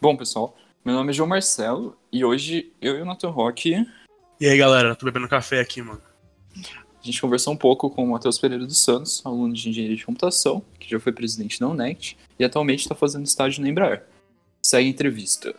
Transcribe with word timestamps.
Bom, 0.00 0.16
pessoal, 0.16 0.56
meu 0.84 0.94
nome 0.94 1.10
é 1.10 1.12
João 1.12 1.28
Marcelo 1.28 1.96
e 2.12 2.24
hoje 2.24 2.72
eu 2.80 2.96
e 2.98 3.02
o 3.02 3.04
Nathan 3.04 3.30
Rock 3.30 3.86
E 4.40 4.46
aí, 4.46 4.56
galera, 4.58 4.94
tô 4.94 5.06
bebendo 5.06 5.28
café 5.28 5.60
aqui, 5.60 5.82
mano. 5.82 6.00
a 6.56 7.02
gente 7.04 7.20
conversou 7.20 7.52
um 7.52 7.56
pouco 7.56 7.90
com 7.90 8.04
o 8.04 8.10
Matheus 8.12 8.38
Pereira 8.38 8.66
dos 8.66 8.78
Santos, 8.78 9.22
aluno 9.24 9.52
de 9.54 9.68
Engenharia 9.68 9.96
de 9.96 10.04
Computação, 10.04 10.62
que 10.78 10.90
já 10.90 11.00
foi 11.00 11.12
presidente 11.12 11.58
da 11.58 11.68
UNECT 11.68 12.16
e 12.38 12.44
atualmente 12.44 12.80
está 12.80 12.94
fazendo 12.94 13.24
estágio 13.24 13.62
na 13.62 13.68
Embraer. 13.68 14.04
Segue 14.62 14.86
a 14.86 14.90
entrevista. 14.90 15.54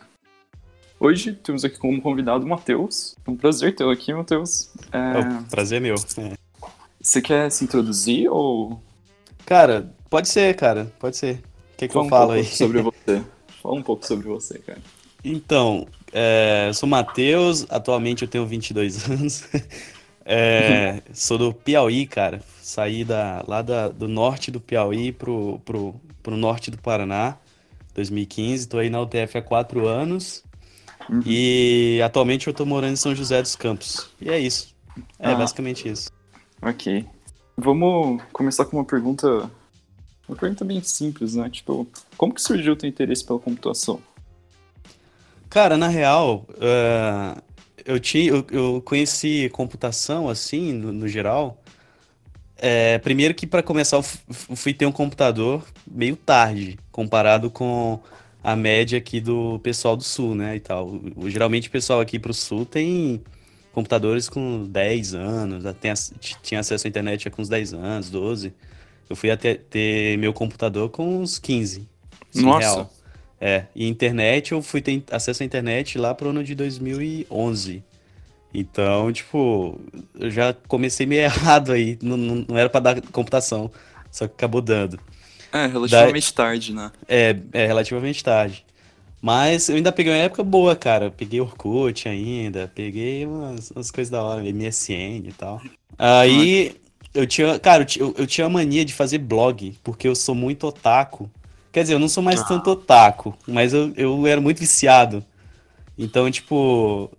Hoje 1.00 1.32
temos 1.32 1.64
aqui 1.64 1.78
como 1.78 2.00
convidado 2.02 2.44
o 2.44 2.48
Matheus. 2.48 3.14
É 3.26 3.30
um 3.30 3.36
prazer 3.36 3.74
tê-lo 3.74 3.90
aqui, 3.90 4.12
Matheus. 4.12 4.70
É, 4.92 5.20
O 5.40 5.44
prazer 5.44 5.78
é 5.78 5.80
meu. 5.80 5.94
É. 5.94 6.36
Você 7.00 7.22
quer 7.22 7.50
se 7.50 7.64
introduzir 7.64 8.28
ou 8.28 8.82
Cara, 9.46 9.94
pode 10.10 10.28
ser, 10.28 10.54
cara. 10.56 10.92
Pode 10.98 11.16
ser. 11.16 11.36
O 11.36 11.76
que, 11.78 11.88
que 11.88 11.94
fala 11.94 12.02
eu 12.04 12.06
um 12.06 12.08
falo 12.10 12.32
pouco 12.32 12.40
aí? 12.40 12.44
sobre 12.44 12.82
você? 12.82 13.24
Fala 13.62 13.74
um 13.74 13.82
pouco 13.82 14.06
sobre 14.06 14.28
você, 14.28 14.58
cara. 14.58 14.78
Então, 15.24 15.86
é, 16.12 16.66
eu 16.68 16.74
sou 16.74 16.88
Matheus, 16.88 17.66
atualmente 17.68 18.22
eu 18.22 18.28
tenho 18.28 18.46
22 18.46 19.08
anos. 19.10 19.44
É, 20.24 21.02
sou 21.12 21.38
do 21.38 21.52
Piauí, 21.52 22.06
cara. 22.06 22.40
Saí 22.60 23.04
da, 23.04 23.42
lá 23.48 23.62
da- 23.62 23.88
do 23.88 24.06
norte 24.06 24.50
do 24.50 24.60
Piauí 24.60 25.10
pro, 25.12 25.60
pro, 25.64 25.94
pro 26.22 26.36
norte 26.36 26.70
do 26.70 26.78
Paraná, 26.78 27.36
2015. 27.94 28.68
Tô 28.68 28.78
aí 28.78 28.90
na 28.90 29.00
UTF 29.00 29.38
há 29.38 29.42
quatro 29.42 29.86
anos. 29.88 30.44
Uhum. 31.08 31.22
E 31.24 32.00
atualmente 32.04 32.46
eu 32.46 32.52
tô 32.54 32.66
morando 32.66 32.92
em 32.92 32.96
São 32.96 33.14
José 33.14 33.40
dos 33.40 33.56
Campos. 33.56 34.10
E 34.20 34.28
é 34.28 34.38
isso. 34.38 34.74
É 35.18 35.30
Ah. 35.32 35.34
basicamente 35.34 35.88
isso. 35.88 36.10
Ok. 36.60 37.06
Vamos 37.56 38.22
começar 38.32 38.64
com 38.66 38.76
uma 38.76 38.84
pergunta. 38.84 39.50
Uma 40.28 40.36
pergunta 40.36 40.64
bem 40.64 40.82
simples, 40.82 41.34
né? 41.34 41.48
Tipo, 41.48 41.86
como 42.16 42.34
que 42.34 42.42
surgiu 42.42 42.74
o 42.74 42.76
teu 42.76 42.88
interesse 42.88 43.24
pela 43.24 43.38
computação? 43.38 44.00
Cara, 45.48 45.76
na 45.78 45.88
real, 45.88 46.46
eh, 46.60 47.42
eu 47.86 47.98
tinha, 47.98 48.30
eu, 48.30 48.46
eu 48.50 48.82
conheci 48.84 49.48
computação 49.50 50.28
assim, 50.28 50.72
no, 50.74 50.92
no 50.92 51.08
geral. 51.08 51.62
Eh, 52.58 52.98
primeiro 52.98 53.34
que 53.34 53.46
para 53.46 53.62
começar, 53.62 53.96
eu 53.96 54.02
fu- 54.02 54.18
fu- 54.30 54.56
fui 54.56 54.74
ter 54.74 54.84
um 54.84 54.92
computador 54.92 55.64
meio 55.90 56.16
tarde, 56.16 56.78
comparado 56.92 57.50
com 57.50 57.98
a 58.42 58.54
média 58.54 58.98
aqui 58.98 59.20
do 59.20 59.58
pessoal 59.60 59.96
do 59.96 60.02
sul, 60.04 60.34
né, 60.34 60.56
e 60.56 60.60
tal. 60.60 61.00
Geralmente 61.26 61.68
o 61.68 61.70
pessoal 61.70 62.00
aqui 62.00 62.18
pro 62.18 62.34
sul 62.34 62.66
tem 62.66 63.22
computadores 63.72 64.28
com 64.28 64.64
10 64.64 65.14
anos, 65.14 65.64
tem 65.80 65.92
tinha 66.42 66.60
acesso 66.60 66.86
à 66.86 66.90
internet 66.90 67.30
com 67.30 67.40
uns 67.42 67.48
10 67.48 67.72
anos, 67.72 68.10
12. 68.10 68.52
Eu 69.08 69.16
fui 69.16 69.30
até 69.30 69.54
ter 69.54 70.18
meu 70.18 70.32
computador 70.32 70.90
com 70.90 71.20
uns 71.20 71.38
15. 71.38 71.88
Nossa. 72.34 72.68
Surreal. 72.68 72.92
É, 73.40 73.64
e 73.74 73.86
internet, 73.86 74.52
eu 74.52 74.60
fui 74.60 74.80
ter 74.80 75.02
acesso 75.12 75.42
à 75.42 75.46
internet 75.46 75.96
lá 75.96 76.14
pro 76.14 76.30
ano 76.30 76.42
de 76.42 76.54
2011. 76.54 77.84
Então, 78.52 79.12
tipo, 79.12 79.78
eu 80.18 80.30
já 80.30 80.54
comecei 80.66 81.06
meio 81.06 81.22
errado 81.22 81.72
aí, 81.72 81.98
não, 82.02 82.16
não, 82.16 82.58
era 82.58 82.68
pra 82.68 82.80
dar 82.80 83.00
computação, 83.00 83.70
só 84.10 84.26
que 84.26 84.34
acabou 84.34 84.60
dando. 84.60 84.98
É, 85.52 85.66
relativamente 85.66 86.34
tarde, 86.34 86.74
né? 86.74 86.90
É, 87.06 87.36
é 87.52 87.66
relativamente 87.66 88.22
tarde. 88.24 88.64
Mas 89.20 89.68
eu 89.68 89.76
ainda 89.76 89.90
peguei 89.90 90.12
uma 90.12 90.18
época 90.18 90.44
boa, 90.44 90.76
cara. 90.76 91.10
Peguei 91.10 91.40
Orkut 91.40 92.08
ainda, 92.08 92.70
peguei 92.72 93.26
umas, 93.26 93.70
umas 93.70 93.90
coisas 93.90 94.10
da 94.10 94.22
hora, 94.22 94.42
MSN 94.42 95.26
e 95.26 95.34
tal. 95.36 95.60
Aí 95.98 96.76
eu 97.18 97.26
tinha, 97.26 97.58
cara, 97.58 97.84
eu, 97.98 98.14
eu, 98.16 98.26
tinha 98.28 98.46
a 98.46 98.50
mania 98.50 98.84
de 98.84 98.94
fazer 98.94 99.18
blog, 99.18 99.76
porque 99.82 100.06
eu 100.06 100.14
sou 100.14 100.36
muito 100.36 100.68
otaku. 100.68 101.28
Quer 101.72 101.82
dizer, 101.82 101.94
eu 101.94 101.98
não 101.98 102.08
sou 102.08 102.22
mais 102.22 102.40
tanto 102.44 102.70
otaku, 102.70 103.36
mas 103.46 103.74
eu, 103.74 103.92
eu 103.96 104.24
era 104.24 104.40
muito 104.40 104.60
viciado. 104.60 105.24
Então, 105.98 106.30
tipo, 106.30 107.10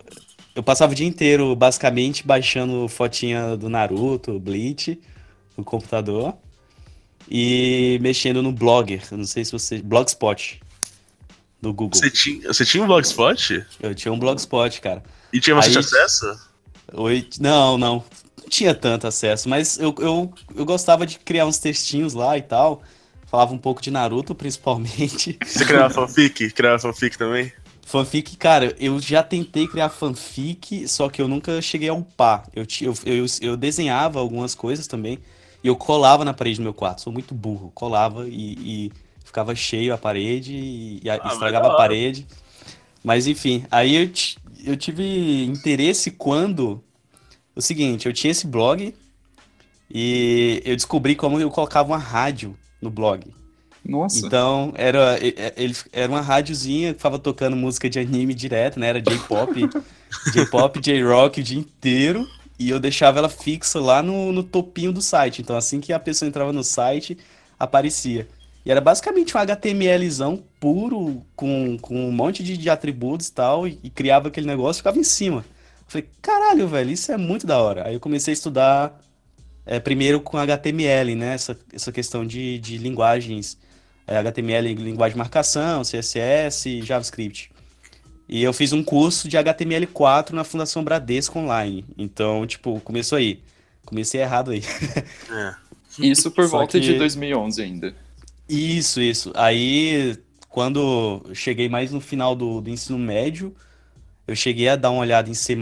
eu 0.56 0.64
passava 0.64 0.94
o 0.94 0.96
dia 0.96 1.06
inteiro 1.06 1.54
basicamente 1.54 2.26
baixando 2.26 2.88
fotinha 2.88 3.58
do 3.58 3.68
Naruto, 3.68 4.40
Bleach, 4.40 4.98
no 5.58 5.66
computador 5.66 6.34
e 7.30 8.00
mexendo 8.02 8.42
no 8.42 8.54
Blogger, 8.54 9.04
não 9.12 9.26
sei 9.26 9.44
se 9.44 9.52
você, 9.52 9.82
Blogspot 9.82 10.62
do 11.62 11.74
Google. 11.74 12.00
Você 12.00 12.10
tinha, 12.10 12.48
você 12.48 12.66
tinha 12.66 12.82
um 12.82 12.88
blogspot? 12.88 13.66
Eu 13.82 13.94
tinha 13.94 14.14
um 14.14 14.18
Blogspot, 14.18 14.80
cara. 14.80 15.04
E 15.34 15.42
tinha 15.42 15.58
bastante 15.58 15.78
Aí- 15.78 16.02
acesso? 16.02 16.50
Oi, 16.94 17.28
não, 17.40 17.78
não, 17.78 18.04
não 18.50 18.58
tinha 18.58 18.74
tanto 18.74 19.06
acesso, 19.06 19.48
mas 19.48 19.78
eu, 19.78 19.94
eu, 20.00 20.34
eu 20.56 20.66
gostava 20.66 21.06
de 21.06 21.20
criar 21.20 21.46
uns 21.46 21.60
textinhos 21.60 22.16
lá 22.16 22.36
e 22.36 22.42
tal. 22.42 22.82
Falava 23.28 23.54
um 23.54 23.60
pouco 23.60 23.80
de 23.80 23.92
Naruto, 23.92 24.34
principalmente. 24.34 25.38
Você 25.46 25.64
criava 25.64 25.94
fanfic? 25.94 26.50
Criava 26.52 26.80
fanfic 26.80 27.16
também? 27.16 27.54
Fanfic, 27.86 28.36
cara, 28.38 28.76
eu 28.80 29.00
já 29.00 29.22
tentei 29.22 29.68
criar 29.68 29.90
fanfic, 29.90 30.88
só 30.88 31.10
que 31.10 31.22
eu 31.22 31.28
nunca 31.28 31.62
cheguei 31.62 31.90
a 31.90 31.94
upar. 31.94 32.48
Eu, 32.56 32.66
eu, 32.82 32.94
eu, 33.06 33.26
eu 33.42 33.58
desenhava 33.58 34.20
algumas 34.20 34.56
coisas 34.56 34.88
também, 34.88 35.20
e 35.64 35.68
eu 35.68 35.76
colava 35.76 36.26
na 36.26 36.34
parede 36.34 36.58
do 36.58 36.64
meu 36.64 36.74
quarto. 36.74 37.02
Sou 37.02 37.14
muito 37.14 37.36
burro. 37.36 37.72
Colava 37.76 38.28
e, 38.28 38.54
e 38.88 38.92
ficava 39.24 39.54
cheio 39.54 39.94
a 39.94 39.98
parede 39.98 40.54
e, 40.54 41.02
e 41.04 41.10
Ah, 41.10 41.20
mas 41.24 41.34
estragava 41.34 41.68
a 41.68 41.78
parede. 41.78 42.26
Mas 43.04 43.28
enfim, 43.28 43.64
aí 43.70 43.96
eu, 43.96 44.12
eu 44.66 44.76
tive 44.76 45.46
interesse 45.46 46.10
quando. 46.10 46.84
O 47.60 47.62
seguinte, 47.62 48.06
eu 48.06 48.14
tinha 48.14 48.32
esse 48.32 48.48
blog 48.48 48.96
e 49.92 50.62
eu 50.64 50.78
descobri 50.78 51.14
como 51.14 51.42
eu 51.42 51.52
colocava 51.52 51.90
uma 51.90 51.98
rádio 51.98 52.56
no 52.82 52.90
blog. 52.90 53.28
Nossa. 53.84 54.26
Então, 54.26 54.72
era, 54.78 55.20
ele, 55.58 55.76
era 55.92 56.10
uma 56.10 56.22
rádiozinha 56.22 56.94
que 56.94 57.00
ficava 57.00 57.20
tocando 57.20 57.58
música 57.58 57.90
de 57.90 58.00
anime 58.00 58.34
direto, 58.34 58.80
né? 58.80 58.88
Era 58.88 59.02
J-pop, 59.02 59.70
J-pop, 60.32 60.80
J-rock 60.80 61.42
o 61.42 61.44
dia 61.44 61.60
inteiro. 61.60 62.26
E 62.58 62.70
eu 62.70 62.80
deixava 62.80 63.20
ela 63.20 63.28
fixa 63.28 63.78
lá 63.78 64.02
no, 64.02 64.32
no 64.32 64.42
topinho 64.42 64.94
do 64.94 65.02
site. 65.02 65.42
Então, 65.42 65.58
assim 65.58 65.82
que 65.82 65.92
a 65.92 66.00
pessoa 66.00 66.30
entrava 66.30 66.54
no 66.54 66.64
site, 66.64 67.18
aparecia. 67.60 68.26
E 68.66 68.72
era 68.72 68.80
basicamente 68.80 69.36
um 69.36 69.40
HTMLzão 69.42 70.42
puro, 70.62 71.22
com, 71.36 71.78
com 71.82 72.08
um 72.08 72.12
monte 72.14 72.42
de, 72.42 72.56
de 72.56 72.70
atributos 72.70 73.28
e 73.28 73.34
tal, 73.34 73.68
e, 73.68 73.78
e 73.84 73.90
criava 73.90 74.30
aquele 74.30 74.48
negócio 74.48 74.80
e 74.80 74.82
ficava 74.82 74.98
em 74.98 75.04
cima. 75.04 75.44
Falei, 75.90 76.08
caralho, 76.22 76.68
velho, 76.68 76.92
isso 76.92 77.12
é 77.12 77.18
muito 77.18 77.46
da 77.48 77.58
hora. 77.58 77.88
Aí 77.88 77.96
eu 77.96 78.00
comecei 78.00 78.32
a 78.32 78.34
estudar 78.34 79.02
é, 79.66 79.80
primeiro 79.80 80.22
com 80.22 80.38
HTML, 80.38 81.16
né? 81.16 81.34
Essa, 81.34 81.58
essa 81.74 81.92
questão 81.92 82.26
de, 82.26 82.60
de 82.60 82.78
linguagens 82.78 83.58
é, 84.08 84.18
HTML, 84.18 84.74
linguagem 84.76 85.14
de 85.16 85.18
marcação, 85.18 85.82
CSS, 85.82 86.82
JavaScript. 86.84 87.52
E 88.28 88.44
eu 88.44 88.54
fiz 88.54 88.72
um 88.72 88.84
curso 88.84 89.28
de 89.28 89.36
HTML4 89.38 90.30
na 90.32 90.44
Fundação 90.44 90.84
Bradesco 90.84 91.40
Online. 91.40 91.84
Então, 91.98 92.46
tipo, 92.46 92.80
começou 92.82 93.18
aí. 93.18 93.42
Comecei 93.84 94.22
errado 94.22 94.52
aí. 94.52 94.62
É. 95.32 95.56
Isso 95.98 96.30
por 96.30 96.48
volta 96.48 96.80
de 96.80 96.94
que- 96.94 96.98
2011 97.00 97.62
ainda. 97.62 97.96
Isso, 98.48 99.02
isso. 99.02 99.32
Aí, 99.36 100.16
quando 100.48 101.24
cheguei 101.34 101.68
mais 101.68 101.92
no 101.92 102.00
final 102.00 102.36
do, 102.36 102.62
do 102.62 102.70
ensino 102.70 102.98
médio, 102.98 103.56
eu 104.30 104.36
cheguei 104.36 104.70
a 104.70 104.76
dar 104.76 104.92
uma 104.92 105.02
olhada 105.02 105.30
em 105.30 105.34
C++, 105.34 105.56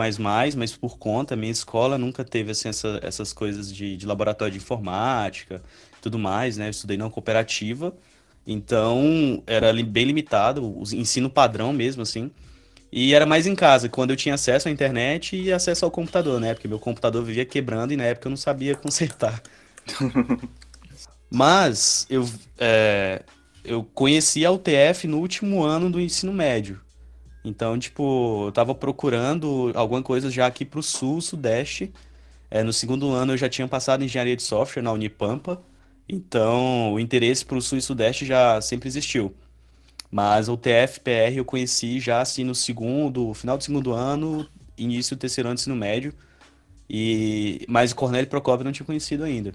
mas 0.55 0.75
por 0.75 0.97
conta, 0.97 1.35
minha 1.35 1.51
escola 1.51 1.97
nunca 1.97 2.23
teve 2.25 2.51
assim, 2.51 2.69
essa- 2.69 2.99
essas 3.03 3.33
coisas 3.33 3.73
de, 3.73 3.97
de 3.97 4.05
laboratório 4.05 4.51
de 4.53 4.57
informática 4.59 5.61
tudo 6.01 6.19
mais, 6.19 6.57
né? 6.57 6.67
Eu 6.67 6.71
estudei 6.71 6.97
na 6.97 7.09
cooperativa, 7.09 7.95
então 8.45 9.43
era 9.47 9.73
bem 9.83 10.05
limitado, 10.05 10.63
o 10.65 10.83
ensino 10.93 11.29
padrão 11.29 11.73
mesmo, 11.73 12.01
assim. 12.03 12.31
E 12.91 13.13
era 13.13 13.25
mais 13.25 13.47
em 13.47 13.55
casa, 13.55 13.89
quando 13.89 14.11
eu 14.11 14.17
tinha 14.17 14.35
acesso 14.35 14.67
à 14.69 14.71
internet 14.71 15.35
e 15.37 15.51
acesso 15.53 15.85
ao 15.85 15.91
computador, 15.91 16.39
né? 16.39 16.53
Porque 16.53 16.67
meu 16.67 16.79
computador 16.79 17.23
vivia 17.25 17.45
quebrando 17.45 17.93
e 17.93 17.97
na 17.97 18.05
época 18.05 18.27
eu 18.27 18.31
não 18.31 18.37
sabia 18.37 18.75
consertar. 18.77 19.41
Mas 21.29 22.05
eu, 22.09 22.23
é, 22.57 23.23
eu 23.63 23.83
conheci 23.83 24.45
a 24.45 24.51
UTF 24.51 25.07
no 25.07 25.19
último 25.19 25.63
ano 25.63 25.89
do 25.91 25.99
ensino 25.99 26.31
médio. 26.33 26.81
Então, 27.47 27.79
tipo, 27.79 28.47
eu 28.47 28.51
tava 28.51 28.75
procurando 28.75 29.71
alguma 29.73 30.03
coisa 30.03 30.29
já 30.29 30.45
aqui 30.47 30.65
pro 30.65 30.83
sul, 30.83 31.21
sudeste. 31.21 31.93
É, 32.51 32.61
no 32.61 32.73
segundo 32.73 33.11
ano 33.11 33.33
eu 33.33 33.37
já 33.37 33.47
tinha 33.47 33.67
passado 33.67 34.01
em 34.01 34.05
engenharia 34.05 34.35
de 34.35 34.43
software 34.43 34.81
na 34.83 34.91
Unipampa. 34.91 35.61
Então, 36.09 36.93
o 36.93 36.99
interesse 36.99 37.45
pro 37.45 37.61
sul 37.61 37.77
e 37.77 37.81
sudeste 37.81 38.25
já 38.25 38.59
sempre 38.61 38.89
existiu. 38.89 39.33
Mas 40.11 40.49
a 40.49 40.53
UTF 40.53 40.99
PR 41.01 41.35
eu 41.35 41.45
conheci 41.45 41.99
já 41.99 42.21
assim 42.21 42.43
no 42.43 42.55
segundo, 42.55 43.33
final 43.33 43.57
do 43.57 43.63
segundo 43.63 43.93
ano, 43.93 44.47
início 44.77 45.15
do 45.15 45.19
terceiro 45.19 45.47
ano 45.49 45.55
do 45.55 45.59
ensino 45.59 45.75
médio. 45.75 46.13
E 46.89 47.65
mas 47.67 47.91
o 47.91 47.95
Cornélio 47.95 48.29
Procópio 48.29 48.65
não 48.65 48.71
tinha 48.73 48.85
conhecido 48.85 49.23
ainda. 49.23 49.53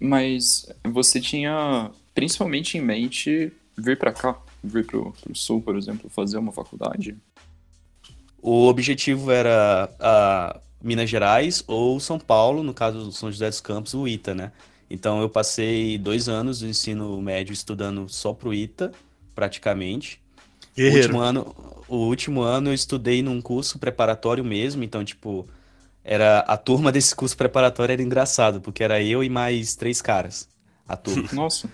Mas 0.00 0.66
você 0.84 1.20
tinha 1.20 1.90
principalmente 2.14 2.78
em 2.78 2.80
mente 2.80 3.52
vir 3.76 3.98
pra 3.98 4.12
cá, 4.12 4.40
vir 4.62 4.86
pro, 4.86 5.12
pro 5.12 5.34
sul, 5.34 5.60
por 5.60 5.76
exemplo, 5.76 6.10
fazer 6.10 6.38
uma 6.38 6.52
faculdade? 6.52 7.16
O 8.40 8.66
objetivo 8.66 9.30
era 9.30 9.90
a 9.98 10.60
Minas 10.82 11.10
Gerais 11.10 11.64
ou 11.66 11.98
São 11.98 12.18
Paulo, 12.18 12.62
no 12.62 12.74
caso 12.74 13.04
do 13.04 13.12
São 13.12 13.30
José 13.30 13.48
dos 13.48 13.60
Campos, 13.60 13.94
o 13.94 14.06
ITA, 14.06 14.34
né? 14.34 14.52
Então 14.88 15.20
eu 15.20 15.28
passei 15.28 15.98
dois 15.98 16.28
anos 16.28 16.60
do 16.60 16.68
ensino 16.68 17.20
médio 17.20 17.52
estudando 17.52 18.08
só 18.08 18.32
pro 18.32 18.54
ITA, 18.54 18.92
praticamente. 19.34 20.20
O 20.78 20.82
último 20.82 21.20
ano, 21.20 21.56
o 21.88 21.96
último 21.96 22.42
ano 22.42 22.70
eu 22.70 22.74
estudei 22.74 23.22
num 23.22 23.40
curso 23.40 23.78
preparatório 23.78 24.44
mesmo, 24.44 24.84
então, 24.84 25.04
tipo, 25.04 25.48
era 26.04 26.40
a 26.40 26.56
turma 26.56 26.90
desse 26.92 27.14
curso 27.16 27.36
preparatório 27.36 27.92
era 27.92 28.02
engraçado, 28.02 28.60
porque 28.60 28.84
era 28.84 29.02
eu 29.02 29.24
e 29.24 29.28
mais 29.28 29.74
três 29.74 30.02
caras, 30.02 30.48
a 30.86 30.96
turma. 30.96 31.28
Nossa. 31.32 31.68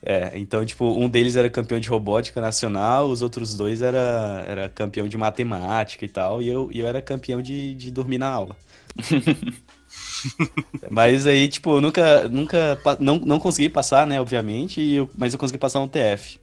É, 0.00 0.38
então, 0.38 0.64
tipo, 0.64 0.84
um 0.86 1.08
deles 1.08 1.34
era 1.36 1.50
campeão 1.50 1.80
de 1.80 1.88
robótica 1.88 2.40
nacional, 2.40 3.08
os 3.10 3.20
outros 3.20 3.54
dois 3.56 3.82
era, 3.82 4.44
era 4.46 4.68
campeão 4.68 5.08
de 5.08 5.16
matemática 5.18 6.04
e 6.04 6.08
tal, 6.08 6.40
e 6.40 6.48
eu, 6.48 6.70
eu 6.72 6.86
era 6.86 7.02
campeão 7.02 7.42
de, 7.42 7.74
de 7.74 7.90
dormir 7.90 8.18
na 8.18 8.28
aula. 8.28 8.56
Mas 10.90 11.26
aí, 11.26 11.48
tipo, 11.48 11.70
eu 11.76 11.80
nunca, 11.80 12.28
nunca, 12.28 12.80
não, 13.00 13.18
não 13.18 13.38
consegui 13.40 13.68
passar, 13.68 14.06
né, 14.06 14.20
obviamente, 14.20 14.80
e 14.80 14.94
eu- 14.96 15.10
mas 15.16 15.32
eu 15.32 15.38
consegui 15.38 15.58
passar 15.58 15.80
no 15.80 15.88
TF. 15.88 16.40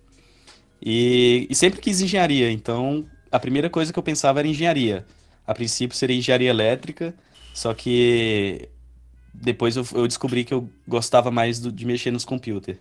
E, 0.82 1.48
e 1.50 1.56
sempre 1.56 1.82
quis 1.82 2.02
engenharia, 2.02 2.52
então 2.52 3.08
a 3.32 3.40
primeira 3.40 3.70
coisa 3.70 3.94
que 3.94 4.00
eu 4.00 4.04
pensava 4.04 4.40
era 4.40 4.48
engenharia. 4.48 5.06
A 5.48 5.54
princípio 5.56 5.98
seria 5.98 6.18
engenharia 6.18 6.50
elétrica, 6.50 7.16
só 7.54 7.74
que 7.74 8.70
depois 9.34 9.78
eu, 9.78 9.86
eu 9.96 10.08
descobri 10.08 10.46
que 10.46 10.54
eu 10.54 10.70
gostava 10.88 11.32
mais 11.32 11.60
do- 11.60 11.72
de 11.72 11.86
mexer 11.86 12.12
nos 12.12 12.26
computers. 12.26 12.80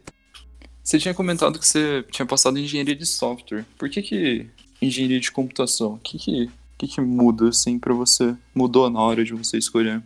Você 0.84 0.98
tinha 0.98 1.14
comentado 1.14 1.58
que 1.58 1.66
você 1.66 2.04
tinha 2.10 2.26
passado 2.26 2.58
em 2.58 2.64
engenharia 2.64 2.94
de 2.94 3.06
software. 3.06 3.64
Por 3.78 3.88
que 3.88 4.02
que 4.02 4.46
engenharia 4.82 5.18
de 5.18 5.32
computação? 5.32 5.94
O 5.94 5.98
que 5.98 6.18
que, 6.18 6.50
que 6.76 6.86
que 6.86 7.00
muda, 7.00 7.48
assim, 7.48 7.78
pra 7.78 7.94
você? 7.94 8.36
Mudou 8.54 8.90
na 8.90 9.00
hora 9.00 9.24
de 9.24 9.32
você 9.32 9.56
escolher? 9.56 10.02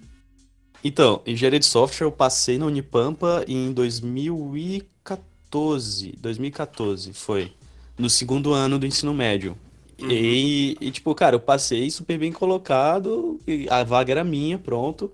Então, 0.85 1.21
engenharia 1.27 1.59
de 1.59 1.67
software 1.67 2.07
eu 2.07 2.13
passei 2.13 2.59
na 2.59 2.67
Unipampa 2.67 3.45
em 3.49 3.73
2014. 3.73 6.15
2014 6.21 7.13
foi. 7.13 7.53
No 7.99 8.09
segundo 8.09 8.53
ano 8.53 8.79
do 8.79 8.87
ensino 8.87 9.13
médio. 9.13 9.59
Uhum. 10.01 10.09
E, 10.09 10.77
e, 10.81 10.93
tipo, 10.93 11.13
cara, 11.13 11.35
eu 11.35 11.41
passei 11.41 11.91
super 11.91 12.17
bem 12.17 12.31
colocado, 12.31 13.41
e 13.45 13.67
a 13.69 13.83
vaga 13.83 14.13
era 14.13 14.23
minha, 14.23 14.57
pronto. 14.57 15.11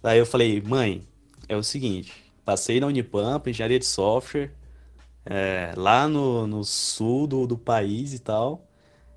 Daí 0.00 0.20
eu 0.20 0.26
falei, 0.26 0.62
mãe, 0.62 1.02
é 1.48 1.56
o 1.56 1.64
seguinte, 1.64 2.12
passei 2.44 2.78
na 2.78 2.86
Unipampa, 2.86 3.50
engenharia 3.50 3.80
de 3.80 3.86
software, 3.86 4.52
é, 5.28 5.72
lá 5.76 6.08
no, 6.08 6.46
no 6.46 6.64
sul 6.64 7.26
do, 7.26 7.46
do 7.46 7.58
país 7.58 8.14
e 8.14 8.18
tal. 8.18 8.64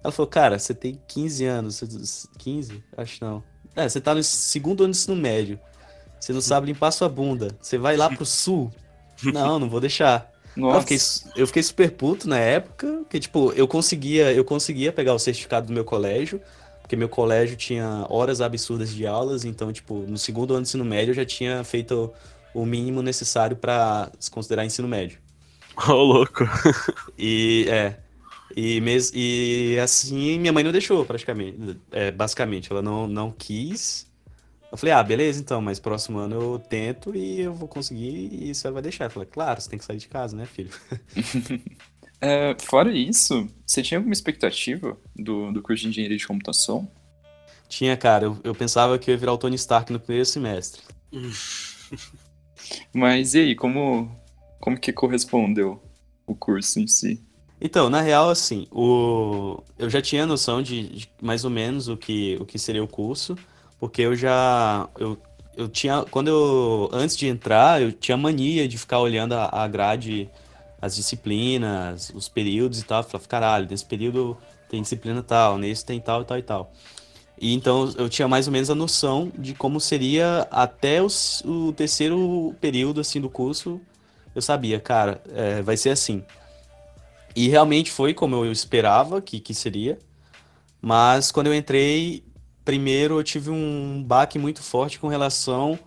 Ela 0.03 0.11
falou, 0.11 0.27
cara, 0.29 0.59
você 0.59 0.73
tem 0.73 0.99
15 1.07 1.45
anos, 1.45 1.79
você- 1.81 2.27
15? 2.37 2.83
Acho 2.97 3.23
não. 3.23 3.43
É, 3.75 3.87
você 3.87 4.01
tá 4.01 4.13
no 4.15 4.23
segundo 4.23 4.83
ano 4.83 4.93
do 4.93 4.97
ensino 4.97 5.15
médio. 5.15 5.59
Você 6.19 6.33
não 6.33 6.41
sabe 6.41 6.67
limpar 6.67 6.91
sua 6.91 7.09
bunda. 7.09 7.49
Você 7.61 7.77
vai 7.77 7.97
lá 7.97 8.09
pro 8.09 8.25
sul? 8.25 8.71
Não, 9.23 9.59
não 9.59 9.69
vou 9.69 9.79
deixar. 9.79 10.31
Eu 10.77 10.81
fiquei, 10.81 10.97
eu 11.35 11.47
fiquei 11.47 11.61
super 11.63 11.91
puto 11.91 12.27
na 12.27 12.39
época, 12.39 12.87
porque, 13.03 13.19
tipo, 13.19 13.51
eu 13.53 13.67
conseguia, 13.67 14.33
eu 14.33 14.43
conseguia 14.43 14.91
pegar 14.91 15.13
o 15.13 15.19
certificado 15.19 15.67
do 15.67 15.73
meu 15.73 15.85
colégio, 15.85 16.41
porque 16.81 16.95
meu 16.95 17.07
colégio 17.07 17.55
tinha 17.55 18.05
horas 18.09 18.41
absurdas 18.41 18.89
de 18.91 19.05
aulas, 19.05 19.45
então, 19.45 19.71
tipo, 19.71 19.99
no 20.07 20.17
segundo 20.17 20.53
ano 20.55 20.61
do 20.61 20.67
ensino 20.67 20.83
médio 20.83 21.11
eu 21.11 21.15
já 21.15 21.25
tinha 21.25 21.63
feito 21.63 22.11
o 22.53 22.65
mínimo 22.65 23.03
necessário 23.03 23.55
pra 23.55 24.11
se 24.19 24.31
considerar 24.31 24.65
ensino 24.65 24.87
médio. 24.87 25.19
Ô, 25.89 25.93
louco. 25.93 26.43
E, 27.17 27.65
é, 27.69 27.97
e, 28.55 28.81
mes, 28.81 29.11
e 29.13 29.77
assim 29.81 30.39
minha 30.39 30.53
mãe 30.53 30.63
não 30.63 30.71
deixou, 30.71 31.05
praticamente, 31.05 31.79
é, 31.91 32.11
basicamente, 32.11 32.71
ela 32.71 32.81
não, 32.81 33.07
não 33.07 33.31
quis. 33.31 34.09
Eu 34.71 34.77
falei, 34.77 34.93
ah, 34.93 35.03
beleza, 35.03 35.41
então, 35.41 35.61
mas 35.61 35.79
próximo 35.79 36.17
ano 36.17 36.35
eu 36.35 36.59
tento 36.59 37.13
e 37.15 37.41
eu 37.41 37.53
vou 37.53 37.67
conseguir 37.67 38.29
e 38.31 38.55
você 38.55 38.71
vai 38.71 38.81
deixar. 38.81 39.05
Eu 39.05 39.09
falei, 39.09 39.27
claro, 39.29 39.59
você 39.59 39.69
tem 39.69 39.77
que 39.77 39.83
sair 39.83 39.97
de 39.97 40.07
casa, 40.07 40.35
né, 40.35 40.45
filho? 40.45 40.71
É, 42.23 42.55
fora 42.59 42.91
isso, 42.91 43.49
você 43.65 43.81
tinha 43.81 43.97
alguma 43.97 44.13
expectativa 44.13 44.95
do, 45.15 45.51
do 45.51 45.59
curso 45.59 45.81
de 45.81 45.89
engenharia 45.89 46.15
de 46.15 46.27
computação? 46.27 46.87
Tinha, 47.67 47.97
cara, 47.97 48.25
eu, 48.25 48.37
eu 48.43 48.53
pensava 48.53 48.99
que 48.99 49.09
eu 49.09 49.13
ia 49.13 49.17
virar 49.17 49.33
o 49.33 49.39
Tony 49.39 49.55
Stark 49.55 49.91
no 49.91 49.99
primeiro 49.99 50.27
semestre. 50.27 50.83
Mas 52.93 53.33
e 53.33 53.39
aí, 53.39 53.55
como, 53.55 54.15
como 54.61 54.79
que 54.79 54.93
correspondeu 54.93 55.81
o 56.27 56.35
curso 56.35 56.79
em 56.79 56.87
si? 56.87 57.21
Então, 57.59 57.89
na 57.89 58.01
real, 58.01 58.29
assim, 58.29 58.67
o... 58.71 59.61
eu 59.77 59.89
já 59.89 60.01
tinha 60.01 60.25
noção 60.25 60.61
de, 60.63 60.89
de 60.89 61.09
mais 61.21 61.45
ou 61.45 61.51
menos 61.51 61.87
o 61.87 61.95
que, 61.95 62.37
o 62.41 62.45
que 62.45 62.57
seria 62.57 62.83
o 62.83 62.87
curso, 62.87 63.37
porque 63.79 64.01
eu 64.01 64.15
já, 64.15 64.89
eu, 64.97 65.17
eu 65.55 65.69
tinha, 65.69 66.03
quando 66.09 66.29
eu, 66.29 66.89
antes 66.91 67.15
de 67.15 67.27
entrar, 67.27 67.79
eu 67.81 67.91
tinha 67.91 68.17
mania 68.17 68.67
de 68.67 68.77
ficar 68.79 68.99
olhando 68.99 69.33
a, 69.33 69.67
grade, 69.67 70.27
as 70.81 70.95
disciplinas, 70.95 72.11
os 72.15 72.27
períodos 72.27 72.79
e 72.79 72.83
tal, 72.83 73.03
falava, 73.03 73.27
caralho, 73.27 73.67
nesse 73.69 73.85
período 73.85 74.35
tem 74.67 74.81
disciplina 74.81 75.21
tal, 75.21 75.57
nesse 75.57 75.85
tem 75.85 75.99
tal 75.99 76.21
e 76.23 76.25
tal 76.25 76.37
e 76.39 76.43
tal. 76.43 76.71
E 77.39 77.53
então 77.53 77.91
eu 77.97 78.07
tinha 78.09 78.27
mais 78.27 78.47
ou 78.47 78.53
menos 78.53 78.69
a 78.69 78.75
noção 78.75 79.31
de 79.37 79.53
como 79.55 79.79
seria 79.79 80.47
até 80.51 81.01
os- 81.01 81.41
o 81.45 81.73
terceiro 81.73 82.55
período, 82.61 83.01
assim, 83.01 83.19
do 83.19 83.29
curso, 83.29 83.81
eu 84.35 84.41
sabia, 84.41 84.79
cara, 84.79 85.21
é, 85.33 85.61
vai 85.61 85.77
ser 85.77 85.89
assim. 85.89 86.23
E 87.35 87.47
realmente 87.47 87.91
foi 87.91 88.13
como 88.13 88.35
eu 88.43 88.51
esperava 88.51 89.21
que, 89.21 89.39
que 89.39 89.53
seria. 89.53 89.97
Mas 90.81 91.31
quando 91.31 91.47
eu 91.47 91.53
entrei, 91.55 92.23
primeiro 92.65 93.19
eu 93.19 93.23
tive 93.23 93.49
um 93.49 94.03
baque 94.03 94.37
muito 94.39 94.61
forte 94.61 94.99
com 94.99 95.07
relação 95.07 95.77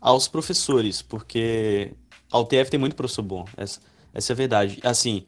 aos 0.00 0.26
professores, 0.28 1.02
porque 1.02 1.92
a 2.30 2.38
UTF 2.38 2.70
tem 2.70 2.80
muito 2.80 2.96
professor 2.96 3.22
bom, 3.22 3.44
essa, 3.56 3.80
essa 4.14 4.32
é 4.32 4.34
a 4.34 4.36
verdade. 4.36 4.80
Assim, 4.82 5.24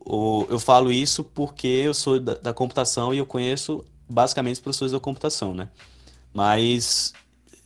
o- 0.00 0.46
eu 0.48 0.58
falo 0.58 0.90
isso 0.90 1.22
porque 1.22 1.66
eu 1.68 1.94
sou 1.94 2.18
da, 2.18 2.34
da 2.34 2.52
computação 2.54 3.12
e 3.14 3.18
eu 3.18 3.26
conheço 3.26 3.84
basicamente 4.08 4.54
os 4.54 4.60
professores 4.60 4.92
da 4.92 5.00
computação, 5.00 5.54
né? 5.54 5.68
Mas 6.32 7.12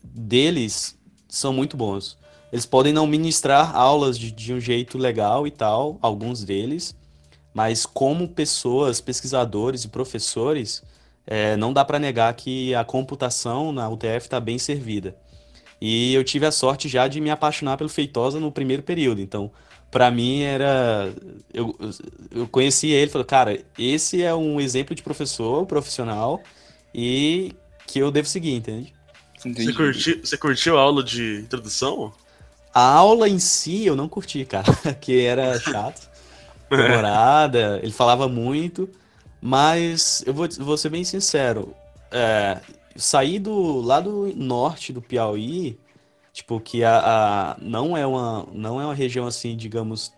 deles 0.02 0.96
são 1.28 1.52
muito 1.52 1.76
bons. 1.76 2.18
Eles 2.52 2.66
podem 2.66 2.92
não 2.92 3.06
ministrar 3.06 3.76
aulas 3.76 4.18
de, 4.18 4.30
de 4.30 4.52
um 4.54 4.60
jeito 4.60 4.96
legal 4.96 5.46
e 5.46 5.50
tal, 5.50 5.98
alguns 6.00 6.44
deles, 6.44 6.96
mas 7.52 7.84
como 7.84 8.28
pessoas, 8.28 9.00
pesquisadores 9.00 9.84
e 9.84 9.88
professores, 9.88 10.82
é, 11.26 11.56
não 11.56 11.72
dá 11.72 11.84
para 11.84 11.98
negar 11.98 12.32
que 12.34 12.74
a 12.74 12.84
computação 12.84 13.72
na 13.72 13.88
UTF 13.88 14.26
está 14.26 14.40
bem 14.40 14.58
servida. 14.58 15.16
E 15.80 16.14
eu 16.14 16.24
tive 16.24 16.46
a 16.46 16.50
sorte 16.50 16.88
já 16.88 17.06
de 17.06 17.20
me 17.20 17.30
apaixonar 17.30 17.76
pelo 17.76 17.88
Feitosa 17.88 18.40
no 18.40 18.50
primeiro 18.50 18.82
período. 18.82 19.20
Então, 19.20 19.50
para 19.90 20.10
mim 20.10 20.42
era. 20.42 21.12
Eu, 21.52 21.76
eu 22.30 22.48
conheci 22.48 22.88
ele 22.88 23.06
e 23.06 23.12
falei, 23.12 23.26
cara, 23.26 23.64
esse 23.78 24.22
é 24.22 24.34
um 24.34 24.60
exemplo 24.60 24.94
de 24.94 25.02
professor 25.02 25.64
profissional 25.66 26.42
e 26.94 27.52
que 27.86 27.98
eu 27.98 28.10
devo 28.10 28.28
seguir, 28.28 28.54
entende? 28.54 28.92
Você 29.38 29.72
curtiu, 29.72 30.20
você 30.24 30.36
curtiu 30.36 30.78
a 30.78 30.80
aula 30.82 31.02
de 31.02 31.40
introdução? 31.40 32.12
A 32.78 32.94
aula 32.94 33.28
em 33.28 33.40
si 33.40 33.86
eu 33.86 33.96
não 33.96 34.08
curti, 34.08 34.44
cara, 34.44 34.72
que 35.00 35.24
era 35.24 35.58
chato, 35.58 36.08
demorada, 36.70 37.80
ele 37.82 37.90
falava 37.90 38.28
muito, 38.28 38.88
mas 39.40 40.22
eu 40.24 40.32
vou, 40.32 40.48
vou 40.60 40.76
ser 40.76 40.88
bem 40.88 41.02
sincero, 41.02 41.74
é, 42.12 42.60
sair 42.94 43.40
do 43.40 43.80
lá 43.80 43.98
do 43.98 44.32
norte 44.36 44.92
do 44.92 45.02
Piauí, 45.02 45.76
tipo, 46.32 46.60
que 46.60 46.84
a, 46.84 46.98
a- 47.54 47.56
não 47.60 47.96
é 47.96 48.06
uma, 48.06 48.46
não 48.52 48.80
é 48.80 48.84
uma 48.84 48.94
região 48.94 49.26
assim, 49.26 49.56
digamos, 49.56 50.12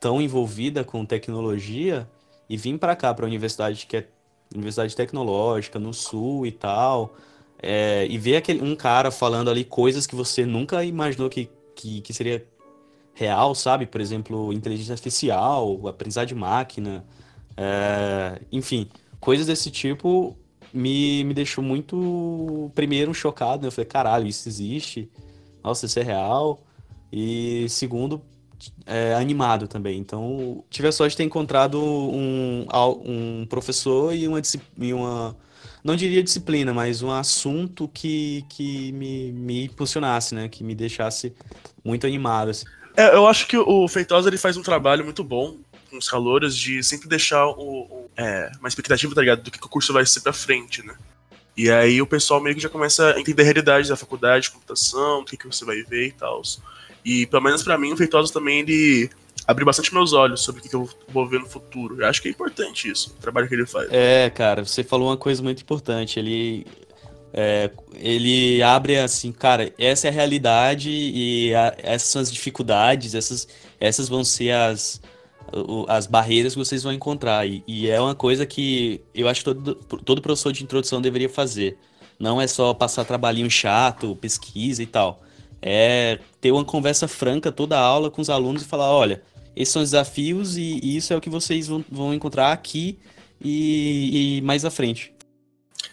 tão 0.00 0.20
envolvida 0.20 0.84
com 0.84 1.04
tecnologia, 1.04 2.08
e 2.48 2.56
vir 2.56 2.78
para 2.78 2.96
cá, 2.96 3.14
para 3.14 3.24
a 3.24 3.28
universidade 3.28 3.86
que 3.86 3.96
é 3.98 4.08
universidade 4.54 4.94
tecnológica 4.94 5.78
no 5.78 5.92
sul 5.94 6.46
e 6.46 6.52
tal, 6.52 7.16
é, 7.62 8.06
e 8.08 8.18
ver 8.18 8.36
aquele, 8.36 8.62
um 8.62 8.76
cara 8.76 9.10
falando 9.10 9.50
ali 9.50 9.64
coisas 9.64 10.06
que 10.06 10.14
você 10.14 10.44
nunca 10.44 10.84
imaginou 10.84 11.30
que, 11.30 11.48
que, 11.74 12.00
que 12.00 12.12
seria 12.12 12.46
real, 13.14 13.54
sabe? 13.54 13.86
Por 13.86 14.00
exemplo, 14.00 14.52
inteligência 14.52 14.92
artificial, 14.92 15.86
aprendizado 15.86 16.28
de 16.28 16.34
máquina, 16.34 17.04
é, 17.56 18.40
enfim, 18.50 18.88
coisas 19.20 19.46
desse 19.46 19.70
tipo 19.70 20.36
me, 20.72 21.22
me 21.24 21.32
deixou 21.32 21.62
muito, 21.62 22.70
primeiro, 22.74 23.14
chocado, 23.14 23.62
né? 23.62 23.68
Eu 23.68 23.72
falei, 23.72 23.86
caralho, 23.86 24.26
isso 24.26 24.48
existe, 24.48 25.08
nossa, 25.62 25.86
isso 25.86 25.98
é 26.00 26.02
real, 26.02 26.62
e 27.12 27.66
segundo, 27.68 28.20
é, 28.84 29.14
animado 29.14 29.68
também. 29.68 29.98
Então, 29.98 30.64
tive 30.68 30.88
a 30.88 30.92
sorte 30.92 31.12
de 31.12 31.18
ter 31.18 31.24
encontrado 31.24 31.80
um, 31.80 32.66
um 33.04 33.46
professor 33.46 34.14
e 34.14 34.26
uma, 34.26 34.40
e 34.78 34.92
uma 34.92 35.36
não 35.84 35.94
diria 35.94 36.22
disciplina, 36.22 36.72
mas 36.72 37.02
um 37.02 37.10
assunto 37.10 37.86
que, 37.92 38.44
que 38.48 38.90
me, 38.92 39.30
me 39.32 39.64
impulsionasse, 39.66 40.34
né? 40.34 40.48
Que 40.48 40.64
me 40.64 40.74
deixasse 40.74 41.32
muito 41.84 42.06
animado, 42.06 42.50
assim. 42.50 42.64
É, 42.96 43.14
eu 43.14 43.26
acho 43.26 43.46
que 43.46 43.56
o 43.58 43.86
Feitosa 43.86 44.28
ele 44.28 44.38
faz 44.38 44.56
um 44.56 44.62
trabalho 44.62 45.04
muito 45.04 45.22
bom 45.22 45.56
com 45.90 45.98
os 45.98 46.08
calouros 46.08 46.56
de 46.56 46.82
sempre 46.82 47.08
deixar 47.08 47.46
o, 47.46 47.52
o- 47.60 48.10
é, 48.16 48.50
uma 48.58 48.68
expectativa, 48.68 49.14
tá 49.14 49.20
ligado? 49.20 49.42
Do 49.42 49.50
que, 49.50 49.58
que 49.58 49.66
o 49.66 49.68
curso 49.68 49.92
vai 49.92 50.06
ser 50.06 50.20
pra 50.20 50.32
frente, 50.32 50.82
né? 50.84 50.94
E 51.56 51.70
aí 51.70 52.00
o 52.00 52.06
pessoal 52.06 52.40
meio 52.40 52.56
que 52.56 52.62
já 52.62 52.68
começa 52.68 53.12
a 53.14 53.20
entender 53.20 53.42
a 53.42 53.44
realidade 53.44 53.88
da 53.88 53.96
faculdade 53.96 54.46
de 54.46 54.50
computação, 54.52 55.20
o 55.20 55.24
que, 55.24 55.36
que 55.36 55.46
você 55.46 55.64
vai 55.64 55.82
ver 55.82 56.08
e 56.08 56.12
tal. 56.12 56.40
E 57.04 57.26
pelo 57.26 57.42
menos 57.42 57.62
pra 57.62 57.76
mim, 57.76 57.92
o 57.92 57.96
Feitosa 57.96 58.32
também 58.32 58.60
ele 58.60 59.10
abrir 59.46 59.64
bastante 59.64 59.92
meus 59.92 60.12
olhos 60.12 60.40
sobre 60.40 60.60
o 60.60 60.64
que 60.64 60.74
eu 60.74 60.88
vou 61.08 61.26
ver 61.26 61.40
no 61.40 61.46
futuro. 61.46 62.00
Eu 62.00 62.06
acho 62.06 62.22
que 62.22 62.28
é 62.28 62.30
importante 62.30 62.90
isso, 62.90 63.14
o 63.18 63.20
trabalho 63.20 63.48
que 63.48 63.54
ele 63.54 63.66
faz. 63.66 63.88
É, 63.92 64.30
cara, 64.30 64.64
você 64.64 64.82
falou 64.82 65.08
uma 65.08 65.16
coisa 65.16 65.42
muito 65.42 65.62
importante. 65.62 66.18
Ele, 66.18 66.66
é, 67.32 67.70
ele 67.94 68.62
abre 68.62 68.98
assim, 68.98 69.32
cara, 69.32 69.72
essa 69.78 70.06
é 70.06 70.10
a 70.10 70.12
realidade 70.12 70.90
e 70.90 71.54
a, 71.54 71.74
essas 71.78 72.08
são 72.08 72.22
as 72.22 72.32
dificuldades, 72.32 73.14
essas, 73.14 73.46
essas 73.78 74.08
vão 74.08 74.24
ser 74.24 74.52
as, 74.52 75.00
as 75.88 76.06
barreiras 76.06 76.54
que 76.54 76.58
vocês 76.58 76.82
vão 76.82 76.92
encontrar. 76.92 77.46
E, 77.46 77.62
e, 77.66 77.88
é 77.88 78.00
uma 78.00 78.14
coisa 78.14 78.46
que 78.46 79.02
eu 79.14 79.28
acho 79.28 79.40
que 79.40 79.44
todo, 79.44 79.74
todo 79.74 80.22
professor 80.22 80.52
de 80.52 80.64
introdução 80.64 81.02
deveria 81.02 81.28
fazer. 81.28 81.76
Não 82.18 82.40
é 82.40 82.46
só 82.46 82.72
passar 82.72 83.04
trabalhinho 83.04 83.50
chato, 83.50 84.16
pesquisa 84.16 84.82
e 84.82 84.86
tal. 84.86 85.23
É 85.66 86.18
ter 86.42 86.52
uma 86.52 86.64
conversa 86.64 87.08
franca 87.08 87.50
toda 87.50 87.78
a 87.78 87.80
aula 87.80 88.10
com 88.10 88.20
os 88.20 88.28
alunos 88.28 88.60
e 88.60 88.66
falar, 88.66 88.90
olha, 88.90 89.22
esses 89.56 89.72
são 89.72 89.82
os 89.82 89.90
desafios 89.90 90.56
e, 90.56 90.96
isso 90.96 91.12
é 91.12 91.16
o 91.16 91.20
que 91.20 91.30
vocês 91.30 91.68
vão, 91.68 91.84
vão 91.90 92.12
encontrar 92.12 92.52
aqui 92.52 92.98
e, 93.40 94.38
e, 94.38 94.42
mais 94.42 94.64
à 94.64 94.70
frente. 94.70 95.12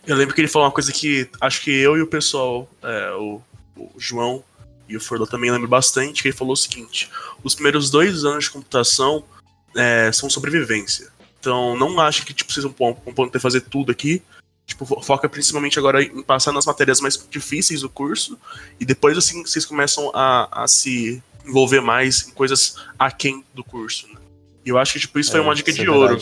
Eu 0.05 0.15
lembro 0.15 0.33
que 0.33 0.41
ele 0.41 0.47
falou 0.47 0.67
uma 0.67 0.73
coisa 0.73 0.91
que 0.91 1.29
acho 1.39 1.61
que 1.61 1.71
eu 1.71 1.95
e 1.95 2.01
o 2.01 2.07
pessoal, 2.07 2.69
é, 2.81 3.11
o, 3.13 3.41
o, 3.77 3.89
João 3.97 4.43
e 4.89 4.97
o 4.97 5.01
Fordô 5.01 5.27
também 5.27 5.51
lembram 5.51 5.69
bastante, 5.69 6.21
que 6.21 6.29
ele 6.29 6.35
falou 6.35 6.53
o 6.53 6.57
seguinte, 6.57 7.09
os 7.43 7.53
primeiros 7.53 7.89
dois 7.89 8.25
anos 8.25 8.45
de 8.45 8.51
computação 8.51 9.23
é, 9.75 10.11
são 10.11 10.29
sobrevivência. 10.29 11.09
Então 11.39 11.77
não 11.77 11.99
acho 11.99 12.25
que 12.25 12.33
tipo, 12.33 12.51
vocês 12.51 12.63
vão, 12.63 12.73
vão 13.05 13.13
poder 13.13 13.39
fazer 13.39 13.61
tudo 13.61 13.91
aqui, 13.91 14.21
Tipo, 14.71 15.03
foca 15.03 15.27
principalmente 15.27 15.77
agora 15.77 16.01
em 16.01 16.23
passar 16.23 16.53
nas 16.53 16.65
matérias 16.65 17.01
mais 17.01 17.27
difíceis 17.29 17.81
do 17.81 17.89
curso, 17.89 18.39
e 18.79 18.85
depois, 18.85 19.17
assim, 19.17 19.43
vocês 19.43 19.65
começam 19.65 20.09
a, 20.13 20.63
a 20.63 20.67
se 20.67 21.21
envolver 21.45 21.81
mais 21.81 22.29
em 22.29 22.31
coisas 22.31 22.75
aquém 22.97 23.43
do 23.53 23.65
curso, 23.65 24.07
né? 24.07 24.19
E 24.65 24.69
eu 24.69 24.77
acho 24.77 24.93
que, 24.93 24.99
tipo, 24.99 25.19
isso 25.19 25.31
é, 25.31 25.33
foi 25.33 25.41
uma 25.41 25.53
dica 25.53 25.73
de 25.73 25.85
é 25.85 25.89
ouro. 25.89 26.17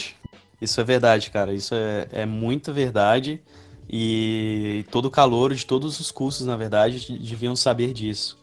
Isso 0.59 0.81
é 0.81 0.83
verdade, 0.83 1.29
cara. 1.29 1.53
Isso 1.53 1.75
é, 1.75 2.07
é 2.11 2.25
muita 2.25 2.73
verdade. 2.73 3.39
E 3.87 4.83
todo 4.89 5.05
o 5.05 5.11
calor 5.11 5.53
de 5.53 5.65
todos 5.65 5.99
os 5.99 6.09
cursos, 6.09 6.47
na 6.47 6.57
verdade, 6.57 7.17
deviam 7.19 7.55
saber 7.55 7.93
disso. 7.93 8.37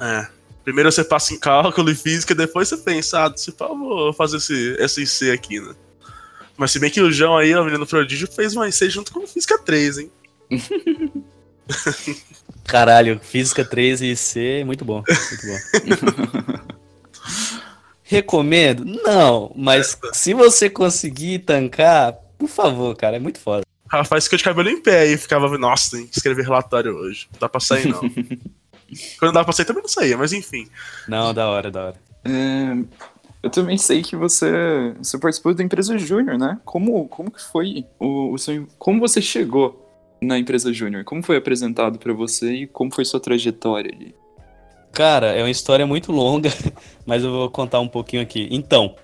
É. 0.00 0.26
Primeiro 0.64 0.90
você 0.90 1.04
passa 1.04 1.32
em 1.32 1.38
cálculo 1.38 1.90
e 1.90 1.94
física, 1.94 2.34
depois 2.34 2.68
você 2.68 2.76
pensa, 2.76 3.24
ah, 3.24 3.36
se 3.36 3.52
vou 3.58 4.12
fazer 4.12 4.36
esse 4.36 5.06
SIC 5.06 5.30
aqui, 5.30 5.60
né? 5.60 5.74
Mas 6.62 6.70
se 6.70 6.78
bem 6.78 6.90
que 6.92 7.00
o 7.00 7.10
João 7.10 7.36
aí, 7.36 7.52
o 7.56 7.64
menino 7.64 7.84
prodígio, 7.84 8.30
fez 8.30 8.54
uma 8.54 8.68
IC 8.68 8.88
junto 8.88 9.12
com 9.12 9.24
o 9.24 9.26
Física 9.26 9.58
3, 9.58 9.98
hein? 9.98 10.12
Caralho, 12.62 13.18
Física 13.20 13.64
3 13.64 14.00
e 14.00 14.12
IC, 14.12 14.62
muito 14.64 14.84
bom. 14.84 15.02
Muito 15.08 15.44
bom. 15.44 16.62
Recomendo? 18.04 18.84
Não, 18.84 19.52
mas 19.56 19.98
se 20.12 20.32
você 20.34 20.70
conseguir 20.70 21.40
tancar, 21.40 22.12
por 22.38 22.48
favor, 22.48 22.94
cara, 22.94 23.16
é 23.16 23.18
muito 23.18 23.40
foda. 23.40 23.66
Rapaz, 23.88 24.22
ficou 24.22 24.36
de 24.36 24.44
cabelo 24.44 24.68
em 24.68 24.80
pé 24.80 25.08
e 25.08 25.18
ficava, 25.18 25.58
nossa, 25.58 25.96
tem 25.96 26.06
que 26.06 26.16
escrever 26.16 26.44
relatório 26.44 26.94
hoje. 26.94 27.26
Não 27.32 27.40
dá 27.40 27.48
pra 27.48 27.58
sair, 27.60 27.88
não. 27.88 28.02
Quando 29.18 29.32
dá 29.32 29.42
pra 29.42 29.52
sair 29.52 29.66
também 29.66 29.82
não 29.82 29.88
saía, 29.88 30.16
mas 30.16 30.32
enfim. 30.32 30.68
Não, 31.08 31.34
da 31.34 31.48
hora, 31.48 31.72
da 31.72 31.86
hora. 31.86 31.96
É, 32.24 33.02
eu 33.42 33.50
também 33.50 33.76
sei 33.76 34.02
que 34.02 34.14
você, 34.14 34.94
você 34.98 35.18
participou 35.18 35.52
da 35.52 35.64
empresa 35.64 35.98
Júnior, 35.98 36.38
né? 36.38 36.60
Como, 36.64 37.08
como 37.08 37.30
que 37.30 37.42
foi 37.42 37.84
o, 37.98 38.32
o 38.32 38.38
seu, 38.38 38.68
como 38.78 39.00
você 39.00 39.20
chegou 39.20 39.84
na 40.20 40.38
empresa 40.38 40.72
Júnior? 40.72 41.04
Como 41.04 41.22
foi 41.22 41.36
apresentado 41.36 41.98
para 41.98 42.12
você 42.12 42.52
e 42.52 42.66
como 42.66 42.94
foi 42.94 43.04
sua 43.04 43.18
trajetória 43.18 43.90
ali? 43.92 44.14
Cara, 44.92 45.28
é 45.28 45.42
uma 45.42 45.50
história 45.50 45.86
muito 45.86 46.12
longa, 46.12 46.50
mas 47.04 47.24
eu 47.24 47.32
vou 47.32 47.50
contar 47.50 47.80
um 47.80 47.88
pouquinho 47.88 48.22
aqui. 48.22 48.46
Então, 48.50 48.94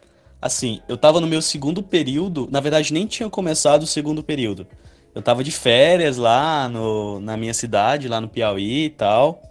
assim, 0.41 0.81
eu 0.89 0.97
tava 0.97 1.21
no 1.21 1.27
meu 1.27 1.43
segundo 1.43 1.83
período, 1.83 2.47
na 2.51 2.61
verdade 2.61 2.93
nem 2.93 3.07
tinha 3.07 3.29
começado 3.29 3.83
o 3.83 3.87
segundo 3.87 4.23
período. 4.23 4.67
Eu 5.15 5.23
tava 5.23 5.43
de 5.43 5.51
férias 5.51 6.17
lá 6.17 6.69
no, 6.69 7.19
na 7.19 7.37
minha 7.37 7.55
cidade, 7.55 8.07
lá 8.07 8.21
no 8.21 8.29
Piauí 8.29 8.85
e 8.85 8.91
tal. 8.91 9.43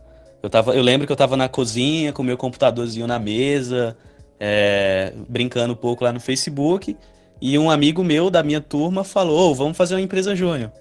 Eu, 0.42 0.50
tava, 0.50 0.74
eu 0.74 0.82
lembro 0.82 1.06
que 1.06 1.12
eu 1.12 1.18
tava 1.18 1.36
na 1.36 1.50
cozinha 1.50 2.14
com 2.14 2.24
meu 2.24 2.38
computadorzinho 2.38 3.06
na 3.06 3.20
mesa, 3.20 3.98
é, 4.40 5.14
brincando 5.28 5.74
um 5.74 5.76
pouco 5.78 6.04
lá 6.04 6.12
no 6.12 6.20
Facebook, 6.20 6.96
e 7.42 7.58
um 7.58 7.70
amigo 7.70 8.04
meu 8.04 8.30
da 8.30 8.44
minha 8.44 8.62
turma 8.62 9.04
falou: 9.04 9.52
oh, 9.52 9.56
vamos 9.56 9.78
fazer 9.78 9.96
uma 9.96 10.02
empresa 10.02 10.36
júnior. 10.36 10.72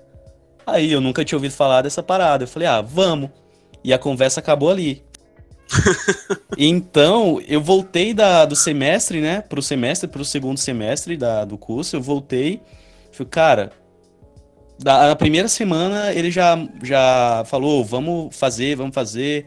Aí 0.66 0.90
eu 0.90 1.00
nunca 1.00 1.24
tinha 1.24 1.36
ouvido 1.36 1.52
falar 1.52 1.82
dessa 1.82 2.02
parada. 2.02 2.44
Eu 2.44 2.48
falei: 2.48 2.68
ah, 2.68 2.80
vamos. 2.80 3.30
E 3.84 3.92
a 3.92 3.98
conversa 3.98 4.40
acabou 4.40 4.70
ali. 4.70 5.04
então, 6.56 7.40
eu 7.46 7.60
voltei 7.60 8.14
da, 8.14 8.44
do 8.44 8.56
semestre, 8.56 9.20
né, 9.20 9.40
pro 9.40 9.60
semestre, 9.60 10.08
pro 10.08 10.24
segundo 10.24 10.58
semestre 10.58 11.16
da, 11.16 11.44
do 11.44 11.58
curso, 11.58 11.96
eu 11.96 12.00
voltei, 12.00 12.60
falei, 13.10 13.30
cara, 13.30 13.72
da, 14.78 15.08
na 15.08 15.16
primeira 15.16 15.48
semana 15.48 16.12
ele 16.12 16.30
já, 16.30 16.56
já 16.82 17.42
falou, 17.46 17.84
vamos 17.84 18.36
fazer, 18.36 18.76
vamos 18.76 18.94
fazer, 18.94 19.46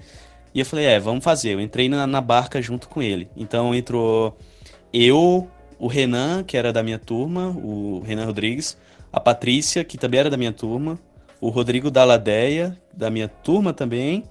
e 0.53 0.59
eu 0.59 0.65
falei, 0.65 0.85
é, 0.85 0.99
vamos 0.99 1.23
fazer. 1.23 1.53
Eu 1.53 1.61
entrei 1.61 1.87
na, 1.87 2.07
na 2.07 2.21
barca 2.21 2.61
junto 2.61 2.89
com 2.89 3.01
ele. 3.01 3.27
Então 3.35 3.73
entrou 3.73 4.37
eu, 4.91 5.47
o 5.77 5.87
Renan, 5.87 6.43
que 6.43 6.57
era 6.57 6.73
da 6.73 6.81
minha 6.81 6.99
turma, 6.99 7.49
o 7.49 8.01
Renan 8.05 8.25
Rodrigues, 8.25 8.77
a 9.11 9.19
Patrícia, 9.19 9.83
que 9.83 9.97
também 9.97 10.19
era 10.19 10.29
da 10.29 10.37
minha 10.37 10.51
turma, 10.51 10.99
o 11.39 11.49
Rodrigo 11.49 11.89
Daladeia, 11.89 12.77
da 12.93 13.09
minha 13.09 13.27
turma 13.27 13.73
também, 13.73 14.23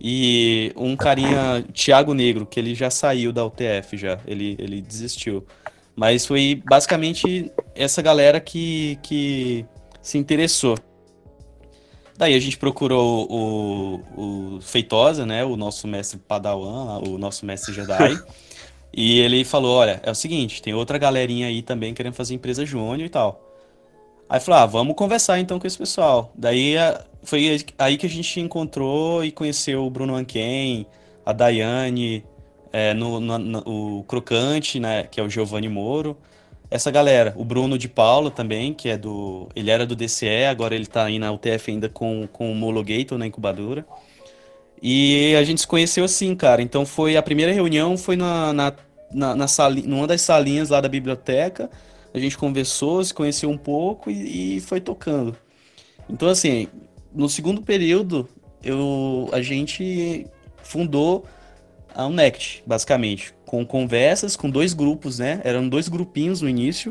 e 0.00 0.72
um 0.76 0.96
carinha, 0.96 1.64
Thiago 1.72 2.12
Negro, 2.12 2.44
que 2.44 2.58
ele 2.58 2.74
já 2.74 2.90
saiu 2.90 3.32
da 3.32 3.44
UTF 3.46 3.96
já, 3.96 4.18
ele, 4.26 4.56
ele 4.58 4.80
desistiu. 4.80 5.46
Mas 5.94 6.26
foi 6.26 6.60
basicamente 6.68 7.52
essa 7.74 8.02
galera 8.02 8.40
que, 8.40 8.98
que 9.02 9.64
se 10.00 10.18
interessou. 10.18 10.76
Daí 12.22 12.36
a 12.36 12.38
gente 12.38 12.56
procurou 12.56 13.26
o, 13.28 14.56
o 14.56 14.60
Feitosa, 14.60 15.26
né? 15.26 15.44
O 15.44 15.56
nosso 15.56 15.88
mestre 15.88 16.20
Padawan, 16.20 17.00
o 17.00 17.18
nosso 17.18 17.44
mestre 17.44 17.74
Jedi. 17.74 18.16
e 18.94 19.18
ele 19.18 19.44
falou: 19.44 19.78
olha, 19.78 20.00
é 20.04 20.08
o 20.08 20.14
seguinte, 20.14 20.62
tem 20.62 20.72
outra 20.72 20.98
galerinha 20.98 21.48
aí 21.48 21.62
também 21.62 21.92
querendo 21.92 22.14
fazer 22.14 22.34
empresa 22.34 22.64
júnior 22.64 23.06
e 23.06 23.08
tal. 23.08 23.42
Aí 24.28 24.38
falou: 24.38 24.60
ah, 24.60 24.66
vamos 24.66 24.94
conversar 24.94 25.40
então 25.40 25.58
com 25.58 25.66
esse 25.66 25.76
pessoal. 25.76 26.30
Daí 26.36 26.76
foi 27.24 27.60
aí 27.76 27.98
que 27.98 28.06
a 28.06 28.08
gente 28.08 28.38
encontrou 28.38 29.24
e 29.24 29.32
conheceu 29.32 29.84
o 29.84 29.90
Bruno 29.90 30.14
Anken, 30.14 30.86
a 31.26 31.32
Daiane, 31.32 32.24
é, 32.72 32.94
no, 32.94 33.18
no, 33.18 33.36
no, 33.36 33.98
o 33.98 34.04
Crocante, 34.04 34.78
né? 34.78 35.08
Que 35.10 35.18
é 35.18 35.24
o 35.24 35.28
Giovanni 35.28 35.68
Moro 35.68 36.16
essa 36.72 36.90
galera. 36.90 37.34
O 37.36 37.44
Bruno 37.44 37.76
de 37.76 37.88
Paula 37.88 38.30
também, 38.30 38.72
que 38.72 38.88
é 38.88 38.96
do. 38.96 39.48
Ele 39.54 39.70
era 39.70 39.84
do 39.84 39.94
DCE, 39.94 40.46
agora 40.48 40.74
ele 40.74 40.86
tá 40.86 41.04
aí 41.04 41.18
na 41.18 41.30
UTF 41.30 41.70
ainda 41.70 41.88
com, 41.88 42.26
com 42.32 42.48
o 42.48 42.52
Homologator 42.52 43.18
na 43.18 43.26
incubadora. 43.26 43.84
E 44.82 45.34
a 45.36 45.44
gente 45.44 45.60
se 45.60 45.66
conheceu 45.66 46.04
assim, 46.04 46.34
cara. 46.34 46.62
Então 46.62 46.86
foi. 46.86 47.16
A 47.16 47.22
primeira 47.22 47.52
reunião 47.52 47.96
foi 47.96 48.16
na, 48.16 48.52
na, 48.52 48.72
na, 49.12 49.36
na 49.36 49.46
sali, 49.46 49.82
numa 49.82 50.06
das 50.06 50.22
salinhas 50.22 50.70
lá 50.70 50.80
da 50.80 50.88
biblioteca. 50.88 51.70
A 52.14 52.18
gente 52.18 52.38
conversou, 52.38 53.04
se 53.04 53.12
conheceu 53.12 53.50
um 53.50 53.58
pouco 53.58 54.10
e, 54.10 54.56
e 54.56 54.60
foi 54.60 54.80
tocando. 54.80 55.36
Então, 56.08 56.28
assim, 56.28 56.68
no 57.14 57.28
segundo 57.28 57.62
período, 57.62 58.28
eu, 58.62 59.28
a 59.32 59.40
gente 59.40 60.26
fundou 60.62 61.24
a 61.94 62.06
Unect, 62.06 62.62
basicamente 62.66 63.34
com 63.52 63.66
conversas 63.66 64.34
com 64.34 64.48
dois 64.48 64.72
grupos, 64.72 65.18
né? 65.18 65.38
Eram 65.44 65.68
dois 65.68 65.86
grupinhos 65.86 66.40
no 66.40 66.48
início. 66.48 66.90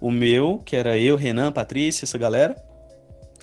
O 0.00 0.10
meu, 0.10 0.56
que 0.64 0.74
era 0.74 0.96
eu, 0.96 1.14
Renan, 1.14 1.52
Patrícia, 1.52 2.06
essa 2.06 2.16
galera, 2.16 2.56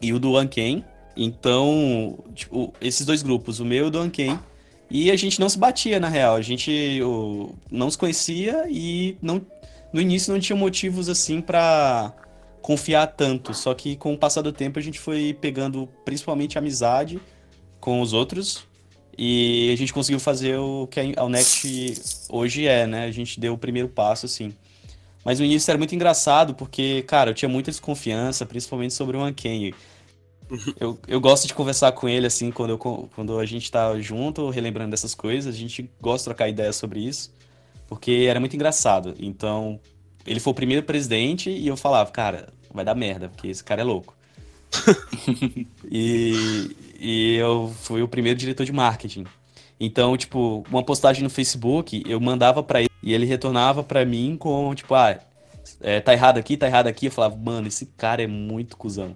e 0.01 0.11
o 0.11 0.17
do 0.17 0.35
Anken. 0.35 0.83
Então, 1.15 2.17
tipo, 2.33 2.73
esses 2.81 3.05
dois 3.05 3.21
grupos, 3.21 3.59
o 3.59 3.65
meu 3.65 3.85
e 3.85 3.87
o 3.89 3.91
do 3.91 3.99
Anken. 3.99 4.39
E 4.89 5.11
a 5.11 5.15
gente 5.15 5.39
não 5.39 5.47
se 5.47 5.55
batia, 5.55 5.99
na 5.99 6.09
real. 6.09 6.35
A 6.35 6.41
gente 6.41 6.99
o, 7.03 7.53
não 7.69 7.91
se 7.91 7.97
conhecia 7.99 8.65
e 8.67 9.15
não, 9.21 9.39
no 9.93 10.01
início 10.01 10.33
não 10.33 10.39
tinha 10.39 10.55
motivos 10.55 11.09
assim 11.09 11.39
para 11.41 12.11
confiar 12.59 13.05
tanto. 13.05 13.53
Só 13.53 13.71
que 13.75 13.95
com 13.95 14.15
o 14.15 14.17
passar 14.17 14.41
do 14.41 14.51
tempo 14.51 14.79
a 14.79 14.81
gente 14.81 14.99
foi 14.99 15.31
pegando 15.39 15.87
principalmente 16.03 16.57
amizade 16.57 17.21
com 17.79 18.01
os 18.01 18.13
outros 18.13 18.66
e 19.17 19.71
a 19.73 19.75
gente 19.75 19.91
conseguiu 19.91 20.19
fazer 20.19 20.57
o 20.57 20.87
que 20.87 20.99
a 20.99 21.29
Next 21.29 22.01
hoje 22.29 22.67
é, 22.67 22.85
né? 22.85 23.05
A 23.05 23.11
gente 23.11 23.39
deu 23.39 23.53
o 23.53 23.57
primeiro 23.57 23.89
passo, 23.89 24.27
assim. 24.27 24.53
Mas 25.25 25.39
no 25.39 25.45
início 25.45 25.71
era 25.71 25.77
muito 25.77 25.95
engraçado, 25.95 26.53
porque, 26.53 27.01
cara, 27.03 27.31
eu 27.31 27.33
tinha 27.33 27.49
muita 27.49 27.71
desconfiança, 27.71 28.45
principalmente 28.45 28.93
sobre 28.93 29.17
o 29.17 29.21
Anken. 29.21 29.73
Eu, 30.79 30.97
eu 31.07 31.19
gosto 31.19 31.47
de 31.47 31.53
conversar 31.53 31.91
com 31.91 32.07
ele, 32.07 32.27
assim, 32.27 32.51
quando, 32.51 32.69
eu, 32.69 32.77
quando 32.77 33.37
a 33.39 33.45
gente 33.45 33.69
tá 33.69 33.99
junto, 33.99 34.49
relembrando 34.49 34.91
dessas 34.91 35.15
coisas. 35.15 35.53
A 35.53 35.57
gente 35.57 35.89
gosta 35.99 36.19
de 36.19 36.23
trocar 36.25 36.47
ideias 36.47 36.75
sobre 36.75 36.99
isso, 36.99 37.33
porque 37.87 38.27
era 38.29 38.39
muito 38.39 38.55
engraçado. 38.55 39.15
Então, 39.19 39.79
ele 40.25 40.39
foi 40.39 40.51
o 40.51 40.55
primeiro 40.55 40.83
presidente 40.83 41.49
e 41.49 41.67
eu 41.67 41.75
falava, 41.75 42.11
cara, 42.11 42.49
vai 42.71 42.85
dar 42.85 42.95
merda, 42.95 43.29
porque 43.29 43.47
esse 43.47 43.63
cara 43.63 43.81
é 43.81 43.83
louco. 43.83 44.15
e, 45.89 46.71
e 46.99 47.35
eu 47.35 47.73
fui 47.81 48.01
o 48.01 48.07
primeiro 48.07 48.37
diretor 48.37 48.65
de 48.65 48.71
marketing. 48.71 49.25
Então, 49.79 50.17
tipo, 50.17 50.63
uma 50.69 50.83
postagem 50.83 51.23
no 51.23 51.29
Facebook, 51.29 52.03
eu 52.07 52.19
mandava 52.19 52.63
para 52.63 52.81
ele 52.81 52.89
E 53.03 53.13
ele 53.13 53.25
retornava 53.25 53.83
pra 53.83 54.03
mim 54.03 54.35
com, 54.37 54.73
tipo, 54.73 54.95
ah, 54.95 55.19
é, 55.81 55.99
tá 55.99 56.13
errado 56.13 56.37
aqui, 56.37 56.57
tá 56.57 56.67
errado 56.67 56.87
aqui. 56.87 57.07
Eu 57.07 57.11
falava, 57.11 57.35
mano, 57.35 57.67
esse 57.67 57.85
cara 57.85 58.23
é 58.23 58.27
muito 58.27 58.75
cuzão. 58.75 59.15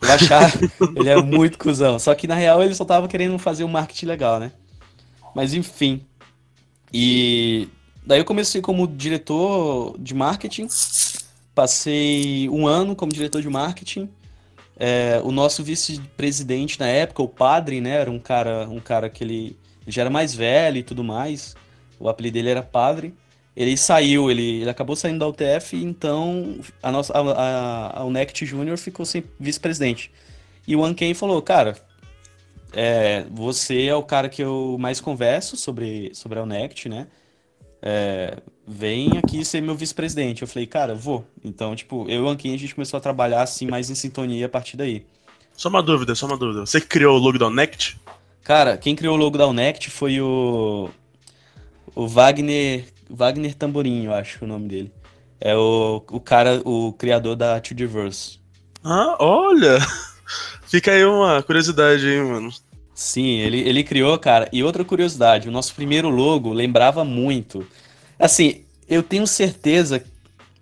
Eu 0.00 0.12
achava, 0.12 0.52
ele 0.94 1.08
é 1.08 1.20
muito 1.20 1.58
cuzão. 1.58 1.98
Só 1.98 2.14
que 2.14 2.26
na 2.26 2.34
real 2.34 2.62
ele 2.62 2.74
só 2.74 2.84
tava 2.84 3.08
querendo 3.08 3.38
fazer 3.38 3.64
um 3.64 3.68
marketing 3.68 4.06
legal, 4.06 4.38
né? 4.38 4.52
Mas 5.34 5.54
enfim. 5.54 6.06
E 6.92 7.68
daí 8.06 8.20
eu 8.20 8.24
comecei 8.24 8.60
como 8.60 8.86
diretor 8.86 9.96
de 9.98 10.14
marketing. 10.14 10.68
Passei 11.54 12.48
um 12.48 12.66
ano 12.66 12.94
como 12.94 13.12
diretor 13.12 13.42
de 13.42 13.48
marketing. 13.48 14.08
É, 14.78 15.20
o 15.24 15.32
nosso 15.32 15.64
vice-presidente 15.64 16.78
na 16.78 16.86
época, 16.86 17.22
o 17.22 17.28
padre, 17.28 17.80
né? 17.80 17.96
Era 17.96 18.10
um 18.10 18.18
cara, 18.18 18.68
um 18.68 18.80
cara 18.80 19.10
que 19.10 19.24
ele, 19.24 19.56
ele 19.82 19.90
já 19.90 20.02
era 20.02 20.10
mais 20.10 20.34
velho 20.34 20.78
e 20.78 20.82
tudo 20.82 21.02
mais. 21.02 21.56
O 21.98 22.08
apelido 22.08 22.34
dele 22.34 22.50
era 22.50 22.62
padre 22.62 23.14
ele 23.58 23.76
saiu, 23.76 24.30
ele, 24.30 24.60
ele 24.60 24.70
acabou 24.70 24.94
saindo 24.94 25.18
da 25.18 25.26
UTF, 25.26 25.76
então 25.76 26.60
a 26.80 26.92
nossa 26.92 27.12
a, 27.12 27.18
a, 27.20 28.00
a 28.00 28.04
UNECT 28.04 28.46
Júnior 28.46 28.78
ficou 28.78 29.04
sem 29.04 29.24
vice-presidente. 29.38 30.12
E 30.64 30.76
o 30.76 30.84
Anken 30.84 31.12
falou, 31.12 31.42
cara, 31.42 31.76
é, 32.72 33.24
você 33.28 33.86
é 33.86 33.94
o 33.96 34.02
cara 34.04 34.28
que 34.28 34.40
eu 34.40 34.76
mais 34.78 35.00
converso 35.00 35.56
sobre, 35.56 36.14
sobre 36.14 36.38
a 36.38 36.44
UNECT, 36.44 36.88
né? 36.88 37.08
É, 37.82 38.36
vem 38.68 39.16
aqui 39.16 39.44
ser 39.44 39.62
meu 39.62 39.74
vice-presidente. 39.74 40.42
Eu 40.42 40.48
falei, 40.48 40.66
cara, 40.66 40.94
vou. 40.94 41.26
Então, 41.42 41.74
tipo, 41.74 42.04
eu 42.08 42.20
e 42.20 42.24
o 42.24 42.28
Anken, 42.28 42.54
a 42.54 42.58
gente 42.58 42.74
começou 42.74 42.98
a 42.98 43.00
trabalhar 43.00 43.42
assim, 43.42 43.66
mais 43.66 43.88
em 43.88 43.94
sintonia 43.94 44.46
a 44.46 44.48
partir 44.48 44.76
daí. 44.76 45.06
Só 45.56 45.68
uma 45.68 45.82
dúvida, 45.82 46.14
só 46.14 46.26
uma 46.26 46.36
dúvida. 46.36 46.66
Você 46.66 46.80
que 46.80 46.86
criou 46.86 47.16
o 47.16 47.20
logo 47.20 47.38
da 47.38 47.48
UNECT? 47.48 47.98
Cara, 48.44 48.76
quem 48.76 48.94
criou 48.94 49.14
o 49.14 49.18
logo 49.18 49.36
da 49.36 49.46
UNECT 49.46 49.90
foi 49.90 50.20
o, 50.20 50.90
o 51.94 52.06
Wagner 52.06 52.86
Wagner 53.10 53.54
Tamborim, 53.54 54.04
eu 54.04 54.12
acho 54.12 54.44
o 54.44 54.48
nome 54.48 54.68
dele. 54.68 54.92
É 55.40 55.56
o, 55.56 56.02
o 56.10 56.20
cara, 56.20 56.60
o 56.64 56.92
criador 56.92 57.36
da 57.36 57.60
To 57.60 57.74
Diverse. 57.74 58.38
Ah, 58.84 59.16
olha! 59.18 59.78
Fica 60.66 60.92
aí 60.92 61.04
uma 61.04 61.42
curiosidade 61.42 62.06
aí, 62.06 62.20
mano. 62.20 62.50
Sim, 62.94 63.38
ele, 63.38 63.60
ele 63.60 63.84
criou, 63.84 64.18
cara. 64.18 64.48
E 64.52 64.62
outra 64.62 64.84
curiosidade, 64.84 65.48
o 65.48 65.52
nosso 65.52 65.74
primeiro 65.74 66.10
logo 66.10 66.52
lembrava 66.52 67.04
muito. 67.04 67.66
Assim, 68.18 68.62
eu 68.88 69.02
tenho 69.02 69.26
certeza. 69.26 70.02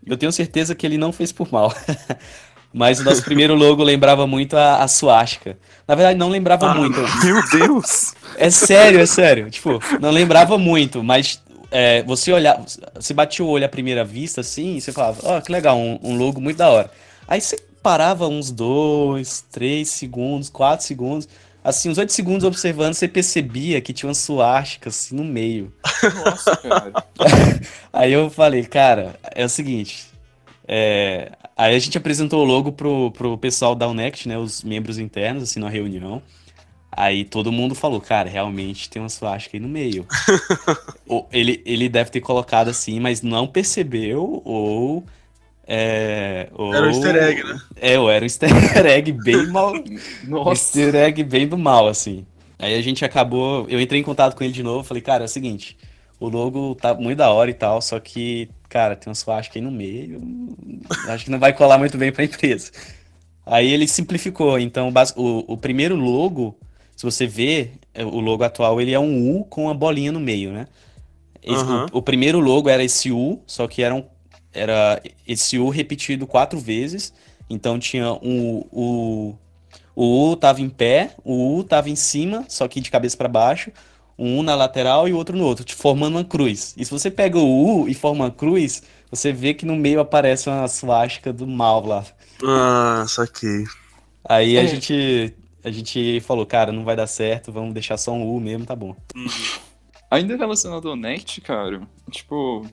Eu 0.07 0.17
tenho 0.17 0.31
certeza 0.31 0.75
que 0.75 0.87
ele 0.87 0.99
não 0.99 1.13
fez 1.13 1.33
por 1.33 1.51
mal. 1.51 1.75
Mas 2.73 3.01
o 3.01 3.05
nosso 3.05 3.23
primeiro 3.23 3.55
logo 3.55 3.83
lembrava 3.83 4.27
muito 4.27 4.57
a, 4.57 4.83
a 4.83 4.89
suástica. 4.89 5.57
Na 5.89 5.95
verdade, 5.95 6.19
não 6.19 6.29
lembrava 6.29 6.71
ah, 6.71 6.75
muito. 6.75 7.01
Meu 7.25 7.43
Deus! 7.51 8.15
É 8.39 8.51
sério, 8.51 9.01
é 9.01 9.07
sério. 9.07 9.51
Tipo, 9.51 9.81
não 9.99 10.11
lembrava 10.11 10.59
muito, 10.59 11.03
mas 11.03 11.41
é, 11.71 12.03
você 12.03 12.31
olhar, 12.31 12.63
você 12.95 13.15
batia 13.15 13.43
o 13.43 13.49
olho 13.49 13.65
à 13.65 13.69
primeira 13.69 14.05
vista, 14.05 14.43
assim, 14.43 14.77
e 14.77 14.81
você 14.83 14.93
falava, 14.93 15.19
ó, 15.23 15.39
oh, 15.39 15.41
que 15.41 15.51
legal, 15.51 15.79
um, 15.79 15.99
um, 16.03 16.19
logo 16.19 16.39
muito 16.39 16.59
da 16.59 16.69
hora. 16.69 16.91
Aí 17.27 17.41
você 17.41 17.59
parava 17.83 18.29
uns 18.29 18.51
dois, 18.51 19.43
três 19.51 19.89
segundos, 19.89 20.51
quatro 20.51 20.85
segundos, 20.85 21.27
assim, 21.69 21.91
uns 21.91 21.99
oito 21.99 22.13
segundos 22.13 22.45
observando, 22.45 22.95
você 22.95 23.09
percebia 23.09 23.81
que 23.81 23.93
tinha 23.93 24.09
uma 24.09 24.15
suástica, 24.15 24.89
assim, 24.89 25.17
no 25.17 25.25
meio. 25.25 25.73
Nossa, 26.25 26.57
cara. 26.57 26.93
aí 27.93 28.13
eu 28.13 28.31
falei, 28.31 28.65
cara, 28.65 29.19
é 29.35 29.45
o 29.45 29.49
seguinte, 29.49 30.07
é, 30.67 31.33
aí 31.57 31.75
a 31.75 31.79
gente 31.79 31.99
apresentou 31.99 32.43
o 32.43 32.47
logo 32.47 32.73
pro, 32.73 33.11
pro 33.11 33.37
pessoal 33.37 33.75
da 33.75 33.89
UNECT, 33.89 34.29
né, 34.29 34.39
os 34.39 34.63
membros 34.63 34.99
internos, 34.99 35.43
assim, 35.43 35.59
na 35.59 35.69
reunião, 35.69 36.23
Aí 36.97 37.25
todo 37.25 37.53
mundo 37.53 37.75
falou, 37.75 38.01
cara, 38.01 38.27
realmente 38.27 38.89
tem 38.89 39.03
uma 39.03 39.11
suástica 39.11 39.59
aí 39.59 39.61
no 39.61 39.69
meio. 39.69 40.07
ele, 41.31 41.63
ele 41.67 41.91
deve 41.91 42.11
ter 42.11 42.23
colocado 42.23 42.69
assim, 42.69 42.99
mas 42.99 43.21
não 43.21 43.47
percebeu, 43.47 44.41
ou. 44.45 45.05
É, 45.67 46.49
ou... 46.53 46.73
Era 46.73 46.87
um 46.87 46.91
easter 46.91 47.17
egg, 47.17 47.43
né? 47.43 47.61
É, 47.77 47.99
ou 47.99 48.11
era 48.11 48.23
um 48.23 48.27
easter 48.27 48.87
egg 48.87 49.13
bem 49.13 49.47
mal. 49.49 49.73
Nossa. 50.25 50.51
Easter 50.51 50.95
egg 50.95 51.25
bem 51.25 51.49
do 51.49 51.59
mal, 51.59 51.89
assim. 51.89 52.25
Aí 52.59 52.75
a 52.75 52.83
gente 52.83 53.05
acabou. 53.05 53.67
Eu 53.69 53.81
entrei 53.81 54.01
em 54.01 54.05
contato 54.05 54.37
com 54.37 54.45
ele 54.45 54.53
de 54.53 54.63
novo, 54.63 54.85
falei, 54.85 55.03
cara, 55.03 55.25
é 55.25 55.27
o 55.27 55.29
seguinte, 55.29 55.77
o 56.19 56.29
logo 56.29 56.75
tá 56.75 56.95
muito 56.95 57.19
da 57.19 57.31
hora 57.31 57.51
e 57.51 57.55
tal, 57.55 57.83
só 57.83 58.01
que, 58.01 58.49
cara, 58.69 58.97
tem 58.97 59.11
uma 59.11 59.15
suástica 59.15 59.59
aí 59.59 59.63
no 59.65 59.71
meio. 59.71 60.23
Acho 61.09 61.25
que 61.25 61.31
não 61.31 61.39
vai 61.39 61.53
colar 61.53 61.79
muito 61.79 61.99
bem 61.99 62.13
pra 62.13 62.25
empresa. 62.25 62.71
Aí 63.45 63.71
ele 63.73 63.87
simplificou, 63.87 64.59
então 64.59 64.93
o, 65.17 65.53
o 65.53 65.57
primeiro 65.57 65.95
logo 65.95 66.59
se 66.97 67.05
você 67.05 67.27
vê, 67.27 67.73
é, 67.93 68.05
o 68.05 68.21
logo 68.21 68.43
atual 68.43 68.81
ele 68.81 68.93
é 68.93 68.99
um 68.99 69.39
U 69.39 69.45
com 69.45 69.65
uma 69.65 69.75
bolinha 69.75 70.11
no 70.11 70.19
meio, 70.19 70.51
né? 70.51 70.67
Esse, 71.43 71.63
uhum. 71.63 71.85
o, 71.93 71.99
o, 71.99 72.03
primeiro 72.03 72.41
logo 72.41 72.71
era 72.71 72.83
esse 72.83 73.13
U, 73.13 73.43
só 73.47 73.69
que 73.69 73.83
era, 73.83 73.95
um, 73.95 74.03
era 74.57 75.03
esse 75.27 75.59
U 75.59 75.69
repetido 75.69 76.27
quatro 76.27 76.59
vezes. 76.59 77.13
Então 77.49 77.79
tinha 77.79 78.13
um 78.15 78.65
o, 78.73 79.35
o 79.95 80.31
U 80.31 80.37
tava 80.37 80.61
em 80.61 80.69
pé, 80.69 81.15
o 81.25 81.57
U 81.57 81.65
tava 81.65 81.89
em 81.91 81.97
cima, 81.97 82.45
só 82.49 82.67
que 82.67 82.81
de 82.81 82.91
cabeça 82.91 83.17
para 83.17 83.29
baixo, 83.29 83.71
um 84.19 84.39
U 84.39 84.43
na 84.43 84.55
lateral 84.55 85.09
e 85.09 85.13
outro 85.13 85.37
no 85.37 85.45
outro, 85.45 85.65
formando 85.77 86.17
uma 86.17 86.25
cruz. 86.25 86.75
E 86.77 86.85
se 86.85 86.91
você 86.91 87.11
pega 87.11 87.39
o 87.39 87.83
U 87.83 87.89
e 87.89 87.95
forma 87.95 88.25
uma 88.25 88.31
cruz, 88.31 88.83
você 89.11 89.33
vê 89.33 89.55
que 89.55 89.67
no 89.67 89.77
meio 89.77 90.01
aparece 90.01 90.49
uma 90.49 90.67
suástica 90.69 91.33
do 91.33 91.47
mal 91.47 91.85
lá. 91.87 92.05
Ah, 92.45 93.05
saquei. 93.09 93.65
Aí 94.29 94.57
é. 94.57 94.61
a 94.61 94.67
gente 94.67 95.35
a 95.63 95.71
gente 95.71 96.21
falou, 96.21 96.47
cara, 96.47 96.71
não 96.71 96.85
vai 96.85 96.95
dar 96.95 97.09
certo, 97.09 97.51
vamos 97.51 97.75
deixar 97.75 97.97
só 97.97 98.13
um 98.13 98.25
U 98.25 98.41
mesmo, 98.41 98.65
tá 98.65 98.77
bom. 98.77 98.95
Uhum. 99.17 99.27
Ainda 100.09 100.37
relacionado 100.37 100.89
ao 100.89 100.95
Next, 100.95 101.41
cara, 101.41 101.81
tipo, 102.11 102.65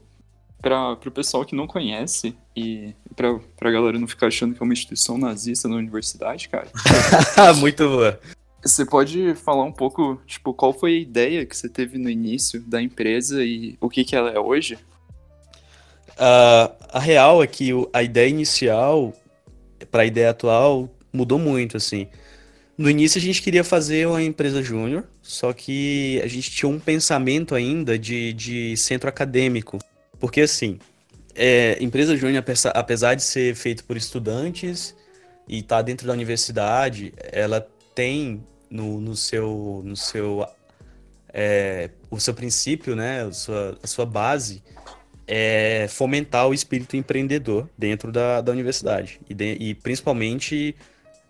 para 0.63 0.95
pro 0.95 1.11
pessoal 1.11 1.43
que 1.43 1.53
não 1.53 1.67
conhece 1.67 2.33
e 2.55 2.95
pra, 3.17 3.37
pra 3.57 3.69
galera 3.69 3.99
não 3.99 4.07
ficar 4.07 4.27
achando 4.27 4.55
que 4.55 4.63
é 4.63 4.65
uma 4.65 4.71
instituição 4.71 5.17
nazista 5.17 5.67
na 5.67 5.75
universidade, 5.75 6.47
cara. 6.47 6.67
Muito 7.59 7.87
boa. 7.87 8.17
Você 8.63 8.85
pode 8.85 9.35
falar 9.35 9.65
um 9.65 9.73
pouco, 9.73 10.21
tipo, 10.25 10.53
qual 10.53 10.71
foi 10.71 10.95
a 10.95 10.99
ideia 10.99 11.45
que 11.45 11.55
você 11.55 11.67
teve 11.67 11.97
no 11.97 12.09
início 12.09 12.61
da 12.61 12.81
empresa 12.81 13.43
e 13.43 13.77
o 13.81 13.89
que, 13.89 14.05
que 14.05 14.15
ela 14.15 14.31
é 14.31 14.39
hoje? 14.39 14.75
Uh, 16.11 16.71
a 16.93 16.99
real 16.99 17.43
é 17.43 17.47
que 17.47 17.71
a 17.91 18.01
ideia 18.01 18.29
inicial 18.29 19.13
para 19.91 20.03
a 20.03 20.05
ideia 20.05 20.29
atual 20.29 20.89
mudou 21.11 21.37
muito, 21.37 21.75
assim. 21.75 22.07
No 22.77 22.89
início 22.89 23.19
a 23.19 23.21
gente 23.21 23.41
queria 23.41 23.65
fazer 23.65 24.07
uma 24.07 24.23
empresa 24.23 24.63
júnior, 24.63 25.03
só 25.21 25.51
que 25.51 26.21
a 26.23 26.27
gente 26.27 26.49
tinha 26.49 26.69
um 26.69 26.79
pensamento 26.79 27.53
ainda 27.53 27.99
de, 27.99 28.31
de 28.31 28.77
centro 28.77 29.09
acadêmico. 29.09 29.77
Porque 30.23 30.39
assim, 30.39 30.79
é, 31.35 31.77
empresa 31.83 32.15
júnior, 32.15 32.41
apesar 32.73 33.13
de 33.13 33.23
ser 33.23 33.55
feito 33.55 33.83
por 33.83 33.97
estudantes 33.97 34.95
e 35.45 35.59
estar 35.59 35.75
tá 35.75 35.81
dentro 35.81 36.07
da 36.07 36.13
universidade, 36.13 37.13
ela 37.29 37.67
tem 37.93 38.41
no, 38.69 39.01
no 39.01 39.17
seu, 39.17 39.81
no 39.83 39.97
seu, 39.97 40.47
é, 41.27 41.89
o 42.09 42.21
seu 42.21 42.33
princípio, 42.33 42.95
né, 42.95 43.23
a 43.23 43.33
sua, 43.33 43.77
a 43.83 43.85
sua 43.85 44.05
base, 44.05 44.63
é 45.27 45.87
fomentar 45.89 46.47
o 46.47 46.53
espírito 46.53 46.95
empreendedor 46.95 47.69
dentro 47.77 48.09
da, 48.09 48.39
da 48.39 48.53
universidade. 48.53 49.19
E, 49.29 49.33
de, 49.33 49.57
e 49.59 49.75
principalmente 49.75 50.73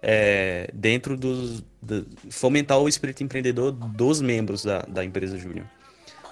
é, 0.04 0.70
dentro 0.72 1.18
dos. 1.18 1.64
Do, 1.82 2.06
fomentar 2.30 2.78
o 2.78 2.88
espírito 2.88 3.24
empreendedor 3.24 3.72
dos 3.72 4.22
membros 4.22 4.64
da, 4.64 4.84
da 4.84 5.04
empresa 5.04 5.36
júnior. 5.36 5.66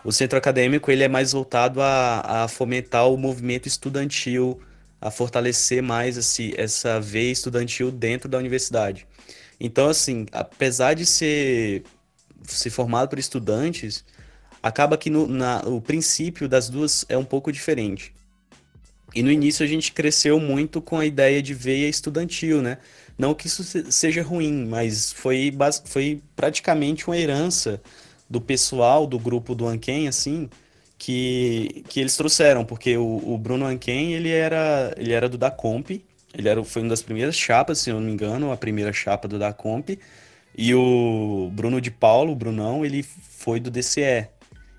O 0.03 0.11
centro 0.11 0.37
acadêmico 0.37 0.91
ele 0.91 1.03
é 1.03 1.07
mais 1.07 1.31
voltado 1.31 1.81
a, 1.81 2.43
a 2.43 2.47
fomentar 2.47 3.07
o 3.09 3.17
movimento 3.17 3.67
estudantil, 3.67 4.59
a 4.99 5.11
fortalecer 5.11 5.81
mais 5.81 6.17
esse, 6.17 6.53
essa 6.57 6.99
veia 6.99 7.31
estudantil 7.31 7.91
dentro 7.91 8.27
da 8.27 8.37
universidade. 8.37 9.07
Então, 9.59 9.89
assim, 9.89 10.25
apesar 10.31 10.95
de 10.95 11.05
ser, 11.05 11.83
ser 12.43 12.71
formado 12.71 13.09
por 13.09 13.19
estudantes, 13.19 14.03
acaba 14.61 14.97
que 14.97 15.09
no, 15.09 15.27
na, 15.27 15.61
o 15.65 15.79
princípio 15.79 16.49
das 16.49 16.67
duas 16.67 17.05
é 17.07 17.17
um 17.17 17.25
pouco 17.25 17.51
diferente. 17.51 18.13
E 19.13 19.21
no 19.21 19.29
início 19.29 19.63
a 19.63 19.67
gente 19.67 19.91
cresceu 19.91 20.39
muito 20.39 20.81
com 20.81 20.97
a 20.97 21.05
ideia 21.05 21.41
de 21.41 21.53
veia 21.53 21.87
estudantil, 21.87 22.61
né? 22.61 22.77
Não 23.17 23.35
que 23.35 23.47
isso 23.47 23.63
seja 23.91 24.23
ruim, 24.23 24.65
mas 24.65 25.11
foi, 25.11 25.53
foi 25.85 26.23
praticamente 26.35 27.05
uma 27.07 27.17
herança 27.17 27.81
do 28.31 28.39
pessoal 28.39 29.05
do 29.05 29.19
grupo 29.19 29.53
do 29.53 29.67
Anken, 29.67 30.07
assim, 30.07 30.49
que, 30.97 31.83
que 31.89 31.99
eles 31.99 32.15
trouxeram, 32.15 32.63
porque 32.63 32.95
o, 32.95 33.33
o 33.33 33.37
Bruno 33.37 33.65
Anken, 33.65 34.13
ele 34.13 34.29
era, 34.29 34.93
ele 34.95 35.11
era 35.11 35.27
do 35.27 35.37
Dacomp, 35.37 35.91
ele 36.33 36.47
era, 36.47 36.63
foi 36.63 36.81
uma 36.81 36.89
das 36.89 37.01
primeiras 37.01 37.35
chapas, 37.35 37.79
se 37.79 37.89
eu 37.89 37.95
não 37.95 38.01
me 38.01 38.11
engano, 38.13 38.49
a 38.49 38.55
primeira 38.55 38.93
chapa 38.93 39.27
do 39.27 39.37
Dacomp, 39.37 39.99
e 40.57 40.73
o 40.73 41.49
Bruno 41.51 41.81
de 41.81 41.91
Paulo, 41.91 42.31
o 42.31 42.35
Brunão, 42.35 42.85
ele 42.85 43.03
foi 43.03 43.59
do 43.59 43.69
DCE. 43.69 44.27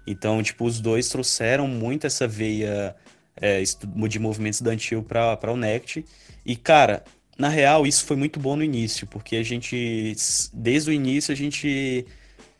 Então, 0.06 0.42
tipo, 0.42 0.64
os 0.64 0.80
dois 0.80 1.10
trouxeram 1.10 1.68
muito 1.68 2.06
essa 2.06 2.26
veia 2.26 2.96
é, 3.36 3.62
de 4.08 4.18
movimento 4.18 4.54
estudantil 4.54 5.02
para 5.02 5.52
o 5.52 5.56
NECT. 5.56 6.04
E, 6.44 6.56
cara, 6.56 7.04
na 7.38 7.48
real, 7.48 7.86
isso 7.86 8.04
foi 8.04 8.16
muito 8.16 8.40
bom 8.40 8.56
no 8.56 8.64
início, 8.64 9.06
porque 9.06 9.36
a 9.36 9.42
gente, 9.42 10.14
desde 10.54 10.90
o 10.90 10.92
início, 10.92 11.32
a 11.32 11.36
gente 11.36 12.06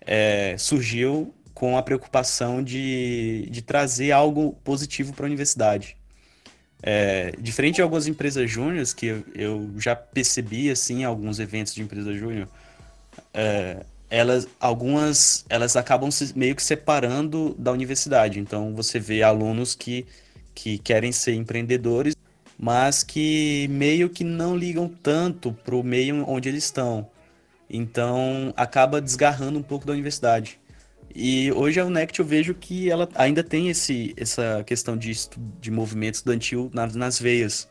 é, 0.06 0.56
surgiu 0.58 1.34
com 1.54 1.76
a 1.76 1.82
preocupação 1.82 2.62
de, 2.62 3.48
de 3.50 3.62
trazer 3.62 4.12
algo 4.12 4.52
positivo 4.64 5.12
para 5.12 5.26
a 5.26 5.28
universidade. 5.28 5.96
É, 6.82 7.32
diferente 7.38 7.76
de 7.76 7.82
algumas 7.82 8.08
empresas 8.08 8.50
júniores, 8.50 8.92
que 8.92 9.06
eu, 9.06 9.24
eu, 9.34 9.70
já 9.78 9.94
percebi 9.94 10.68
assim, 10.70 11.04
alguns 11.04 11.38
eventos 11.38 11.72
de 11.72 11.82
empresa 11.82 12.12
júnior, 12.12 12.48
é, 13.32 13.84
elas, 14.10 14.48
algumas, 14.58 15.44
elas 15.48 15.76
acabam 15.76 16.10
se, 16.10 16.36
meio 16.36 16.56
que 16.56 16.62
separando 16.62 17.54
da 17.56 17.70
universidade. 17.70 18.40
Então, 18.40 18.74
você 18.74 18.98
vê 18.98 19.22
alunos 19.22 19.74
que, 19.74 20.04
que 20.54 20.78
querem 20.78 21.12
ser 21.12 21.34
empreendedores, 21.34 22.16
mas 22.58 23.04
que 23.04 23.68
meio 23.70 24.10
que 24.10 24.24
não 24.24 24.56
ligam 24.56 24.88
tanto 24.88 25.52
para 25.52 25.76
o 25.76 25.82
meio 25.84 26.28
onde 26.28 26.48
eles 26.48 26.64
estão. 26.64 27.08
Então, 27.72 28.52
acaba 28.54 29.00
desgarrando 29.00 29.58
um 29.58 29.62
pouco 29.62 29.87
da 29.87 29.94
universidade. 29.94 30.61
E 31.14 31.50
hoje 31.52 31.80
a 31.80 31.87
UNECT 31.87 32.20
eu 32.20 32.24
vejo 32.24 32.54
que 32.54 32.90
ela 32.90 33.08
ainda 33.14 33.42
tem 33.42 33.70
esse, 33.70 34.14
essa 34.16 34.62
questão 34.66 34.96
de, 34.96 35.11
de 35.58 35.70
movimento 35.70 36.14
estudantil 36.14 36.70
nas, 36.72 36.94
nas 36.94 37.18
veias. 37.18 37.68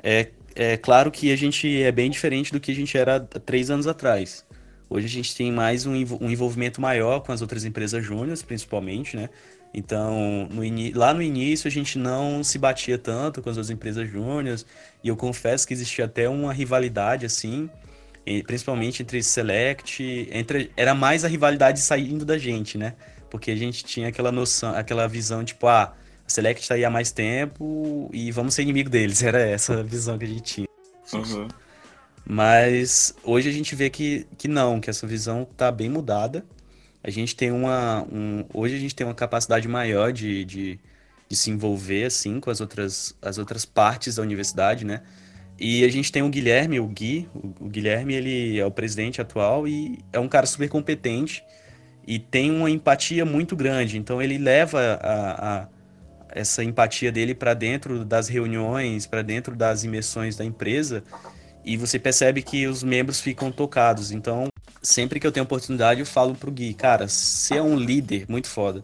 É, 0.00 0.28
é 0.54 0.76
claro 0.76 1.10
que 1.10 1.32
a 1.32 1.36
gente 1.36 1.82
é 1.82 1.90
bem 1.90 2.08
diferente 2.08 2.52
do 2.52 2.60
que 2.60 2.70
a 2.70 2.74
gente 2.74 2.96
era 2.96 3.20
três 3.20 3.68
anos 3.68 3.88
atrás. 3.88 4.44
Hoje 4.88 5.06
a 5.06 5.10
gente 5.10 5.36
tem 5.36 5.52
mais 5.52 5.86
um, 5.86 5.92
um 5.92 6.30
envolvimento 6.30 6.80
maior 6.80 7.20
com 7.20 7.32
as 7.32 7.42
outras 7.42 7.64
empresas 7.64 8.04
júniores, 8.04 8.42
principalmente, 8.42 9.16
né? 9.16 9.28
Então, 9.72 10.48
no 10.50 10.62
lá 10.98 11.14
no 11.14 11.22
início 11.22 11.68
a 11.68 11.70
gente 11.70 11.96
não 11.96 12.42
se 12.42 12.58
batia 12.58 12.98
tanto 12.98 13.40
com 13.40 13.48
as 13.48 13.56
outras 13.56 13.70
empresas 13.70 14.10
júniores, 14.10 14.66
e 15.02 15.08
eu 15.08 15.16
confesso 15.16 15.66
que 15.66 15.72
existia 15.72 16.06
até 16.06 16.28
uma 16.28 16.52
rivalidade, 16.52 17.24
assim, 17.24 17.70
principalmente 18.46 19.02
entre 19.02 19.22
Select, 19.22 20.28
entre 20.30 20.70
era 20.76 20.94
mais 20.94 21.24
a 21.24 21.28
rivalidade 21.28 21.80
saindo 21.80 22.24
da 22.24 22.38
gente, 22.38 22.78
né? 22.78 22.94
Porque 23.30 23.50
a 23.50 23.56
gente 23.56 23.84
tinha 23.84 24.08
aquela 24.08 24.32
noção, 24.32 24.74
aquela 24.74 25.06
visão 25.06 25.44
tipo, 25.44 25.66
ah, 25.66 25.94
a 26.26 26.30
Select 26.30 26.66
tá 26.68 26.74
aí 26.74 26.84
há 26.84 26.90
mais 26.90 27.10
tempo 27.12 28.10
e 28.12 28.30
vamos 28.30 28.54
ser 28.54 28.62
inimigo 28.62 28.90
deles. 28.90 29.22
Era 29.24 29.40
essa 29.40 29.82
visão 29.82 30.18
que 30.18 30.24
a 30.24 30.28
gente 30.28 30.42
tinha. 30.42 30.68
Uhum. 31.12 31.48
Mas 32.24 33.14
hoje 33.24 33.48
a 33.48 33.52
gente 33.52 33.74
vê 33.74 33.90
que, 33.90 34.26
que 34.38 34.46
não, 34.46 34.80
que 34.80 34.88
essa 34.88 35.06
visão 35.06 35.44
tá 35.56 35.72
bem 35.72 35.88
mudada. 35.88 36.44
A 37.02 37.10
gente 37.10 37.34
tem 37.34 37.50
uma. 37.50 38.06
Um, 38.12 38.44
hoje 38.52 38.76
a 38.76 38.78
gente 38.78 38.94
tem 38.94 39.06
uma 39.06 39.14
capacidade 39.14 39.66
maior 39.66 40.12
de, 40.12 40.44
de, 40.44 40.78
de 41.28 41.36
se 41.36 41.50
envolver 41.50 42.04
assim 42.04 42.38
com 42.38 42.50
as 42.50 42.60
outras, 42.60 43.16
as 43.22 43.38
outras 43.38 43.64
partes 43.64 44.16
da 44.16 44.22
universidade, 44.22 44.84
né? 44.84 45.02
E 45.60 45.84
a 45.84 45.88
gente 45.88 46.10
tem 46.10 46.22
o 46.22 46.30
Guilherme, 46.30 46.80
o 46.80 46.86
Gui. 46.86 47.28
O, 47.34 47.68
Guilherme, 47.68 48.14
ele 48.14 48.58
é 48.58 48.64
o 48.64 48.70
presidente 48.70 49.20
atual 49.20 49.68
e 49.68 49.98
é 50.10 50.18
um 50.18 50.26
cara 50.26 50.46
super 50.46 50.70
competente 50.70 51.44
e 52.06 52.18
tem 52.18 52.50
uma 52.50 52.70
empatia 52.70 53.26
muito 53.26 53.54
grande. 53.54 53.98
Então 53.98 54.22
ele 54.22 54.38
leva 54.38 54.98
a, 55.02 55.58
a 55.58 55.68
essa 56.30 56.64
empatia 56.64 57.12
dele 57.12 57.34
para 57.34 57.52
dentro 57.52 58.04
das 58.04 58.28
reuniões, 58.28 59.06
para 59.06 59.20
dentro 59.20 59.54
das 59.54 59.84
imersões 59.84 60.34
da 60.34 60.44
empresa 60.44 61.04
e 61.64 61.76
você 61.76 61.98
percebe 61.98 62.42
que 62.42 62.66
os 62.66 62.82
membros 62.82 63.20
ficam 63.20 63.52
tocados. 63.52 64.10
Então, 64.10 64.48
sempre 64.82 65.20
que 65.20 65.26
eu 65.26 65.32
tenho 65.32 65.44
oportunidade, 65.44 66.00
eu 66.00 66.06
falo 66.06 66.34
pro 66.34 66.50
Gui, 66.50 66.72
cara, 66.72 67.06
você 67.06 67.56
é 67.56 67.62
um 67.62 67.76
líder 67.76 68.24
muito 68.28 68.48
foda. 68.48 68.82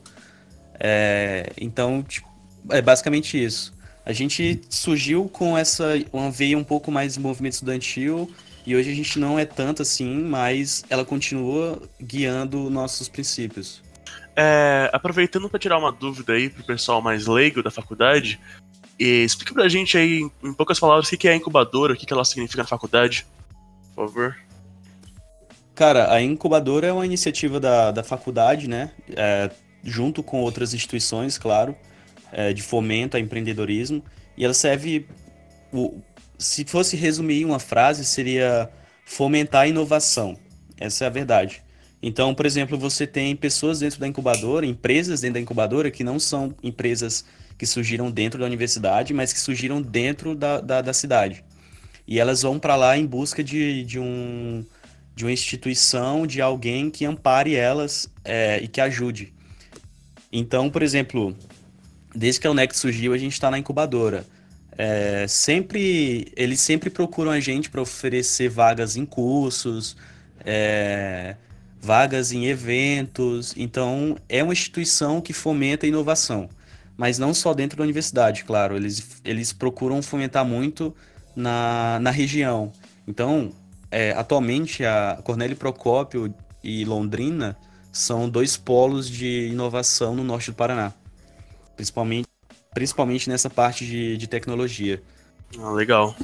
É, 0.78 1.50
então, 1.58 2.02
tipo, 2.02 2.28
é 2.70 2.82
basicamente 2.82 3.42
isso. 3.42 3.75
A 4.06 4.12
gente 4.12 4.60
surgiu 4.70 5.28
com 5.28 5.58
essa 5.58 5.94
uma 6.12 6.30
veia 6.30 6.56
um 6.56 6.62
pouco 6.62 6.92
mais 6.92 7.14
de 7.14 7.20
movimento 7.20 7.54
estudantil 7.54 8.30
e 8.64 8.76
hoje 8.76 8.88
a 8.88 8.94
gente 8.94 9.18
não 9.18 9.36
é 9.36 9.44
tanto 9.44 9.82
assim, 9.82 10.22
mas 10.22 10.84
ela 10.88 11.04
continua 11.04 11.82
guiando 12.00 12.70
nossos 12.70 13.08
princípios. 13.08 13.82
É, 14.36 14.88
aproveitando 14.92 15.50
para 15.50 15.58
tirar 15.58 15.76
uma 15.76 15.90
dúvida 15.90 16.34
aí 16.34 16.48
pro 16.48 16.62
pessoal 16.62 17.02
mais 17.02 17.26
leigo 17.26 17.64
da 17.64 17.70
faculdade, 17.70 18.38
explica 18.96 19.52
pra 19.52 19.68
gente 19.68 19.98
aí, 19.98 20.20
em 20.40 20.52
poucas 20.52 20.78
palavras, 20.78 21.10
o 21.10 21.16
que 21.16 21.26
é 21.26 21.32
a 21.32 21.36
incubadora, 21.36 21.92
o 21.92 21.96
que 21.96 22.12
ela 22.12 22.24
significa 22.24 22.62
na 22.62 22.68
faculdade, 22.68 23.26
por 23.92 24.06
favor. 24.06 24.36
Cara, 25.74 26.12
a 26.12 26.22
incubadora 26.22 26.86
é 26.86 26.92
uma 26.92 27.04
iniciativa 27.04 27.58
da, 27.58 27.90
da 27.90 28.04
faculdade, 28.04 28.68
né? 28.68 28.92
É, 29.16 29.50
junto 29.82 30.22
com 30.22 30.40
outras 30.42 30.72
instituições, 30.74 31.36
claro 31.36 31.76
é, 32.36 32.52
de 32.52 32.60
fomento 32.62 33.16
ao 33.16 33.22
empreendedorismo, 33.22 34.04
e 34.36 34.44
ela 34.44 34.52
serve, 34.52 35.06
o, 35.72 35.98
se 36.38 36.66
fosse 36.66 36.94
resumir 36.94 37.46
uma 37.46 37.58
frase, 37.58 38.04
seria 38.04 38.68
fomentar 39.06 39.62
a 39.62 39.68
inovação. 39.68 40.36
Essa 40.78 41.04
é 41.04 41.06
a 41.06 41.10
verdade. 41.10 41.62
Então, 42.02 42.34
por 42.34 42.44
exemplo, 42.44 42.76
você 42.76 43.06
tem 43.06 43.34
pessoas 43.34 43.80
dentro 43.80 43.98
da 43.98 44.06
incubadora, 44.06 44.66
empresas 44.66 45.22
dentro 45.22 45.34
da 45.34 45.40
incubadora, 45.40 45.90
que 45.90 46.04
não 46.04 46.18
são 46.20 46.54
empresas 46.62 47.24
que 47.56 47.64
surgiram 47.64 48.10
dentro 48.10 48.38
da 48.38 48.44
universidade, 48.44 49.14
mas 49.14 49.32
que 49.32 49.40
surgiram 49.40 49.80
dentro 49.80 50.34
da, 50.34 50.60
da, 50.60 50.82
da 50.82 50.92
cidade. 50.92 51.42
E 52.06 52.20
elas 52.20 52.42
vão 52.42 52.58
para 52.58 52.76
lá 52.76 52.98
em 52.98 53.06
busca 53.06 53.42
de, 53.42 53.82
de, 53.82 53.98
um, 53.98 54.62
de 55.14 55.24
uma 55.24 55.32
instituição, 55.32 56.26
de 56.26 56.42
alguém 56.42 56.90
que 56.90 57.06
ampare 57.06 57.54
elas 57.54 58.10
é, 58.22 58.60
e 58.62 58.68
que 58.68 58.78
ajude. 58.78 59.32
Então, 60.30 60.68
por 60.68 60.82
exemplo, 60.82 61.34
desde 62.16 62.40
que 62.40 62.46
a 62.46 62.50
Unect 62.50 62.76
surgiu, 62.76 63.12
a 63.12 63.18
gente 63.18 63.34
está 63.34 63.50
na 63.50 63.58
incubadora. 63.58 64.24
É, 64.78 65.26
sempre, 65.28 66.32
eles 66.36 66.60
sempre 66.60 66.90
procuram 66.90 67.30
a 67.30 67.40
gente 67.40 67.70
para 67.70 67.80
oferecer 67.80 68.48
vagas 68.48 68.96
em 68.96 69.04
cursos, 69.04 69.96
é, 70.44 71.36
vagas 71.80 72.32
em 72.32 72.46
eventos. 72.46 73.54
Então, 73.56 74.16
é 74.28 74.42
uma 74.42 74.52
instituição 74.52 75.20
que 75.20 75.32
fomenta 75.32 75.86
a 75.86 75.88
inovação. 75.88 76.48
Mas 76.96 77.18
não 77.18 77.34
só 77.34 77.52
dentro 77.52 77.76
da 77.76 77.84
universidade, 77.84 78.44
claro. 78.44 78.76
Eles, 78.76 79.20
eles 79.24 79.52
procuram 79.52 80.00
fomentar 80.02 80.44
muito 80.44 80.94
na, 81.34 81.98
na 82.00 82.10
região. 82.10 82.72
Então, 83.06 83.52
é, 83.90 84.12
atualmente, 84.12 84.84
a 84.84 85.20
Cornélio 85.22 85.56
Procópio 85.56 86.34
e 86.64 86.84
Londrina 86.86 87.56
são 87.92 88.28
dois 88.28 88.56
polos 88.56 89.08
de 89.08 89.48
inovação 89.50 90.14
no 90.14 90.24
norte 90.24 90.50
do 90.50 90.54
Paraná 90.54 90.92
principalmente, 91.76 92.28
principalmente 92.74 93.28
nessa 93.28 93.50
parte 93.50 93.86
de, 93.86 94.16
de 94.16 94.26
tecnologia. 94.26 95.02
Ah, 95.58 95.70
legal. 95.70 96.16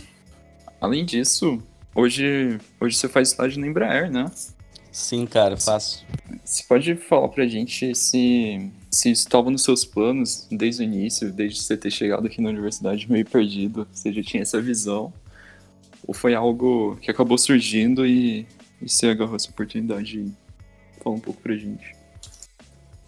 Além 0.81 1.05
disso, 1.05 1.63
hoje, 1.95 2.59
hoje 2.81 2.97
você 2.97 3.09
faz 3.09 3.29
estágio 3.29 3.61
na 3.61 3.67
Embraer, 3.67 4.11
né? 4.11 4.31
Sim, 4.91 5.25
cara, 5.27 5.57
faço. 5.57 6.05
Você 6.45 6.65
pode 6.65 6.97
falar 6.97 7.29
pra 7.29 7.47
gente 7.47 7.95
se, 7.95 8.71
se 8.91 9.11
isso 9.11 9.27
estava 9.27 9.51
nos 9.51 9.65
seus 9.65 9.85
planos 9.85 10.47
desde 10.51 10.83
o 10.83 10.85
início, 10.85 11.33
desde 11.33 11.63
você 11.63 11.77
ter 11.77 11.91
chegado 11.91 12.27
aqui 12.27 12.43
na 12.43 12.51
universidade 12.51 13.11
meio 13.11 13.25
perdido, 13.25 13.87
você 13.91 14.13
já 14.13 14.23
tinha 14.23 14.43
essa 14.43 14.61
visão? 14.61 15.13
Ou 16.07 16.13
foi 16.13 16.35
algo 16.35 16.97
que 17.01 17.11
acabou 17.11 17.39
surgindo 17.39 18.05
e, 18.05 18.47
e 18.83 18.89
você 18.89 19.07
agarrou 19.07 19.37
essa 19.37 19.49
oportunidade? 19.49 20.31
Fala 21.03 21.17
um 21.17 21.21
pouco 21.21 21.41
pra 21.41 21.55
gente. 21.55 21.97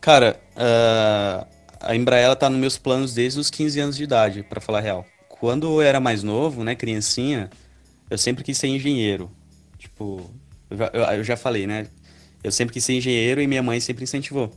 Cara, 0.01 0.41
uh, 0.55 1.47
a 1.85 1.95
Embraer 1.95 2.35
tá 2.37 2.49
nos 2.49 2.59
meus 2.59 2.79
planos 2.79 3.15
desde 3.15 3.39
os 3.39 3.51
15 3.51 3.81
anos 3.81 3.97
de 3.97 4.05
idade, 4.05 4.43
para 4.43 4.61
falar 4.61 4.79
a 4.79 4.83
real. 4.83 5.07
Quando 5.29 5.67
eu 5.67 5.83
era 5.83 6.01
mais 6.01 6.23
novo, 6.23 6.65
né, 6.65 6.75
criancinha, 6.75 7.51
eu 8.09 8.19
sempre 8.19 8.43
quis 8.45 8.57
ser 8.57 8.69
engenheiro. 8.69 9.31
Tipo, 9.79 10.31
eu 10.71 10.77
já, 10.77 10.87
eu 11.17 11.25
já 11.25 11.37
falei, 11.37 11.67
né? 11.67 11.87
Eu 12.43 12.53
sempre 12.53 12.73
quis 12.73 12.85
ser 12.85 12.95
engenheiro 12.95 13.41
e 13.41 13.47
minha 13.47 13.63
mãe 13.63 13.81
sempre 13.81 14.05
incentivou. 14.05 14.53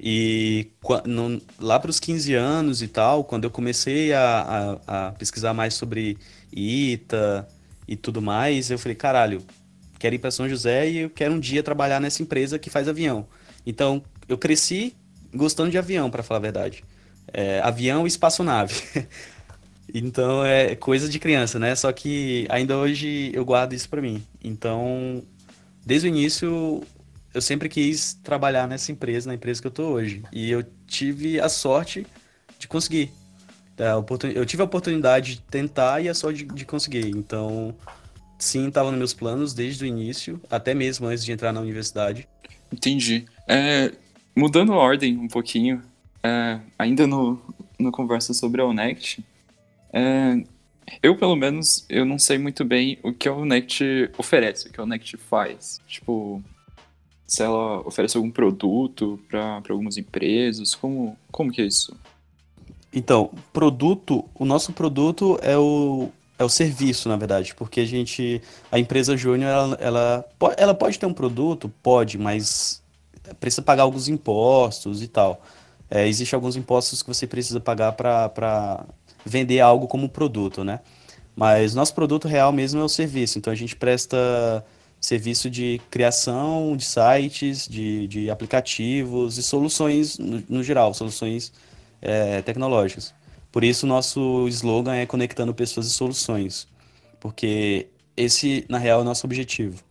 E 0.00 0.68
no, 1.04 1.40
lá 1.58 1.78
para 1.80 1.90
os 1.90 1.98
15 1.98 2.34
anos 2.34 2.82
e 2.82 2.88
tal, 2.88 3.24
quando 3.24 3.44
eu 3.44 3.50
comecei 3.50 4.12
a, 4.12 4.78
a, 4.86 5.08
a, 5.08 5.12
pesquisar 5.12 5.52
mais 5.52 5.74
sobre 5.74 6.16
ITA 6.52 7.48
e 7.86 7.96
tudo 7.96 8.22
mais, 8.22 8.70
eu 8.70 8.78
falei, 8.78 8.94
caralho, 8.94 9.42
quero 9.98 10.14
ir 10.14 10.18
para 10.18 10.30
São 10.30 10.48
José 10.48 10.88
e 10.88 10.98
eu 10.98 11.10
quero 11.10 11.34
um 11.34 11.40
dia 11.40 11.62
trabalhar 11.62 12.00
nessa 12.00 12.22
empresa 12.22 12.58
que 12.58 12.70
faz 12.70 12.86
avião. 12.86 13.26
Então, 13.66 14.02
eu 14.28 14.38
cresci 14.38 14.94
gostando 15.34 15.70
de 15.70 15.78
avião, 15.78 16.10
para 16.10 16.22
falar 16.22 16.38
a 16.38 16.42
verdade. 16.42 16.84
É, 17.32 17.60
avião 17.60 18.06
e 18.06 18.08
espaçonave. 18.08 18.82
então 19.92 20.44
é 20.44 20.74
coisa 20.74 21.08
de 21.08 21.18
criança, 21.18 21.58
né? 21.58 21.74
Só 21.74 21.92
que 21.92 22.46
ainda 22.48 22.76
hoje 22.76 23.30
eu 23.34 23.44
guardo 23.44 23.72
isso 23.72 23.88
para 23.88 24.02
mim. 24.02 24.22
Então, 24.42 25.22
desde 25.84 26.06
o 26.06 26.10
início, 26.10 26.82
eu 27.34 27.42
sempre 27.42 27.68
quis 27.68 28.14
trabalhar 28.22 28.66
nessa 28.66 28.90
empresa, 28.90 29.28
na 29.28 29.34
empresa 29.34 29.60
que 29.60 29.66
eu 29.66 29.72
tô 29.72 29.88
hoje. 29.88 30.22
E 30.32 30.50
eu 30.50 30.64
tive 30.86 31.40
a 31.40 31.48
sorte 31.48 32.06
de 32.58 32.66
conseguir. 32.66 33.12
Eu 34.34 34.44
tive 34.44 34.62
a 34.62 34.64
oportunidade 34.64 35.36
de 35.36 35.40
tentar 35.42 36.00
e 36.00 36.08
a 36.08 36.14
sorte 36.14 36.44
de 36.44 36.64
conseguir. 36.64 37.10
Então, 37.10 37.74
sim, 38.38 38.68
estava 38.68 38.90
nos 38.90 38.98
meus 38.98 39.14
planos 39.14 39.54
desde 39.54 39.84
o 39.84 39.86
início, 39.86 40.40
até 40.50 40.74
mesmo 40.74 41.06
antes 41.06 41.24
de 41.24 41.30
entrar 41.30 41.52
na 41.52 41.60
universidade. 41.60 42.28
Entendi. 42.72 43.24
É, 43.46 43.92
Mudando 44.38 44.72
a 44.72 44.76
ordem 44.76 45.18
um 45.18 45.26
pouquinho, 45.26 45.82
é, 46.22 46.60
ainda 46.78 47.08
no, 47.08 47.40
no 47.76 47.90
conversa 47.90 48.32
sobre 48.32 48.60
a 48.60 48.66
Unect, 48.66 49.20
é, 49.92 50.44
eu 51.02 51.16
pelo 51.16 51.34
menos 51.34 51.84
eu 51.88 52.04
não 52.04 52.20
sei 52.20 52.38
muito 52.38 52.64
bem 52.64 53.00
o 53.02 53.12
que 53.12 53.28
a 53.28 53.34
Unect 53.34 53.82
oferece, 54.16 54.68
o 54.68 54.72
que 54.72 54.78
a 54.78 54.84
Unect 54.84 55.16
faz. 55.16 55.80
Tipo, 55.88 56.40
se 57.26 57.42
ela 57.42 57.80
oferece 57.80 58.16
algum 58.16 58.30
produto 58.30 59.18
para 59.28 59.60
algumas 59.70 59.96
empresas, 59.96 60.72
como, 60.72 61.18
como 61.32 61.50
que 61.50 61.60
é 61.60 61.66
isso? 61.66 61.98
Então, 62.94 63.32
produto, 63.52 64.24
o 64.36 64.44
nosso 64.44 64.72
produto 64.72 65.36
é 65.42 65.58
o, 65.58 66.10
é 66.38 66.44
o 66.44 66.48
serviço, 66.48 67.08
na 67.08 67.16
verdade, 67.16 67.56
porque 67.56 67.80
a 67.80 67.84
gente, 67.84 68.40
a 68.70 68.78
empresa 68.78 69.16
júnior, 69.16 69.50
ela, 69.50 69.78
ela, 69.80 70.28
ela 70.56 70.74
pode 70.74 70.96
ter 70.96 71.06
um 71.06 71.12
produto, 71.12 71.68
pode, 71.82 72.16
mas 72.16 72.80
precisa 73.40 73.62
pagar 73.62 73.84
alguns 73.84 74.08
impostos 74.08 75.02
e 75.02 75.08
tal. 75.08 75.42
É, 75.90 76.06
Existem 76.06 76.36
alguns 76.36 76.56
impostos 76.56 77.02
que 77.02 77.08
você 77.08 77.26
precisa 77.26 77.60
pagar 77.60 77.92
para 77.92 78.84
vender 79.24 79.60
algo 79.60 79.86
como 79.86 80.08
produto, 80.08 80.64
né? 80.64 80.80
Mas 81.34 81.74
nosso 81.74 81.94
produto 81.94 82.26
real 82.26 82.52
mesmo 82.52 82.80
é 82.80 82.84
o 82.84 82.88
serviço. 82.88 83.38
Então 83.38 83.52
a 83.52 83.56
gente 83.56 83.76
presta 83.76 84.64
serviço 85.00 85.48
de 85.48 85.80
criação 85.90 86.76
de 86.76 86.84
sites, 86.84 87.68
de, 87.68 88.08
de 88.08 88.30
aplicativos 88.30 89.38
e 89.38 89.42
soluções 89.42 90.18
no, 90.18 90.42
no 90.48 90.62
geral, 90.62 90.92
soluções 90.92 91.52
é, 92.02 92.42
tecnológicas. 92.42 93.14
Por 93.52 93.64
isso 93.64 93.86
nosso 93.86 94.46
slogan 94.48 94.94
é 94.94 95.06
conectando 95.06 95.54
pessoas 95.54 95.86
e 95.86 95.90
soluções, 95.90 96.68
porque 97.20 97.88
esse 98.16 98.64
na 98.68 98.78
real 98.78 99.00
é 99.00 99.02
o 99.02 99.04
nosso 99.04 99.26
objetivo. 99.26 99.82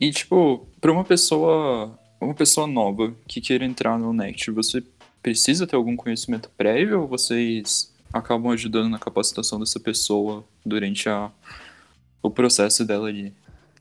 E 0.00 0.10
tipo, 0.10 0.66
para 0.80 0.92
uma 0.92 1.04
pessoa, 1.04 1.96
uma 2.24 2.34
pessoa 2.34 2.66
nova 2.66 3.14
que 3.26 3.40
queira 3.40 3.64
entrar 3.64 3.98
no 3.98 4.12
Next, 4.12 4.50
você 4.50 4.82
precisa 5.22 5.66
ter 5.66 5.76
algum 5.76 5.96
conhecimento 5.96 6.50
prévio 6.56 7.02
ou 7.02 7.08
vocês 7.08 7.92
acabam 8.12 8.52
ajudando 8.52 8.88
na 8.88 8.98
capacitação 8.98 9.58
dessa 9.58 9.80
pessoa 9.80 10.44
durante 10.64 11.08
a, 11.08 11.30
o 12.22 12.30
processo 12.30 12.84
dela 12.84 13.08
ali? 13.08 13.32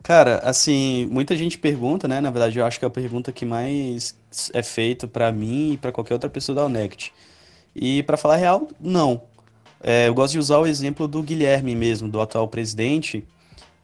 Cara, 0.04 0.40
assim, 0.40 1.06
muita 1.12 1.36
gente 1.36 1.58
pergunta, 1.58 2.08
né? 2.08 2.20
Na 2.22 2.32
verdade, 2.32 2.58
eu 2.58 2.66
acho 2.66 2.80
que 2.80 2.86
é 2.86 2.88
a 2.88 2.92
pergunta 2.92 3.32
que 3.32 3.46
mais 3.46 4.16
é 4.54 4.64
feita 4.64 5.08
para 5.08 5.32
mim 5.32 5.74
e 5.74 5.78
para 5.78 5.92
qualquer 5.92 6.14
outra 6.14 6.30
pessoa 6.30 6.56
da 6.56 6.66
Unect. 6.66 7.14
E 7.76 8.02
para 8.04 8.18
falar 8.18 8.38
real, 8.38 8.68
não. 8.80 9.22
É, 9.84 10.08
eu 10.08 10.14
gosto 10.14 10.34
de 10.34 10.40
usar 10.40 10.58
o 10.58 10.66
exemplo 10.66 11.08
do 11.08 11.22
Guilherme 11.22 11.76
mesmo, 11.76 12.10
do 12.10 12.20
atual 12.20 12.48
presidente. 12.48 13.24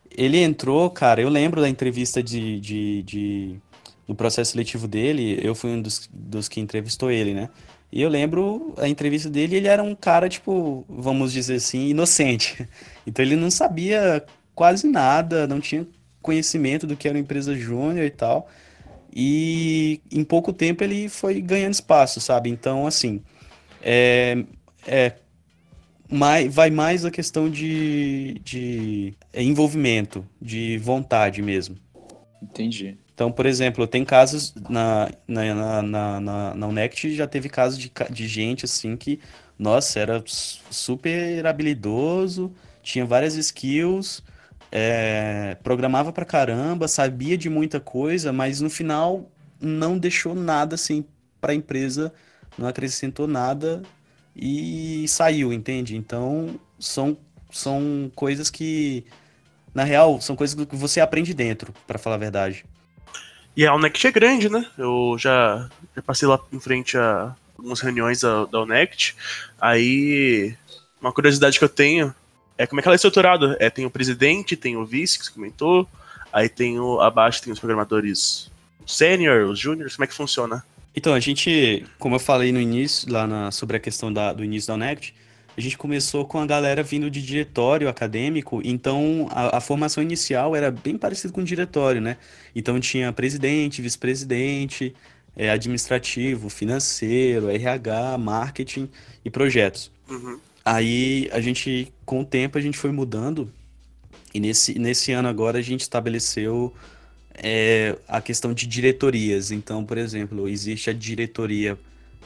Ele 0.09 0.39
entrou, 0.39 0.89
cara, 0.89 1.21
eu 1.21 1.29
lembro 1.29 1.61
da 1.61 1.69
entrevista 1.69 2.21
de, 2.23 2.59
de, 2.59 3.03
de 3.03 3.61
do 4.07 4.15
processo 4.15 4.51
seletivo 4.51 4.87
dele, 4.87 5.39
eu 5.43 5.53
fui 5.53 5.69
um 5.69 5.81
dos, 5.81 6.09
dos 6.11 6.47
que 6.47 6.61
entrevistou 6.61 7.11
ele, 7.11 7.33
né? 7.33 7.49
E 7.91 8.01
eu 8.01 8.09
lembro 8.09 8.73
a 8.77 8.87
entrevista 8.87 9.29
dele, 9.29 9.55
ele 9.55 9.67
era 9.67 9.83
um 9.83 9.95
cara, 9.95 10.27
tipo, 10.27 10.85
vamos 10.87 11.31
dizer 11.33 11.55
assim, 11.55 11.87
inocente. 11.89 12.67
Então 13.05 13.23
ele 13.23 13.37
não 13.37 13.49
sabia 13.49 14.21
quase 14.53 14.85
nada, 14.85 15.47
não 15.47 15.61
tinha 15.61 15.87
conhecimento 16.21 16.85
do 16.85 16.97
que 16.97 17.07
era 17.07 17.15
uma 17.15 17.21
empresa 17.21 17.55
júnior 17.55 18.05
e 18.05 18.09
tal. 18.09 18.49
E 19.15 20.01
em 20.11 20.25
pouco 20.25 20.51
tempo 20.51 20.83
ele 20.83 21.07
foi 21.07 21.39
ganhando 21.39 21.73
espaço, 21.73 22.19
sabe? 22.19 22.49
Então, 22.49 22.85
assim, 22.85 23.23
é, 23.81 24.43
é 24.85 25.13
mais, 26.11 26.53
vai 26.53 26.69
mais 26.69 27.05
a 27.05 27.11
questão 27.11 27.49
de, 27.49 28.41
de 28.43 29.13
envolvimento, 29.33 30.27
de 30.41 30.77
vontade 30.79 31.41
mesmo. 31.41 31.77
Entendi. 32.41 32.97
Então, 33.17 33.31
por 33.31 33.47
exemplo, 33.47 33.87
tem 33.87 34.05
casos 34.05 34.53
na, 34.69 35.09
na, 35.27 35.81
na, 35.81 36.21
na, 36.21 36.53
na 36.53 36.67
Unect, 36.67 37.15
já 37.15 37.25
teve 37.25 37.49
casos 37.49 37.79
de, 37.79 37.91
de 38.11 38.27
gente 38.27 38.63
assim 38.65 38.95
que, 38.95 39.19
nossa, 39.57 39.99
era 39.99 40.23
super 40.27 41.43
habilidoso, 41.47 42.53
tinha 42.83 43.03
várias 43.07 43.33
skills, 43.33 44.23
é, 44.71 45.57
programava 45.63 46.13
pra 46.13 46.25
caramba, 46.25 46.87
sabia 46.87 47.35
de 47.35 47.49
muita 47.49 47.79
coisa, 47.79 48.31
mas 48.31 48.61
no 48.61 48.69
final 48.69 49.27
não 49.59 49.97
deixou 49.97 50.35
nada 50.35 50.75
assim 50.75 51.03
pra 51.41 51.55
empresa, 51.55 52.13
não 52.55 52.67
acrescentou 52.67 53.25
nada 53.25 53.81
e 54.35 55.07
saiu, 55.07 55.51
entende? 55.51 55.97
Então, 55.97 56.59
são, 56.79 57.17
são 57.49 58.11
coisas 58.13 58.51
que, 58.51 59.05
na 59.73 59.83
real, 59.83 60.21
são 60.21 60.35
coisas 60.35 60.65
que 60.65 60.75
você 60.75 60.99
aprende 60.99 61.33
dentro, 61.33 61.73
para 61.87 61.97
falar 61.97 62.17
a 62.17 62.19
verdade. 62.19 62.63
E 63.57 63.65
a 63.65 63.73
Unect 63.73 64.05
é 64.05 64.11
grande, 64.11 64.49
né? 64.49 64.63
Eu 64.77 65.15
já, 65.17 65.67
já 65.95 66.01
passei 66.03 66.27
lá 66.27 66.39
em 66.53 66.59
frente 66.59 66.95
a 66.95 67.35
algumas 67.57 67.79
reuniões 67.79 68.21
da, 68.21 68.45
da 68.45 68.61
Unect. 68.61 69.15
Aí, 69.59 70.55
uma 71.01 71.11
curiosidade 71.11 71.57
que 71.57 71.65
eu 71.65 71.69
tenho 71.69 72.13
é 72.55 72.67
como 72.67 72.79
é 72.79 72.83
que 72.83 72.87
ela 72.87 72.93
é 72.93 72.97
estruturada. 72.97 73.57
É, 73.59 73.67
tem 73.71 73.83
o 73.83 73.89
presidente, 73.89 74.55
tem 74.55 74.77
o 74.77 74.85
vice, 74.85 75.17
que 75.17 75.25
você 75.25 75.31
comentou. 75.31 75.89
Aí 76.31 76.47
tem 76.47 76.79
o, 76.79 77.01
abaixo 77.01 77.41
tem 77.41 77.51
os 77.51 77.57
programadores 77.57 78.51
sênior, 78.85 79.49
os 79.49 79.57
júniores. 79.57 79.95
Como 79.95 80.03
é 80.03 80.07
que 80.07 80.13
funciona? 80.13 80.63
Então, 80.95 81.15
a 81.15 81.19
gente, 81.19 81.83
como 81.97 82.13
eu 82.13 82.19
falei 82.19 82.51
no 82.51 82.61
início, 82.61 83.11
lá 83.11 83.25
na, 83.25 83.49
sobre 83.49 83.77
a 83.77 83.79
questão 83.79 84.13
da, 84.13 84.33
do 84.33 84.43
início 84.43 84.67
da 84.67 84.75
Unect, 84.75 85.15
a 85.57 85.61
gente 85.61 85.75
começou 85.75 86.23
com 86.23 86.37
a 86.37 86.45
galera 86.45 86.83
vindo 86.83 87.09
de 87.09 87.19
diretório 87.19 87.89
acadêmico, 87.89 88.61
então 88.63 89.27
a, 89.31 89.57
a 89.57 89.59
formação 89.59 90.03
inicial 90.03 90.55
era 90.55 90.69
bem 90.69 90.95
parecida 90.97 91.33
com 91.33 91.41
o 91.41 91.43
diretório, 91.43 91.99
né? 91.99 92.17
Então 92.55 92.79
tinha 92.79 93.11
presidente, 93.11 93.81
vice-presidente, 93.81 94.93
é, 95.35 95.49
administrativo, 95.49 96.47
financeiro, 96.47 97.49
RH, 97.49 98.19
marketing 98.19 98.87
e 99.25 99.31
projetos. 99.31 99.91
Uhum. 100.07 100.39
Aí 100.63 101.27
a 101.31 101.41
gente, 101.41 101.91
com 102.05 102.21
o 102.21 102.25
tempo, 102.25 102.59
a 102.59 102.61
gente 102.61 102.77
foi 102.77 102.91
mudando, 102.91 103.51
e 104.33 104.39
nesse, 104.39 104.77
nesse 104.77 105.11
ano 105.11 105.27
agora 105.27 105.57
a 105.57 105.61
gente 105.63 105.81
estabeleceu 105.81 106.71
é, 107.33 107.97
a 108.07 108.21
questão 108.21 108.53
de 108.53 108.67
diretorias. 108.67 109.49
Então, 109.49 109.83
por 109.83 109.97
exemplo, 109.97 110.47
existe 110.47 110.91
a 110.91 110.93
diretoria 110.93 111.79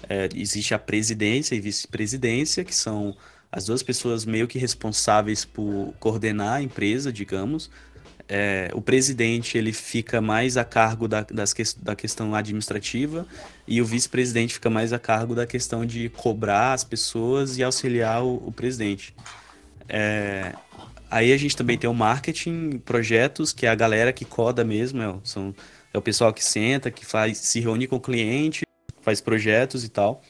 é, 0.09 0.29
existe 0.35 0.73
a 0.73 0.79
presidência 0.79 1.55
e 1.55 1.59
vice-presidência, 1.59 2.63
que 2.63 2.75
são 2.75 3.15
as 3.51 3.65
duas 3.65 3.83
pessoas 3.83 4.25
meio 4.25 4.47
que 4.47 4.57
responsáveis 4.57 5.43
por 5.43 5.93
coordenar 5.99 6.55
a 6.55 6.61
empresa, 6.61 7.11
digamos. 7.11 7.69
É, 8.27 8.71
o 8.73 8.81
presidente 8.81 9.57
ele 9.57 9.73
fica 9.73 10.21
mais 10.21 10.55
a 10.55 10.63
cargo 10.63 11.05
da, 11.05 11.21
das 11.21 11.51
que, 11.51 11.63
da 11.81 11.93
questão 11.95 12.33
administrativa 12.33 13.27
e 13.67 13.81
o 13.81 13.85
vice-presidente 13.85 14.53
fica 14.53 14.69
mais 14.69 14.93
a 14.93 14.99
cargo 14.99 15.35
da 15.35 15.45
questão 15.45 15.85
de 15.85 16.07
cobrar 16.07 16.71
as 16.71 16.85
pessoas 16.85 17.57
e 17.57 17.63
auxiliar 17.63 18.23
o, 18.23 18.35
o 18.47 18.51
presidente. 18.53 19.13
É, 19.89 20.53
aí 21.09 21.33
a 21.33 21.37
gente 21.37 21.57
também 21.57 21.77
tem 21.77 21.89
o 21.89 21.93
marketing, 21.93 22.81
projetos, 22.85 23.51
que 23.51 23.65
é 23.65 23.69
a 23.69 23.75
galera 23.75 24.13
que 24.13 24.23
coda 24.23 24.63
mesmo, 24.63 25.01
é, 25.01 25.13
são, 25.25 25.53
é 25.93 25.97
o 25.97 26.01
pessoal 26.01 26.33
que 26.33 26.43
senta, 26.43 26.89
que 26.89 27.05
faz, 27.05 27.37
se 27.37 27.59
reúne 27.59 27.85
com 27.85 27.97
o 27.97 27.99
cliente 27.99 28.61
faz 29.01 29.21
projetos 29.21 29.83
e 29.83 29.89
tal. 29.89 30.21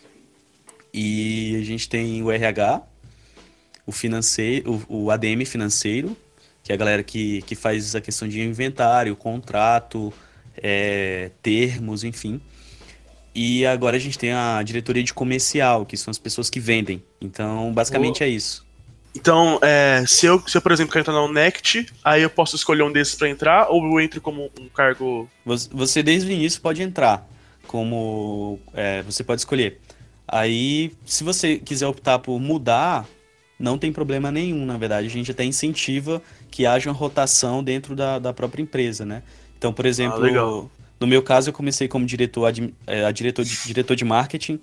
E 0.94 1.58
a 1.60 1.64
gente 1.64 1.88
tem 1.88 2.22
o 2.22 2.32
RH, 2.32 2.82
o 3.86 3.92
financeiro, 3.92 4.84
o, 4.90 5.04
o 5.06 5.12
ADM 5.12 5.46
financeiro, 5.46 6.16
que 6.64 6.72
é 6.72 6.76
a 6.76 6.78
galera 6.78 7.04
que, 7.04 7.42
que 7.44 7.56
faz 7.56 7.96
a 7.96 8.02
questão 8.02 8.28
de 8.28 8.42
inventário, 8.42 9.16
contrato, 9.16 10.14
é, 10.58 11.32
termos, 11.42 12.04
enfim. 12.04 12.42
E 13.34 13.66
agora 13.66 13.96
a 13.96 14.00
gente 14.00 14.20
tem 14.20 14.34
a 14.34 14.62
diretoria 14.62 15.04
de 15.04 15.14
comercial, 15.14 15.86
que 15.86 15.96
são 15.96 16.12
as 16.12 16.18
pessoas 16.18 16.50
que 16.50 16.60
vendem. 16.60 17.02
Então, 17.22 17.72
basicamente 17.74 18.22
o... 18.22 18.24
é 18.26 18.28
isso. 18.28 18.66
Então, 19.16 19.60
é, 19.62 20.04
se, 20.08 20.26
eu, 20.26 20.42
se 20.48 20.58
eu, 20.58 20.62
por 20.62 20.72
exemplo, 20.72 20.92
quero 20.92 21.04
entrar 21.04 21.14
na 21.14 21.24
Unect, 21.24 21.86
aí 22.04 22.22
eu 22.22 22.30
posso 22.30 22.56
escolher 22.56 22.84
um 22.84 22.92
desses 22.92 23.16
para 23.16 23.30
entrar, 23.30 23.70
ou 23.70 23.84
eu 23.86 24.00
entro 24.00 24.22
como 24.22 24.50
um 24.60 24.70
cargo. 24.70 25.30
Você, 25.46 26.02
desde 26.02 26.30
o 26.30 26.32
início, 26.32 26.62
pode 26.62 26.82
entrar 26.82 27.28
como 27.72 28.60
é, 28.74 29.02
você 29.02 29.24
pode 29.24 29.40
escolher. 29.40 29.80
Aí, 30.28 30.92
se 31.06 31.24
você 31.24 31.58
quiser 31.58 31.88
optar 31.88 32.20
por 32.20 32.38
mudar, 32.38 33.08
não 33.58 33.78
tem 33.78 33.94
problema 33.94 34.30
nenhum, 34.30 34.66
na 34.66 34.78
verdade. 34.78 35.08
A 35.08 35.10
gente 35.10 35.32
até 35.32 35.46
incentiva 35.46 36.22
que 36.50 36.66
haja 36.66 36.90
uma 36.90 36.96
rotação 36.96 37.64
dentro 37.64 37.96
da, 37.96 38.20
da 38.20 38.34
própria 38.34 38.62
empresa, 38.62 39.06
né? 39.06 39.24
Então, 39.58 39.72
por 39.72 39.86
exemplo, 39.86 40.22
ah, 40.26 40.68
no 41.00 41.08
meu 41.08 41.24
caso, 41.24 41.50
eu 41.50 41.54
comecei 41.54 41.88
como 41.88 42.06
diretor, 42.06 42.46
ad, 42.46 42.74
é, 42.86 43.06
a 43.06 43.12
diretor, 43.12 43.46
de, 43.46 43.58
diretor 43.66 43.96
de 43.96 44.04
marketing. 44.04 44.60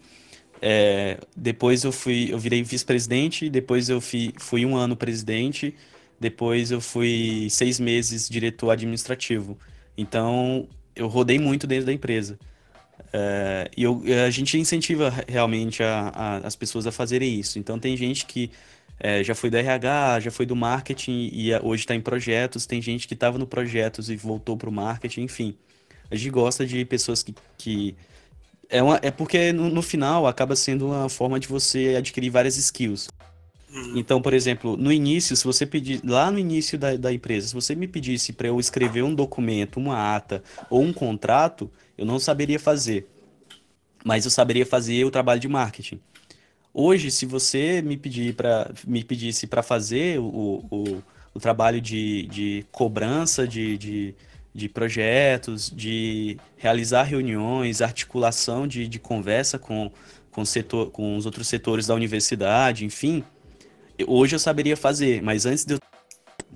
É, 0.61 1.19
depois 1.35 1.85
eu 1.85 1.93
fui, 1.93 2.29
eu 2.31 2.39
virei 2.39 2.63
vice-presidente, 2.63 3.49
depois 3.49 3.89
eu 3.89 4.03
fui, 4.03 4.35
fui 4.37 4.67
um 4.67 4.77
ano 4.77 4.95
presidente, 4.97 5.75
depois 6.21 6.71
eu 6.71 6.81
fui 6.81 7.49
seis 7.49 7.81
meses 7.81 8.29
diretor 8.29 8.71
administrativo. 8.71 9.57
Então, 9.97 10.69
eu 10.95 11.09
rodei 11.09 11.39
muito 11.39 11.67
dentro 11.67 11.87
da 11.87 11.93
empresa. 11.93 12.39
É, 13.13 13.71
e 13.77 13.83
eu, 13.83 14.03
a 14.27 14.31
gente 14.31 14.59
incentiva 14.59 15.13
realmente 15.27 15.83
a, 15.83 16.13
a, 16.15 16.37
as 16.39 16.55
pessoas 16.55 16.87
a 16.87 16.93
fazerem 16.93 17.39
isso. 17.39 17.59
Então, 17.59 17.79
tem 17.79 17.97
gente 17.97 18.27
que 18.27 18.51
é, 19.01 19.23
já 19.23 19.35
foi 19.35 19.49
do 19.49 19.57
RH, 19.57 20.21
já 20.21 20.31
foi 20.31 20.45
do 20.45 20.57
marketing 20.57 21.31
e 21.33 21.55
hoje 21.63 21.83
está 21.83 21.95
em 21.95 22.01
projetos. 22.01 22.67
Tem 22.67 22.83
gente 22.83 23.07
que 23.07 23.15
estava 23.15 23.39
no 23.39 23.47
projetos 23.47 24.11
e 24.11 24.17
voltou 24.17 24.57
para 24.57 24.69
o 24.69 24.73
marketing, 24.73 25.23
enfim. 25.23 25.57
A 26.11 26.17
gente 26.17 26.31
gosta 26.31 26.67
de 26.67 26.85
pessoas 26.85 27.23
que. 27.23 27.35
que 27.57 27.95
é, 28.69 28.83
uma, 28.83 28.99
é 29.03 29.11
porque 29.11 29.53
no, 29.53 29.71
no 29.71 29.83
final 29.83 30.27
acaba 30.27 30.55
sendo 30.57 30.87
uma 30.87 31.09
forma 31.09 31.39
de 31.39 31.49
você 31.49 31.95
adquirir 31.97 32.31
várias 32.31 32.57
skills. 32.57 33.09
Uhum. 33.71 33.99
Então, 33.99 34.21
por 34.21 34.33
exemplo, 34.33 34.77
no 34.77 34.91
início, 34.91 35.37
se 35.37 35.45
você 35.45 35.67
pedir, 35.67 36.01
lá 36.05 36.31
no 36.31 36.39
início 36.39 36.79
da, 36.79 36.97
da 36.97 37.13
empresa, 37.13 37.49
se 37.49 37.55
você 37.55 37.75
me 37.75 37.87
pedisse 37.87 38.33
para 38.33 38.49
eu 38.49 38.59
escrever 38.59 39.03
um 39.03 39.15
documento, 39.15 39.79
uma 39.79 40.17
ata 40.17 40.43
ou 40.71 40.83
um 40.83 40.93
contrato, 40.93 41.71
eu 41.99 42.07
não 42.07 42.19
saberia 42.21 42.59
fazer. 42.59 43.09
Mas 44.05 44.25
eu 44.25 44.31
saberia 44.31 44.65
fazer 44.65 45.05
o 45.05 45.11
trabalho 45.11 45.41
de 45.41 45.49
marketing. 45.49 46.01
Hoje, 46.73 47.11
se 47.11 47.27
você 47.27 47.83
me 47.83 47.97
pedir 47.97 48.37
me 48.87 49.03
pedisse 49.03 49.47
para 49.47 49.63
fazer 49.63 50.21
o, 50.21 50.65
o, 50.71 51.03
o 51.35 51.41
trabalho 51.41 51.81
de, 51.81 52.27
de 52.27 52.65
cobrança 52.71 53.49
de, 53.49 53.77
de, 53.77 54.15
de 54.55 54.69
projetos, 54.69 55.71
de 55.75 56.39
realizar 56.57 57.03
reuniões, 57.03 57.83
articulação 57.83 58.67
de, 58.67 58.87
de 58.87 58.99
conversa 59.01 59.59
com, 59.59 59.91
com, 60.31 60.45
setor, 60.45 60.91
com 60.93 61.17
os 61.17 61.27
outros 61.27 61.49
setores 61.49 61.89
da 61.89 61.95
universidade, 61.95 62.85
enfim, 62.85 63.25
hoje 64.07 64.37
eu 64.37 64.39
saberia 64.39 64.77
fazer, 64.77 65.21
mas 65.21 65.47
antes 65.47 65.65
de 65.65 65.75
eu, 65.75 65.79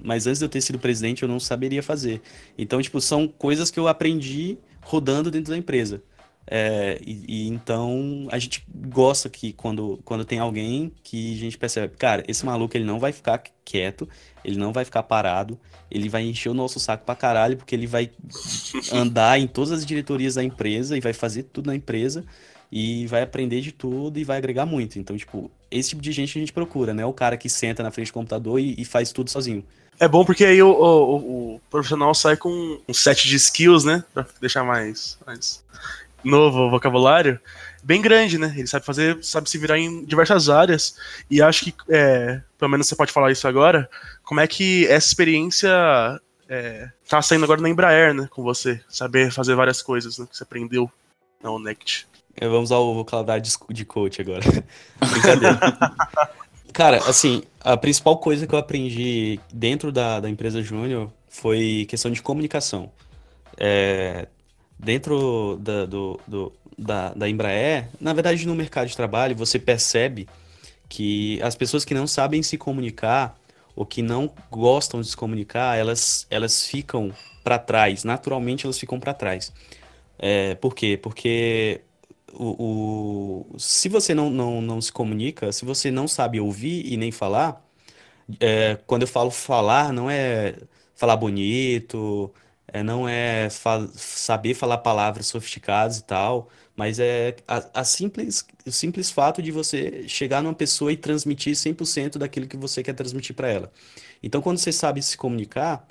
mas 0.01 0.27
antes 0.27 0.39
de 0.39 0.45
eu 0.45 0.49
ter 0.49 0.61
sido 0.61 0.79
presidente 0.79 1.23
eu 1.23 1.29
não 1.29 1.41
saberia 1.41 1.83
fazer. 1.83 2.23
Então, 2.57 2.81
tipo, 2.81 3.01
são 3.01 3.27
coisas 3.27 3.71
que 3.71 3.81
eu 3.81 3.89
aprendi 3.89 4.59
rodando 4.83 5.31
dentro 5.31 5.53
da 5.53 5.59
empresa. 5.59 6.03
É, 6.47 6.99
e, 7.07 7.25
e, 7.29 7.49
então 7.49 8.27
a 8.31 8.39
gente 8.39 8.67
gosta 8.69 9.31
que 9.31 9.53
quando, 9.53 10.01
quando 10.05 10.25
tem 10.25 10.41
alguém 10.41 10.93
que 11.03 11.35
a 11.35 11.39
gente 11.39 11.57
percebe, 11.57 11.97
cara, 11.97 12.25
esse 12.27 12.45
maluco 12.45 12.77
ele 12.77 12.85
não 12.85 12.99
vai 12.99 13.13
ficar 13.13 13.43
quieto, 13.65 14.09
ele 14.45 14.59
não 14.59 14.73
vai 14.73 14.85
ficar 14.85 15.05
parado, 15.05 15.59
ele 15.91 16.09
vai 16.09 16.25
encher 16.25 16.49
o 16.49 16.55
nosso 16.55 16.81
saco 16.81 17.05
pra 17.05 17.15
caralho, 17.15 17.57
porque 17.57 17.75
ele 17.75 17.87
vai 17.87 18.11
andar 18.93 19.39
em 19.39 19.47
todas 19.47 19.71
as 19.71 19.87
diretorias 19.87 20.35
da 20.35 20.43
empresa 20.43 20.97
e 20.97 21.01
vai 21.01 21.13
fazer 21.13 21.45
tudo 21.45 21.69
na 21.69 21.77
empresa 21.77 22.25
e 22.71 23.07
vai 23.07 23.23
aprender 23.23 23.61
de 23.61 23.71
tudo 23.71 24.19
e 24.19 24.25
vai 24.25 24.39
agregar 24.39 24.67
muito. 24.67 24.99
Então, 24.99 25.17
tipo, 25.17 25.51
esse 25.71 25.91
tipo 25.91 26.03
de 26.03 26.11
gente 26.11 26.39
a 26.39 26.41
gente 26.41 26.53
procura, 26.53 26.93
né? 26.93 27.05
O 27.05 27.13
cara 27.13 27.37
que 27.37 27.49
senta 27.49 27.83
na 27.83 27.91
frente 27.91 28.09
do 28.09 28.15
computador 28.15 28.59
e, 28.59 28.75
e 28.79 28.85
faz 28.85 29.13
tudo 29.13 29.31
sozinho. 29.31 29.63
É 30.03 30.09
bom 30.09 30.25
porque 30.25 30.45
aí 30.45 30.61
o, 30.61 30.69
o, 30.69 31.55
o, 31.55 31.61
profissional 31.71 32.13
sai 32.13 32.37
com 32.37 32.77
um 32.89 32.93
set 32.93 33.29
de 33.29 33.37
skills, 33.37 33.85
né? 33.85 34.03
Pra 34.13 34.27
deixar 34.41 34.65
mais, 34.65 35.17
mais 35.25 35.65
novo 36.25 36.63
o 36.63 36.71
vocabulário. 36.71 37.39
Bem 37.85 38.03
grande, 38.03 38.37
né? 38.37 38.53
Ele 38.57 38.67
sabe 38.67 38.85
fazer, 38.85 39.23
sabe 39.23 39.49
se 39.49 39.57
virar 39.59 39.79
em 39.79 40.05
diversas 40.05 40.49
áreas. 40.49 40.97
E 41.31 41.41
acho 41.41 41.67
que, 41.67 41.75
é, 41.89 42.41
pelo 42.59 42.73
menos 42.73 42.89
você 42.89 42.97
pode 42.97 43.13
falar 43.13 43.31
isso 43.31 43.47
agora, 43.47 43.89
como 44.25 44.41
é 44.41 44.47
que 44.49 44.89
essa 44.89 45.07
experiência 45.07 45.71
é, 46.49 46.91
tá 47.09 47.23
saindo 47.23 47.45
agora 47.45 47.61
na 47.61 47.69
Embraer, 47.69 48.13
né? 48.13 48.27
Com 48.29 48.43
você. 48.43 48.81
Saber 48.89 49.31
fazer 49.31 49.55
várias 49.55 49.81
coisas 49.83 50.19
né, 50.19 50.27
que 50.29 50.37
você 50.37 50.43
aprendeu 50.43 50.91
na 51.41 51.53
Onect. 51.53 52.09
É, 52.35 52.49
vamos 52.49 52.73
ao 52.73 52.93
vocabulário 52.93 53.45
de 53.71 53.85
coach 53.85 54.21
agora. 54.21 54.43
Brincadeira. 54.99 55.61
Cara, 56.73 56.99
assim, 57.09 57.43
a 57.61 57.77
principal 57.77 58.17
coisa 58.19 58.47
que 58.47 58.55
eu 58.55 58.59
aprendi 58.59 59.39
dentro 59.53 59.93
da, 59.93 60.21
da 60.21 60.31
empresa 60.31 60.63
Júnior 60.63 61.13
foi 61.29 61.87
questão 61.89 62.11
de 62.11 62.23
comunicação. 62.23 62.91
É, 63.59 64.27
dentro 64.79 65.59
da, 65.61 65.85
do, 65.85 66.21
do, 66.27 66.53
da, 66.79 67.13
da 67.15 67.29
Embraer, 67.29 67.89
na 68.01 68.13
verdade, 68.13 68.47
no 68.47 68.55
mercado 68.55 68.89
de 68.89 68.97
trabalho, 68.97 69.37
você 69.37 69.59
percebe 69.59 70.29
que 70.89 71.41
as 71.43 71.55
pessoas 71.55 71.85
que 71.85 71.95
não 71.95 72.07
sabem 72.07 72.43
se 72.43 72.57
comunicar 72.57 73.39
ou 73.75 73.87
que 73.87 74.03
não 74.03 74.31
gostam 74.51 75.01
de 75.01 75.09
se 75.09 75.17
comunicar, 75.17 75.79
elas, 75.79 76.27
elas 76.31 76.67
ficam 76.67 77.13
para 77.43 77.59
trás. 77.59 78.05
Naturalmente, 78.05 78.65
elas 78.65 78.79
ficam 78.79 78.99
para 78.99 79.15
trás. 79.15 79.53
É, 80.19 80.55
por 80.55 80.75
quê? 80.75 80.99
Porque 81.01 81.81
o, 82.33 83.47
o, 83.55 83.59
se 83.59 83.89
você 83.89 84.15
não, 84.15 84.31
não, 84.31 84.61
não 84.61 84.81
se 84.81 84.93
comunica, 84.93 85.53
se 85.53 85.65
você 85.65 85.91
não 85.91 86.09
sabe 86.09 86.41
ouvir 86.41 86.91
e 86.93 86.97
nem 86.97 87.13
falar, 87.13 87.65
é, 88.41 88.79
quando 88.87 89.03
eu 89.03 89.09
falo 89.09 89.31
falar, 89.31 89.93
não 89.93 90.11
é 90.11 90.57
falar 90.95 91.17
bonito, 91.17 92.33
é, 92.69 92.83
não 92.83 93.09
é 93.09 93.51
fa 93.51 93.87
saber 93.95 94.55
falar 94.55 94.79
palavras 94.79 95.27
sofisticadas 95.27 95.99
e 95.99 96.05
tal, 96.05 96.49
mas 96.77 96.99
é 96.99 97.37
a, 97.47 97.81
a, 97.81 97.85
simples, 97.85 98.47
o 98.67 98.73
simples 98.73 99.11
fato 99.11 99.43
de 99.43 99.53
você 99.53 100.09
chegar 100.09 100.43
numa 100.43 100.55
pessoa 100.55 100.93
e 100.93 100.97
transmitir 100.97 101.55
100% 101.55 102.19
daquilo 102.19 102.47
que 102.47 102.57
você 102.57 102.83
quer 102.83 102.95
transmitir 102.95 103.37
para 103.37 103.49
ela. 103.49 103.73
Então, 104.23 104.41
quando 104.41 104.59
você 104.59 104.73
sabe 104.73 105.03
se 105.03 105.17
comunicar, 105.17 105.87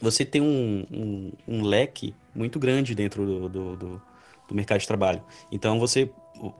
você 0.00 0.24
tem 0.24 0.40
um, 0.42 0.86
um, 0.90 1.32
um 1.46 1.62
leque 1.62 2.14
muito 2.34 2.58
grande 2.58 2.94
dentro 2.94 3.24
do, 3.24 3.48
do, 3.48 3.76
do 3.76 4.02
do 4.48 4.54
mercado 4.54 4.80
de 4.80 4.86
trabalho. 4.86 5.22
Então, 5.50 5.78
você, 5.78 6.10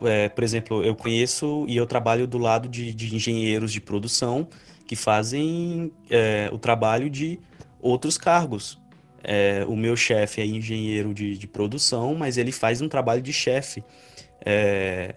é, 0.03 0.29
por 0.29 0.45
exemplo, 0.45 0.85
eu 0.85 0.95
conheço 0.95 1.65
e 1.69 1.77
eu 1.77 1.87
trabalho 1.87 2.27
do 2.27 2.39
lado 2.39 2.69
de, 2.69 2.93
de 2.93 3.15
engenheiros 3.15 3.73
de 3.73 3.81
produção 3.81 4.49
que 4.87 4.97
fazem 4.97 5.93
é, 6.11 6.51
o 6.53 6.59
trabalho 6.59 7.09
de 7.09 7.39
outros 7.81 8.19
cargos. 8.19 8.81
É, 9.25 9.65
o 9.69 9.77
meu 9.77 9.97
chefe 9.97 10.41
é 10.41 10.47
engenheiro 10.47 11.15
de, 11.15 11.39
de, 11.39 11.47
produção, 11.47 12.15
mas 12.15 12.37
ele 12.37 12.51
faz 12.51 12.81
um 12.81 12.89
trabalho 12.89 13.23
de 13.23 13.33
chefe. 13.33 13.85
É, 14.45 15.15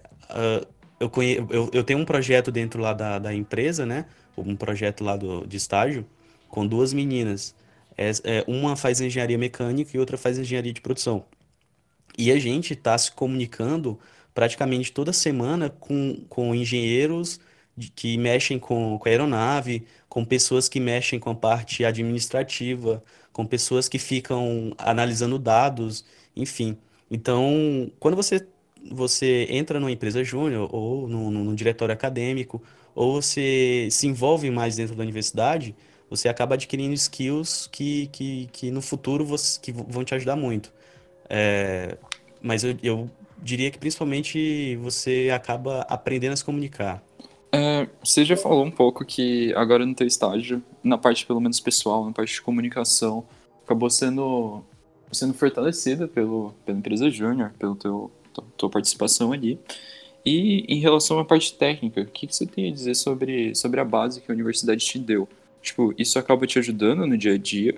eu, 1.00 1.10
conhe... 1.10 1.36
eu, 1.50 1.70
eu, 1.72 1.84
tenho 1.84 1.98
um 1.98 2.04
projeto 2.04 2.52
dentro 2.52 2.80
lá 2.80 2.92
da, 2.92 3.18
da 3.18 3.34
empresa, 3.34 3.84
né? 3.84 4.06
Um 4.36 4.54
projeto 4.54 5.02
lá 5.02 5.16
do, 5.16 5.46
de 5.46 5.56
estágio, 5.56 6.06
com 6.48 6.66
duas 6.66 6.92
meninas. 6.92 7.54
É, 7.98 8.10
é, 8.24 8.44
uma 8.46 8.76
faz 8.76 9.00
engenharia 9.00 9.38
mecânica 9.38 9.90
e 9.94 9.98
outra 9.98 10.16
faz 10.16 10.38
engenharia 10.38 10.72
de 10.72 10.80
produção. 10.80 11.24
E 12.16 12.32
a 12.32 12.38
gente 12.38 12.72
está 12.72 12.96
se 12.96 13.12
comunicando 13.12 13.98
praticamente 14.34 14.92
toda 14.92 15.12
semana 15.12 15.70
com, 15.70 16.24
com 16.28 16.54
engenheiros 16.54 17.40
de, 17.76 17.90
que 17.90 18.16
mexem 18.16 18.58
com, 18.58 18.98
com 18.98 19.08
a 19.08 19.10
aeronave, 19.10 19.86
com 20.08 20.24
pessoas 20.24 20.68
que 20.68 20.80
mexem 20.80 21.18
com 21.18 21.30
a 21.30 21.34
parte 21.34 21.84
administrativa, 21.84 23.02
com 23.32 23.44
pessoas 23.46 23.88
que 23.88 23.98
ficam 23.98 24.72
analisando 24.78 25.38
dados, 25.38 26.04
enfim. 26.34 26.78
Então, 27.10 27.90
quando 28.00 28.16
você, 28.16 28.46
você 28.90 29.46
entra 29.50 29.78
numa 29.78 29.90
empresa 29.90 30.24
júnior 30.24 30.68
ou 30.74 31.08
no, 31.08 31.30
no 31.30 31.54
diretório 31.54 31.92
acadêmico, 31.92 32.62
ou 32.94 33.20
você 33.20 33.88
se 33.90 34.06
envolve 34.06 34.50
mais 34.50 34.76
dentro 34.76 34.94
da 34.96 35.02
universidade, 35.02 35.74
você 36.08 36.28
acaba 36.28 36.54
adquirindo 36.54 36.94
skills 36.94 37.68
que, 37.70 38.06
que, 38.08 38.48
que 38.52 38.70
no 38.70 38.80
futuro 38.80 39.24
você, 39.24 39.60
que 39.60 39.72
vão 39.72 40.04
te 40.04 40.14
ajudar 40.14 40.36
muito. 40.36 40.72
É, 41.28 41.98
mas 42.46 42.62
eu, 42.62 42.76
eu 42.82 43.10
diria 43.42 43.70
que 43.70 43.78
principalmente 43.78 44.76
você 44.76 45.30
acaba 45.34 45.80
aprendendo 45.82 46.32
a 46.32 46.36
se 46.36 46.44
comunicar. 46.44 47.02
É, 47.52 47.88
você 48.02 48.24
já 48.24 48.36
falou 48.36 48.64
um 48.64 48.70
pouco 48.70 49.04
que 49.04 49.52
agora 49.54 49.84
no 49.84 49.94
teu 49.94 50.06
estágio, 50.06 50.62
na 50.82 50.96
parte 50.96 51.26
pelo 51.26 51.40
menos 51.40 51.60
pessoal, 51.60 52.04
na 52.04 52.12
parte 52.12 52.34
de 52.34 52.42
comunicação, 52.42 53.24
acabou 53.64 53.90
sendo, 53.90 54.62
sendo 55.12 55.34
fortalecida 55.34 56.06
pelo, 56.06 56.54
pela 56.64 56.78
empresa 56.78 57.10
Júnior, 57.10 57.52
pela 57.58 57.74
teu, 57.74 58.10
tua 58.56 58.70
participação 58.70 59.32
ali. 59.32 59.58
E 60.24 60.64
em 60.68 60.80
relação 60.80 61.18
à 61.18 61.24
parte 61.24 61.54
técnica, 61.54 62.00
o 62.00 62.06
que, 62.06 62.26
que 62.26 62.34
você 62.34 62.46
tem 62.46 62.68
a 62.68 62.72
dizer 62.72 62.94
sobre, 62.94 63.54
sobre 63.54 63.80
a 63.80 63.84
base 63.84 64.20
que 64.20 64.30
a 64.30 64.34
universidade 64.34 64.84
te 64.84 64.98
deu? 64.98 65.28
Tipo, 65.62 65.94
isso 65.96 66.18
acaba 66.18 66.46
te 66.46 66.58
ajudando 66.58 67.06
no 67.06 67.16
dia 67.16 67.34
a 67.34 67.38
dia? 67.38 67.76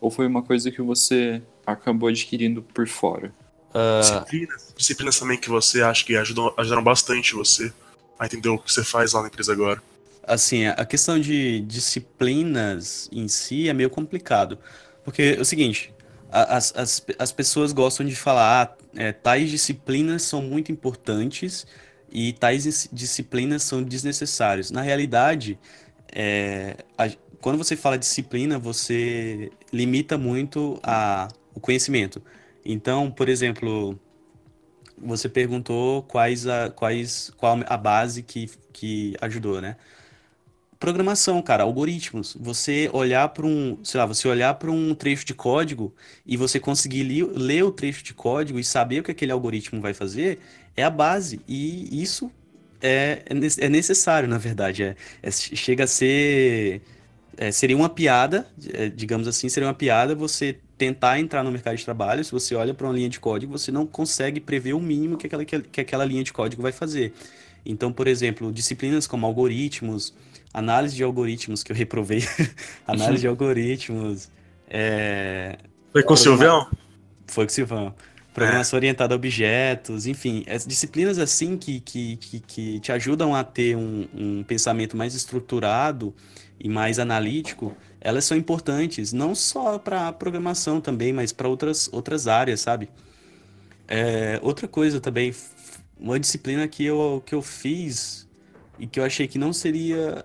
Ou 0.00 0.10
foi 0.10 0.26
uma 0.26 0.42
coisa 0.42 0.70
que 0.70 0.80
você 0.80 1.42
acabou 1.66 2.08
adquirindo 2.08 2.62
por 2.62 2.88
fora? 2.88 3.32
Uh... 3.74 4.00
Disciplinas, 4.00 4.74
disciplinas 4.76 5.18
também 5.18 5.38
que 5.38 5.48
você 5.48 5.82
acha 5.82 6.04
que 6.04 6.16
ajudam, 6.16 6.52
ajudaram 6.56 6.82
bastante 6.82 7.34
você 7.34 7.72
a 8.18 8.26
entender 8.26 8.48
o 8.48 8.58
que 8.58 8.72
você 8.72 8.84
faz 8.84 9.12
lá 9.12 9.22
na 9.22 9.28
empresa 9.28 9.52
agora. 9.52 9.82
Assim, 10.22 10.66
a 10.66 10.84
questão 10.84 11.18
de 11.18 11.60
disciplinas 11.60 13.08
em 13.10 13.26
si 13.26 13.68
é 13.68 13.72
meio 13.72 13.88
complicado. 13.88 14.58
Porque 15.02 15.36
é 15.38 15.40
o 15.40 15.44
seguinte, 15.44 15.92
as, 16.30 16.72
as, 16.76 17.06
as 17.18 17.32
pessoas 17.32 17.72
gostam 17.72 18.06
de 18.06 18.14
falar, 18.14 18.62
ah, 18.62 18.84
é, 18.94 19.12
tais 19.12 19.50
disciplinas 19.50 20.22
são 20.22 20.42
muito 20.42 20.70
importantes 20.70 21.66
e 22.12 22.32
tais 22.34 22.88
disciplinas 22.92 23.62
são 23.62 23.82
desnecessárias. 23.82 24.70
Na 24.70 24.82
realidade, 24.82 25.58
é, 26.12 26.76
a, 26.96 27.08
quando 27.40 27.58
você 27.58 27.76
fala 27.76 27.98
disciplina, 27.98 28.58
você 28.58 29.50
limita 29.72 30.18
muito 30.18 30.78
a, 30.82 31.28
o 31.54 31.60
conhecimento. 31.60 32.22
Então, 32.72 33.10
por 33.10 33.28
exemplo, 33.28 33.98
você 34.98 35.28
perguntou 35.28 36.02
quais 36.02 36.46
a, 36.46 36.70
quais, 36.70 37.32
qual 37.36 37.58
a 37.66 37.76
base 37.76 38.22
que, 38.22 38.50
que 38.72 39.16
ajudou, 39.20 39.60
né? 39.60 39.76
Programação, 40.78 41.42
cara, 41.42 41.62
algoritmos. 41.64 42.36
Você 42.40 42.88
olhar 42.92 43.28
para 43.30 43.46
um, 43.46 43.78
sei 43.84 44.00
lá, 44.00 44.06
você 44.06 44.26
olhar 44.26 44.54
para 44.54 44.70
um 44.70 44.94
trecho 44.94 45.26
de 45.26 45.34
código 45.34 45.94
e 46.24 46.36
você 46.36 46.58
conseguir 46.58 47.02
li, 47.02 47.22
ler 47.22 47.64
o 47.64 47.70
trecho 47.70 48.02
de 48.02 48.14
código 48.14 48.58
e 48.58 48.64
saber 48.64 49.00
o 49.00 49.02
que 49.02 49.10
aquele 49.10 49.32
algoritmo 49.32 49.80
vai 49.80 49.92
fazer 49.92 50.38
é 50.74 50.82
a 50.82 50.88
base. 50.88 51.40
E 51.46 52.02
isso 52.02 52.30
é, 52.80 53.22
é, 53.26 53.66
é 53.66 53.68
necessário, 53.68 54.28
na 54.28 54.38
verdade. 54.38 54.82
É, 54.82 54.96
é 55.22 55.30
chega 55.30 55.84
a 55.84 55.86
ser 55.86 56.82
é, 57.36 57.50
seria 57.50 57.76
uma 57.76 57.88
piada, 57.88 58.46
é, 58.72 58.88
digamos 58.88 59.26
assim, 59.28 59.48
seria 59.48 59.68
uma 59.68 59.74
piada 59.74 60.14
você 60.14 60.58
tentar 60.80 61.20
entrar 61.20 61.44
no 61.44 61.52
mercado 61.52 61.76
de 61.76 61.84
trabalho, 61.84 62.24
se 62.24 62.32
você 62.32 62.54
olha 62.54 62.72
para 62.72 62.86
uma 62.86 62.94
linha 62.94 63.10
de 63.10 63.20
código, 63.20 63.52
você 63.52 63.70
não 63.70 63.86
consegue 63.86 64.40
prever 64.40 64.72
o 64.72 64.80
mínimo 64.80 65.18
que 65.18 65.26
aquela, 65.26 65.44
que 65.44 65.78
aquela 65.78 66.06
linha 66.06 66.24
de 66.24 66.32
código 66.32 66.62
vai 66.62 66.72
fazer. 66.72 67.12
Então, 67.66 67.92
por 67.92 68.08
exemplo, 68.08 68.50
disciplinas 68.50 69.06
como 69.06 69.26
algoritmos, 69.26 70.14
análise 70.54 70.96
de 70.96 71.04
algoritmos, 71.04 71.62
que 71.62 71.70
eu 71.70 71.76
reprovei, 71.76 72.24
análise 72.88 73.20
de 73.20 73.26
algoritmos. 73.26 74.30
É... 74.70 75.58
Foi 75.92 76.02
com 76.02 76.14
o 76.14 76.16
Silvão? 76.16 76.66
Foi 77.26 77.44
com 77.44 77.50
o 77.50 77.54
Silvão. 77.54 77.94
Programação 78.32 78.78
é. 78.78 78.80
orientada 78.80 79.14
a 79.14 79.16
objetos, 79.16 80.06
enfim, 80.06 80.46
as 80.48 80.66
disciplinas 80.66 81.18
assim 81.18 81.58
que, 81.58 81.80
que, 81.80 82.16
que, 82.16 82.40
que 82.40 82.80
te 82.80 82.90
ajudam 82.90 83.34
a 83.34 83.44
ter 83.44 83.76
um, 83.76 84.08
um 84.14 84.42
pensamento 84.44 84.96
mais 84.96 85.14
estruturado 85.14 86.14
e 86.58 86.70
mais 86.70 86.98
analítico, 86.98 87.76
elas 88.00 88.24
são 88.24 88.36
importantes, 88.36 89.12
não 89.12 89.34
só 89.34 89.78
para 89.78 90.12
programação 90.12 90.80
também, 90.80 91.12
mas 91.12 91.32
para 91.32 91.48
outras, 91.48 91.88
outras 91.92 92.26
áreas, 92.26 92.60
sabe? 92.60 92.88
É, 93.86 94.38
outra 94.42 94.66
coisa 94.66 95.00
também, 95.00 95.34
uma 95.98 96.18
disciplina 96.18 96.66
que 96.66 96.84
eu, 96.84 97.22
que 97.26 97.34
eu 97.34 97.42
fiz 97.42 98.28
e 98.78 98.86
que 98.86 98.98
eu 98.98 99.04
achei 99.04 99.28
que 99.28 99.38
não 99.38 99.52
seria 99.52 100.24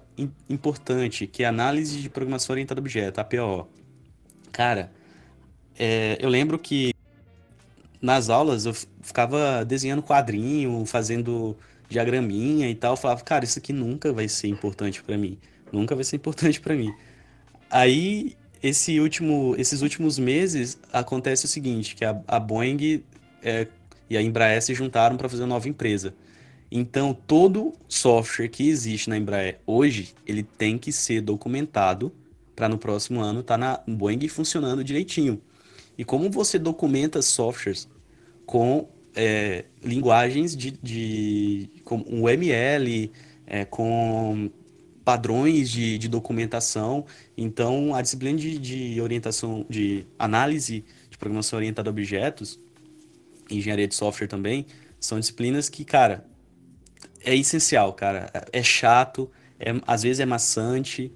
importante, 0.50 1.28
que 1.28 1.44
é 1.44 1.46
análise 1.48 2.00
de 2.00 2.10
programação 2.10 2.54
orientada 2.54 2.80
a 2.80 2.82
objeto, 2.82 3.20
APO. 3.20 3.68
Cara, 4.52 4.92
é, 5.78 6.18
eu 6.22 6.30
lembro 6.30 6.58
que 6.58 6.94
nas 8.02 8.30
aulas 8.30 8.66
eu 8.66 8.74
ficava 9.02 9.66
desenhando 9.66 10.02
quadrinho, 10.02 10.86
fazendo 10.86 11.58
diagraminha 11.90 12.70
e 12.70 12.76
tal, 12.76 12.94
eu 12.94 12.98
falava, 12.98 13.22
cara, 13.22 13.44
isso 13.44 13.60
aqui 13.60 13.74
nunca 13.74 14.14
vai 14.14 14.30
ser 14.30 14.48
importante 14.48 15.04
para 15.04 15.18
mim, 15.18 15.38
nunca 15.72 15.94
vai 15.94 16.06
ser 16.06 16.16
importante 16.16 16.62
para 16.62 16.76
mim. 16.76 16.94
Aí, 17.76 18.38
esse 18.64 19.02
último, 19.02 19.54
esses 19.58 19.82
últimos 19.82 20.18
meses, 20.18 20.80
acontece 20.94 21.44
o 21.44 21.48
seguinte, 21.50 21.94
que 21.94 22.06
a, 22.06 22.18
a 22.26 22.40
Boeing 22.40 23.04
é, 23.44 23.68
e 24.10 24.16
a 24.16 24.22
Embraer 24.22 24.62
se 24.62 24.74
juntaram 24.74 25.18
para 25.18 25.28
fazer 25.28 25.42
uma 25.42 25.50
nova 25.50 25.68
empresa. 25.68 26.16
Então, 26.72 27.14
todo 27.14 27.74
software 27.90 28.48
que 28.48 28.70
existe 28.70 29.10
na 29.10 29.18
Embraer 29.18 29.60
hoje, 29.68 30.14
ele 30.26 30.42
tem 30.42 30.78
que 30.78 30.90
ser 30.94 31.20
documentado 31.20 32.14
para 32.56 32.70
no 32.70 32.78
próximo 32.78 33.20
ano 33.20 33.42
estar 33.42 33.56
tá 33.56 33.84
na 33.86 33.94
Boeing 33.94 34.26
funcionando 34.30 34.82
direitinho. 34.82 35.42
E 35.98 36.06
como 36.06 36.30
você 36.30 36.58
documenta 36.58 37.22
softwares 37.22 37.90
com 38.46 38.88
é, 39.14 39.66
linguagens 39.84 40.56
de, 40.56 40.72
de 40.82 41.70
com 41.84 41.98
UML, 42.08 43.12
é, 43.46 43.66
com 43.66 44.50
padrões 45.06 45.70
de, 45.70 46.00
de, 46.00 46.10
documentação. 46.10 47.06
Então, 47.38 47.94
a 47.94 48.02
disciplina 48.02 48.38
de, 48.38 48.58
de 48.58 49.00
orientação, 49.00 49.66
de 49.70 50.06
análise 50.18 50.84
de 51.10 51.18
programação 51.18 51.58
orientada 51.58 51.90
a 51.90 51.92
objetos, 51.92 52.60
engenharia 53.50 53.88
de 53.88 53.94
software 53.94 54.28
também, 54.28 54.66
são 55.00 55.20
disciplinas 55.20 55.70
que, 55.70 55.86
cara, 55.86 56.26
é 57.24 57.36
essencial, 57.36 57.94
cara. 57.94 58.32
É 58.52 58.64
chato, 58.64 59.32
é, 59.60 59.72
às 59.86 60.02
vezes 60.02 60.20
é 60.20 60.26
maçante, 60.26 61.12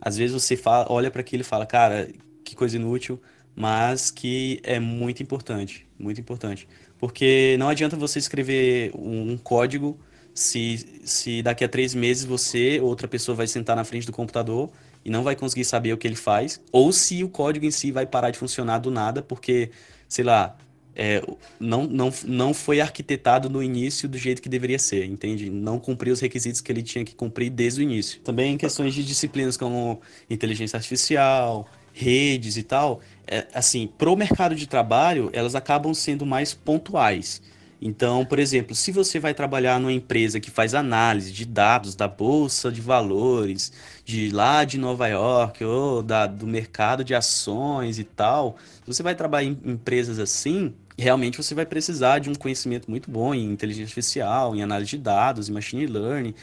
às 0.00 0.16
vezes 0.16 0.32
você 0.32 0.56
fala, 0.56 0.86
olha 0.90 1.10
para 1.10 1.20
aquilo 1.20 1.42
e 1.42 1.44
fala, 1.44 1.66
cara, 1.66 2.08
que 2.42 2.56
coisa 2.56 2.76
inútil, 2.76 3.20
mas 3.54 4.10
que 4.10 4.60
é 4.62 4.80
muito 4.80 5.22
importante, 5.22 5.86
muito 5.98 6.18
importante. 6.18 6.66
Porque 6.98 7.56
não 7.58 7.68
adianta 7.68 7.96
você 7.96 8.18
escrever 8.18 8.92
um, 8.94 9.32
um 9.32 9.36
código 9.36 9.98
se, 10.40 11.00
se 11.04 11.42
daqui 11.42 11.62
a 11.62 11.68
três 11.68 11.94
meses 11.94 12.24
você, 12.24 12.80
outra 12.80 13.06
pessoa 13.06 13.36
vai 13.36 13.46
sentar 13.46 13.76
na 13.76 13.84
frente 13.84 14.06
do 14.06 14.12
computador 14.12 14.70
e 15.04 15.10
não 15.10 15.22
vai 15.22 15.36
conseguir 15.36 15.64
saber 15.64 15.92
o 15.92 15.98
que 15.98 16.08
ele 16.08 16.16
faz, 16.16 16.60
ou 16.72 16.92
se 16.92 17.22
o 17.22 17.28
código 17.28 17.66
em 17.66 17.70
si 17.70 17.90
vai 17.92 18.06
parar 18.06 18.30
de 18.30 18.38
funcionar 18.38 18.78
do 18.78 18.90
nada, 18.90 19.20
porque, 19.20 19.70
sei 20.08 20.24
lá, 20.24 20.56
é, 20.96 21.22
não, 21.58 21.84
não, 21.84 22.10
não 22.24 22.54
foi 22.54 22.80
arquitetado 22.80 23.50
no 23.50 23.62
início 23.62 24.08
do 24.08 24.16
jeito 24.16 24.40
que 24.40 24.48
deveria 24.48 24.78
ser, 24.78 25.04
entende? 25.04 25.50
Não 25.50 25.78
cumpriu 25.78 26.12
os 26.12 26.20
requisitos 26.20 26.60
que 26.62 26.72
ele 26.72 26.82
tinha 26.82 27.04
que 27.04 27.14
cumprir 27.14 27.50
desde 27.50 27.80
o 27.80 27.82
início. 27.82 28.20
Também 28.20 28.54
em 28.54 28.56
questões 28.56 28.94
de 28.94 29.04
disciplinas 29.04 29.58
como 29.58 30.00
inteligência 30.28 30.76
artificial, 30.78 31.68
redes 31.92 32.56
e 32.56 32.62
tal, 32.62 33.00
é, 33.26 33.46
assim, 33.52 33.90
pro 33.98 34.16
mercado 34.16 34.54
de 34.54 34.66
trabalho, 34.66 35.28
elas 35.34 35.54
acabam 35.54 35.92
sendo 35.92 36.24
mais 36.24 36.54
pontuais. 36.54 37.42
Então, 37.80 38.26
por 38.26 38.38
exemplo, 38.38 38.74
se 38.74 38.92
você 38.92 39.18
vai 39.18 39.32
trabalhar 39.32 39.80
numa 39.80 39.92
empresa 39.92 40.38
que 40.38 40.50
faz 40.50 40.74
análise 40.74 41.32
de 41.32 41.46
dados 41.46 41.94
da 41.94 42.06
bolsa 42.06 42.70
de 42.70 42.80
valores, 42.80 43.72
de 44.04 44.30
lá 44.30 44.64
de 44.64 44.76
Nova 44.76 45.08
York, 45.08 45.64
ou 45.64 46.02
da, 46.02 46.26
do 46.26 46.46
mercado 46.46 47.02
de 47.02 47.14
ações 47.14 47.98
e 47.98 48.04
tal, 48.04 48.56
você 48.86 49.02
vai 49.02 49.14
trabalhar 49.14 49.48
em 49.48 49.58
empresas 49.64 50.18
assim, 50.18 50.74
realmente 50.98 51.38
você 51.38 51.54
vai 51.54 51.64
precisar 51.64 52.18
de 52.18 52.28
um 52.28 52.34
conhecimento 52.34 52.90
muito 52.90 53.10
bom 53.10 53.34
em 53.34 53.50
inteligência 53.50 53.84
artificial, 53.84 54.54
em 54.54 54.62
análise 54.62 54.90
de 54.90 54.98
dados, 54.98 55.48
em 55.48 55.52
machine 55.52 55.86
learning, 55.86 56.34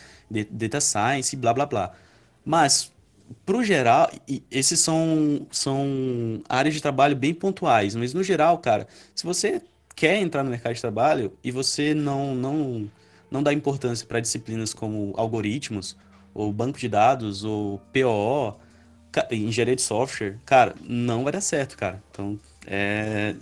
data 0.49 0.81
science, 0.81 1.35
blá 1.35 1.53
blá 1.53 1.67
blá. 1.67 1.91
Mas, 2.43 2.91
para 3.45 3.57
o 3.57 3.63
geral, 3.63 4.09
esses 4.49 4.79
são, 4.79 5.45
são 5.51 6.41
áreas 6.49 6.73
de 6.73 6.81
trabalho 6.81 7.15
bem 7.15 7.33
pontuais, 7.33 7.95
mas 7.95 8.13
no 8.13 8.23
geral, 8.23 8.57
cara, 8.57 8.87
se 9.13 9.23
você 9.23 9.61
quer 9.97 10.21
entrar 10.21 10.43
no 10.43 10.51
mercado 10.51 10.75
de 10.75 10.79
trabalho 10.79 11.33
e 11.43 11.51
você 11.51 11.95
não, 11.95 12.35
não, 12.35 12.89
não 13.31 13.41
dá 13.41 13.51
importância 13.51 14.05
para 14.05 14.19
disciplinas 14.19 14.71
como 14.71 15.11
algoritmos, 15.17 15.97
ou 16.35 16.53
banco 16.53 16.77
de 16.77 16.87
dados, 16.87 17.43
ou 17.43 17.81
POO, 17.91 18.55
engenharia 19.31 19.75
de 19.75 19.81
software, 19.81 20.37
cara, 20.45 20.75
não 20.87 21.23
vai 21.23 21.33
dar 21.33 21.41
certo, 21.41 21.75
cara. 21.75 22.01
Então, 22.11 22.39
é, 22.67 23.35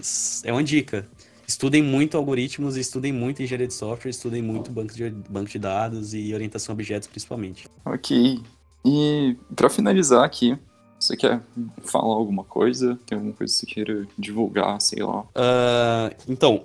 é 0.46 0.52
uma 0.54 0.64
dica. 0.64 1.06
Estudem 1.46 1.84
muito 1.84 2.16
algoritmos, 2.16 2.78
estudem 2.78 3.12
muito 3.12 3.44
engenharia 3.44 3.68
de 3.68 3.74
software, 3.74 4.10
estudem 4.10 4.42
muito 4.42 4.72
banco 4.72 4.94
de, 4.94 5.10
banco 5.10 5.50
de 5.50 5.60
dados 5.60 6.14
e 6.14 6.34
orientação 6.34 6.72
a 6.72 6.74
objetos, 6.74 7.10
principalmente. 7.10 7.68
Ok. 7.84 8.42
E 8.86 9.36
para 9.54 9.70
finalizar 9.70 10.24
aqui, 10.24 10.58
você 11.00 11.16
quer 11.16 11.42
falar 11.84 12.16
alguma 12.16 12.44
coisa? 12.44 13.00
Tem 13.06 13.18
alguma 13.18 13.34
coisa 13.34 13.54
que 13.54 13.60
você 13.60 13.66
queira 13.66 14.08
divulgar, 14.18 14.80
sei 14.82 15.04
lá? 15.04 15.22
Uh, 15.22 16.16
então, 16.28 16.64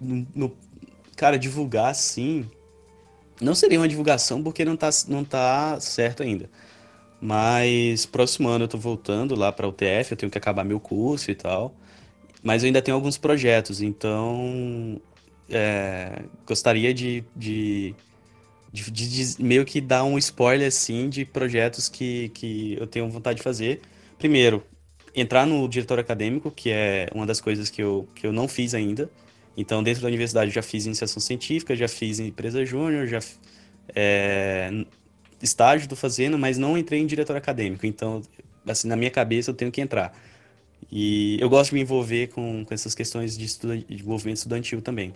no, 0.00 0.26
no, 0.34 0.52
cara, 1.16 1.38
divulgar 1.38 1.94
sim. 1.94 2.48
Não 3.40 3.54
seria 3.54 3.78
uma 3.80 3.88
divulgação 3.88 4.42
porque 4.42 4.64
não 4.64 4.76
tá, 4.76 4.90
não 5.08 5.24
tá 5.24 5.80
certo 5.80 6.22
ainda. 6.22 6.48
Mas 7.20 8.04
próximo 8.04 8.48
ano 8.48 8.64
eu 8.64 8.68
tô 8.68 8.78
voltando 8.78 9.34
lá 9.34 9.52
para 9.52 9.68
o 9.68 9.72
eu 10.10 10.16
tenho 10.16 10.30
que 10.30 10.38
acabar 10.38 10.64
meu 10.64 10.80
curso 10.80 11.30
e 11.30 11.34
tal. 11.34 11.74
Mas 12.42 12.62
eu 12.62 12.66
ainda 12.66 12.82
tenho 12.82 12.96
alguns 12.96 13.16
projetos, 13.16 13.80
então 13.80 15.00
é, 15.48 16.24
gostaria 16.44 16.92
de, 16.92 17.22
de 17.36 17.94
de, 18.72 18.90
de, 18.90 19.34
de, 19.34 19.42
meio 19.42 19.64
que 19.64 19.80
dar 19.80 20.04
um 20.04 20.16
spoiler 20.18 20.68
assim 20.68 21.08
de 21.08 21.24
projetos 21.24 21.88
que, 21.88 22.30
que 22.30 22.76
eu 22.80 22.86
tenho 22.86 23.08
vontade 23.10 23.36
de 23.36 23.42
fazer. 23.42 23.82
Primeiro, 24.18 24.64
entrar 25.14 25.46
no 25.46 25.68
diretor 25.68 25.98
acadêmico, 25.98 26.50
que 26.50 26.70
é 26.70 27.08
uma 27.14 27.26
das 27.26 27.40
coisas 27.40 27.68
que 27.68 27.82
eu, 27.82 28.08
que 28.14 28.26
eu 28.26 28.32
não 28.32 28.48
fiz 28.48 28.74
ainda. 28.74 29.10
Então, 29.56 29.82
dentro 29.82 30.02
da 30.02 30.08
universidade, 30.08 30.50
já 30.50 30.62
fiz 30.62 30.86
iniciação 30.86 31.20
científica, 31.20 31.76
já 31.76 31.86
fiz 31.86 32.18
empresa 32.18 32.64
júnior, 32.64 33.06
já 33.06 33.20
é, 33.94 34.70
estágio 35.42 35.84
estou 35.84 35.98
fazendo, 35.98 36.38
mas 36.38 36.56
não 36.56 36.78
entrei 36.78 37.00
em 37.00 37.06
diretor 37.06 37.36
acadêmico. 37.36 37.84
Então, 37.86 38.22
assim, 38.66 38.88
na 38.88 38.96
minha 38.96 39.10
cabeça, 39.10 39.50
eu 39.50 39.54
tenho 39.54 39.70
que 39.70 39.80
entrar. 39.80 40.16
E 40.90 41.38
eu 41.40 41.48
gosto 41.48 41.70
de 41.70 41.76
me 41.76 41.82
envolver 41.82 42.28
com, 42.28 42.64
com 42.64 42.74
essas 42.74 42.94
questões 42.94 43.36
de, 43.36 43.44
estuda, 43.44 43.76
de 43.76 44.04
movimento 44.04 44.38
estudantil 44.38 44.80
também. 44.80 45.12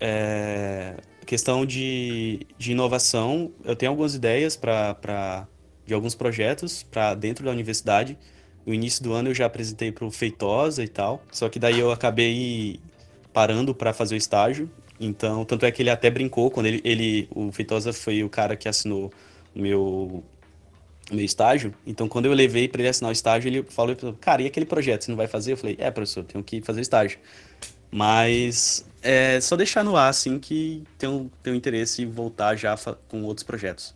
É, 0.00 0.96
questão 1.30 1.64
de, 1.64 2.40
de 2.58 2.72
inovação, 2.72 3.52
eu 3.64 3.76
tenho 3.76 3.92
algumas 3.92 4.16
ideias 4.16 4.56
para 4.56 5.46
de 5.86 5.94
alguns 5.94 6.12
projetos 6.12 6.82
para 6.82 7.14
dentro 7.14 7.44
da 7.44 7.52
universidade. 7.52 8.18
No 8.66 8.74
início 8.74 9.00
do 9.00 9.12
ano 9.12 9.28
eu 9.28 9.34
já 9.34 9.46
apresentei 9.46 9.92
para 9.92 10.04
o 10.04 10.10
Feitosa 10.10 10.82
e 10.82 10.88
tal, 10.88 11.22
só 11.30 11.48
que 11.48 11.60
daí 11.60 11.78
eu 11.78 11.92
acabei 11.92 12.80
parando 13.32 13.72
para 13.72 13.92
fazer 13.92 14.16
o 14.16 14.18
estágio. 14.18 14.68
Então, 14.98 15.44
tanto 15.44 15.64
é 15.64 15.70
que 15.70 15.80
ele 15.80 15.90
até 15.90 16.10
brincou 16.10 16.50
quando 16.50 16.66
ele, 16.66 16.80
ele 16.84 17.28
o 17.32 17.52
Feitosa 17.52 17.92
foi 17.92 18.24
o 18.24 18.28
cara 18.28 18.56
que 18.56 18.68
assinou 18.68 19.12
meu 19.54 20.24
meu 21.12 21.24
estágio. 21.24 21.72
Então, 21.86 22.08
quando 22.08 22.26
eu 22.26 22.32
levei 22.32 22.66
para 22.66 22.80
ele 22.80 22.88
assinar 22.88 23.10
o 23.10 23.12
estágio, 23.12 23.48
ele 23.48 23.62
falou: 23.68 23.94
"Cara, 24.20 24.42
e 24.42 24.46
aquele 24.46 24.66
projeto, 24.66 25.04
você 25.04 25.12
não 25.12 25.16
vai 25.16 25.28
fazer?" 25.28 25.52
Eu 25.52 25.56
falei: 25.56 25.76
"É, 25.78 25.92
professor, 25.92 26.24
tenho 26.24 26.42
que 26.42 26.60
fazer 26.60 26.80
estágio." 26.80 27.20
Mas 27.88 28.84
é 29.02 29.40
só 29.40 29.56
deixar 29.56 29.84
no 29.84 29.96
ar, 29.96 30.08
assim, 30.08 30.38
que 30.38 30.84
tenho, 30.98 31.30
tenho 31.42 31.56
interesse 31.56 32.02
em 32.02 32.10
voltar 32.10 32.56
já 32.56 32.76
com 33.08 33.22
outros 33.22 33.44
projetos. 33.44 33.94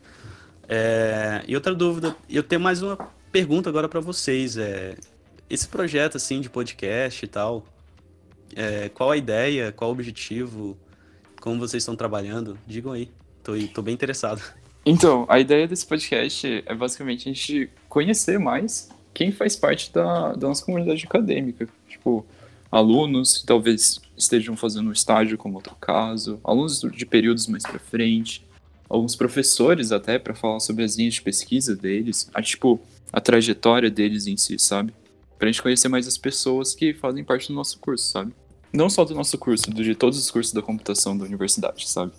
É, 0.68 1.42
e 1.46 1.54
outra 1.54 1.74
dúvida, 1.74 2.16
eu 2.28 2.42
tenho 2.42 2.60
mais 2.60 2.82
uma 2.82 2.96
pergunta 3.30 3.68
agora 3.68 3.88
para 3.88 4.00
vocês. 4.00 4.56
É, 4.56 4.96
esse 5.48 5.68
projeto, 5.68 6.16
assim, 6.16 6.40
de 6.40 6.48
podcast 6.48 7.24
e 7.24 7.28
tal, 7.28 7.64
é, 8.56 8.88
qual 8.88 9.10
a 9.10 9.16
ideia, 9.16 9.72
qual 9.72 9.90
o 9.90 9.92
objetivo, 9.92 10.76
como 11.40 11.58
vocês 11.58 11.82
estão 11.82 11.94
trabalhando? 11.94 12.58
Digam 12.66 12.92
aí, 12.92 13.10
tô, 13.42 13.52
tô 13.74 13.82
bem 13.82 13.94
interessado. 13.94 14.42
Então, 14.86 15.24
a 15.28 15.40
ideia 15.40 15.66
desse 15.66 15.86
podcast 15.86 16.62
é 16.66 16.74
basicamente 16.74 17.28
a 17.28 17.32
gente 17.32 17.70
conhecer 17.88 18.38
mais 18.38 18.90
quem 19.14 19.32
faz 19.32 19.56
parte 19.56 19.92
da, 19.92 20.32
da 20.32 20.48
nossa 20.48 20.64
comunidade 20.64 21.04
acadêmica. 21.06 21.68
Tipo, 21.88 22.26
alunos 22.74 23.38
que 23.38 23.46
talvez 23.46 24.00
estejam 24.16 24.56
fazendo 24.56 24.88
um 24.88 24.92
estágio, 24.92 25.38
como 25.38 25.54
outro 25.54 25.76
caso, 25.80 26.40
alunos 26.42 26.80
de 26.80 27.06
períodos 27.06 27.46
mais 27.46 27.62
para 27.62 27.78
frente, 27.78 28.44
alguns 28.88 29.14
professores 29.14 29.92
até 29.92 30.18
para 30.18 30.34
falar 30.34 30.58
sobre 30.58 30.82
as 30.82 30.96
linhas 30.96 31.14
de 31.14 31.22
pesquisa 31.22 31.76
deles, 31.76 32.28
a, 32.34 32.42
tipo, 32.42 32.80
a 33.12 33.20
trajetória 33.20 33.88
deles 33.88 34.26
em 34.26 34.36
si, 34.36 34.58
sabe? 34.58 34.92
Pra 35.38 35.46
gente 35.46 35.62
conhecer 35.62 35.88
mais 35.88 36.08
as 36.08 36.18
pessoas 36.18 36.74
que 36.74 36.92
fazem 36.92 37.22
parte 37.22 37.46
do 37.48 37.54
nosso 37.54 37.78
curso, 37.78 38.10
sabe? 38.10 38.32
Não 38.72 38.90
só 38.90 39.04
do 39.04 39.14
nosso 39.14 39.38
curso, 39.38 39.72
de 39.72 39.94
todos 39.94 40.18
os 40.18 40.28
cursos 40.28 40.52
da 40.52 40.60
computação 40.60 41.16
da 41.16 41.24
universidade, 41.24 41.88
sabe? 41.88 42.12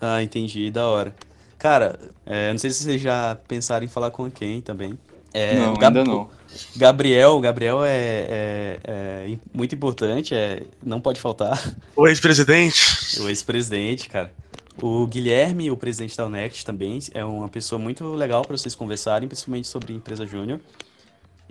Ah, 0.00 0.22
entendi, 0.22 0.70
da 0.70 0.86
hora. 0.86 1.16
Cara, 1.58 1.98
é, 2.24 2.52
não 2.52 2.58
sei 2.58 2.70
se 2.70 2.84
vocês 2.84 3.00
já 3.00 3.36
pensaram 3.48 3.84
em 3.84 3.88
falar 3.88 4.12
com 4.12 4.30
quem 4.30 4.60
também. 4.60 4.96
É, 5.36 5.54
não, 5.58 5.74
Gab- 5.74 5.96
ainda 5.98 6.04
não. 6.10 6.30
Gabriel, 6.76 7.38
Gabriel 7.40 7.84
é, 7.84 7.90
é- 7.98 8.80
é 8.84 9.38
muito 9.52 9.74
importante, 9.74 10.34
é, 10.34 10.62
não 10.82 11.00
pode 11.00 11.20
faltar. 11.20 11.74
O 11.94 12.06
ex-presidente. 12.08 13.20
O 13.20 13.28
ex-presidente, 13.28 14.08
cara. 14.08 14.32
O 14.80 15.06
Guilherme, 15.06 15.70
o 15.70 15.76
presidente 15.76 16.16
da 16.16 16.26
Unext 16.26 16.64
também, 16.64 16.98
é 17.12 17.24
uma 17.24 17.48
pessoa 17.48 17.78
muito 17.78 18.04
legal 18.14 18.42
para 18.44 18.56
vocês 18.56 18.74
conversarem, 18.74 19.28
principalmente 19.28 19.68
sobre 19.68 19.92
empresa 19.94 20.26
júnior. 20.26 20.60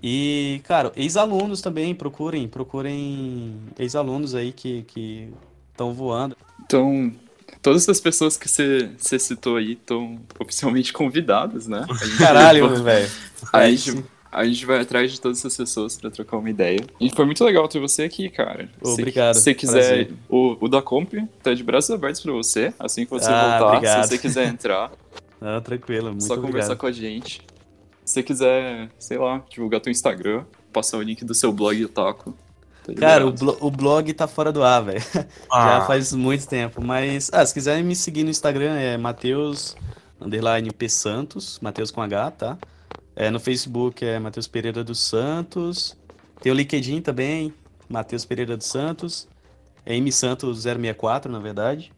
E, 0.02 0.62
cara, 0.66 0.92
ex-alunos 0.96 1.62
também, 1.62 1.96
procurem, 1.96 2.48
procurem 2.48 3.56
ex-alunos 3.80 4.36
aí 4.36 4.52
que 4.52 4.84
que 4.84 5.34
estão 5.72 5.94
voando. 5.94 6.36
Então, 6.64 7.12
todas 7.62 7.84
essas 7.84 8.00
pessoas 8.00 8.38
que 8.38 8.48
você 8.50 8.90
citou 9.20 9.58
aí 9.58 9.74
estão 9.74 10.20
oficialmente 10.40 10.92
convidadas, 10.94 11.68
né? 11.68 11.86
Caralho, 12.18 12.84
velho. 12.84 13.10
A 13.52 13.70
gente, 13.70 14.04
a 14.32 14.46
gente 14.46 14.66
vai 14.66 14.82
atrás 14.82 15.12
de 15.12 15.20
todas 15.22 15.40
essas 15.40 15.56
pessoas 15.56 15.98
pra 15.98 16.10
trocar 16.10 16.38
uma 16.38 16.50
ideia. 16.50 16.80
E 17.00 17.10
foi 17.10 17.26
muito 17.26 17.44
legal 17.44 17.68
ter 17.68 17.80
você 17.80 18.04
aqui, 18.04 18.30
cara. 18.30 18.70
Obrigado, 18.82 19.36
Se 19.36 19.42
você 19.42 19.54
quiser, 19.54 20.06
prazer. 20.06 20.14
o, 20.30 20.58
o 20.60 20.68
da 20.68 20.82
Comp 20.82 21.14
tá 21.44 21.54
de 21.54 21.64
braços 21.64 21.92
abertos 21.92 22.22
pra 22.22 22.32
você. 22.34 22.74
Assim 22.80 23.06
que 23.06 23.12
você 23.12 23.30
Ah, 23.30 23.58
voltar, 23.60 23.76
obrigado. 23.78 24.04
se 24.04 24.10
você 24.10 24.18
quiser 24.18 24.48
entrar, 24.48 24.92
Não, 25.42 25.62
tranquilo, 25.62 26.10
muito 26.12 26.24
só 26.24 26.36
conversar 26.36 26.74
obrigado. 26.74 26.78
com 26.78 26.88
a 26.88 26.92
gente. 26.92 27.42
Se 28.04 28.14
você 28.14 28.24
quiser, 28.24 28.90
sei 29.00 29.18
lá, 29.18 29.44
divulgar 29.50 29.82
teu 29.82 29.92
Instagram, 29.92 30.44
passar 30.72 30.98
o 30.98 31.02
link 31.02 31.24
do 31.26 31.34
seu 31.34 31.52
blog 31.52 31.84
Otaku. 31.86 32.34
Cara, 32.94 33.26
o, 33.28 33.32
blo- 33.32 33.58
o 33.62 33.72
blog 33.72 34.14
tá 34.14 34.28
fora 34.28 34.52
do 34.52 34.64
ar, 34.64 34.84
velho. 34.84 35.02
Ah, 35.52 35.80
Já 35.80 35.86
faz 35.86 36.14
muito 36.14 36.48
tempo, 36.48 36.84
mas 36.84 37.30
ah, 37.34 37.46
se 37.46 37.54
quiserem 37.54 37.84
me 37.84 37.96
seguir 37.96 38.24
no 38.24 38.30
Instagram 38.30 38.76
é 38.78 38.98
Mateus 38.98 39.76
underline 40.22 40.72
P 40.72 40.88
Santos, 40.90 41.60
Mateus 41.62 41.92
com 41.92 42.02
H, 42.02 42.32
tá? 42.32 42.58
É, 43.16 43.30
no 43.30 43.40
Facebook 43.40 44.06
é 44.06 44.20
Mateus 44.20 44.48
Pereira 44.48 44.84
dos 44.84 45.00
Santos. 45.00 45.96
Tem 46.42 46.52
o 46.52 46.56
LinkedIn 46.56 47.02
também, 47.02 47.54
Mateus 47.90 48.26
Pereira 48.26 48.58
dos 48.58 48.68
Santos. 48.68 49.28
É 49.86 49.96
M 49.96 50.12
Santos 50.12 50.64
064, 50.64 51.32
na 51.32 51.40
verdade. 51.40 51.92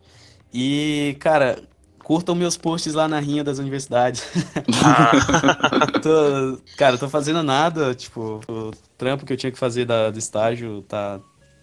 E, 0.53 1.15
cara, 1.19 1.59
curtam 2.07 2.33
meus 2.33 2.55
posts 2.55 2.93
lá 2.93 3.05
na 3.05 3.19
rinha 3.19 3.43
das 3.43 3.59
universidades. 3.59 4.23
Tô- 6.01 6.57
cara, 6.77 6.97
tô 6.97 7.09
fazendo 7.09 7.43
nada, 7.43 7.93
tipo, 7.93 8.39
o 8.47 8.71
trampo 8.97 9.25
que 9.25 9.33
eu 9.33 9.37
tinha 9.37 9.51
que 9.51 9.59
fazer 9.59 9.83
da- 9.83 10.09
do 10.09 10.17
estágio 10.17 10.83
tá, 10.83 11.19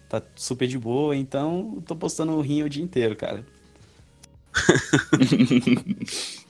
tá 0.07 0.21
super 0.35 0.67
de 0.67 0.77
boa, 0.77 1.15
então 1.15 1.81
tô 1.87 1.95
postando 1.95 2.33
o 2.33 2.41
rinho 2.41 2.67
o 2.67 2.69
dia 2.69 2.83
inteiro, 2.83 3.15
cara. 3.15 3.43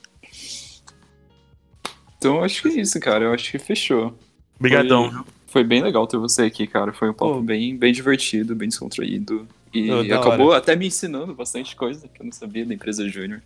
Então, 2.18 2.36
eu 2.36 2.44
acho 2.44 2.62
que 2.62 2.68
é 2.68 2.80
isso, 2.80 2.98
cara. 2.98 3.24
Eu 3.24 3.32
acho 3.32 3.50
que 3.52 3.58
fechou. 3.58 4.18
Obrigadão. 4.58 5.12
Foi, 5.12 5.24
foi 5.48 5.64
bem 5.64 5.82
legal 5.82 6.06
ter 6.06 6.16
você 6.16 6.42
aqui, 6.42 6.66
cara. 6.66 6.92
Foi 6.92 7.10
um 7.10 7.12
papo 7.12 7.34
Pô. 7.34 7.42
bem, 7.42 7.76
bem 7.76 7.92
divertido, 7.92 8.56
bem 8.56 8.68
descontraído. 8.68 9.46
E 9.72 10.08
da 10.08 10.18
acabou 10.18 10.48
hora. 10.48 10.58
até 10.58 10.74
me 10.74 10.86
ensinando 10.86 11.34
bastante 11.34 11.76
coisa 11.76 12.08
que 12.08 12.20
eu 12.22 12.24
não 12.24 12.32
sabia 12.32 12.64
da 12.64 12.72
empresa 12.72 13.06
Júnior. 13.06 13.42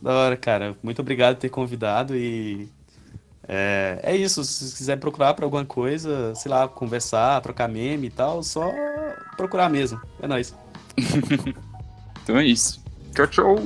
Da 0.00 0.12
hora, 0.12 0.36
cara. 0.36 0.76
Muito 0.82 1.00
obrigado 1.00 1.36
por 1.36 1.40
ter 1.40 1.48
convidado 1.48 2.16
e. 2.16 2.68
É, 3.50 4.00
é 4.02 4.16
isso, 4.16 4.44
se 4.44 4.76
quiser 4.76 4.98
procurar 4.98 5.32
pra 5.32 5.46
alguma 5.46 5.64
coisa, 5.64 6.34
sei 6.34 6.50
lá, 6.50 6.68
conversar, 6.68 7.40
trocar 7.40 7.66
meme 7.66 8.08
e 8.08 8.10
tal, 8.10 8.42
só 8.42 8.70
procurar 9.36 9.70
mesmo. 9.70 10.00
É 10.20 10.26
nóis. 10.26 10.54
Então 12.28 12.36
é 12.36 12.44
isso. 12.44 12.84
Tchau, 13.14 13.26
tchau. 13.28 13.56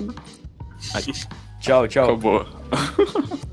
Tchau, 1.59 1.89
tchau. 1.89 2.05
Acabou. 2.05 2.47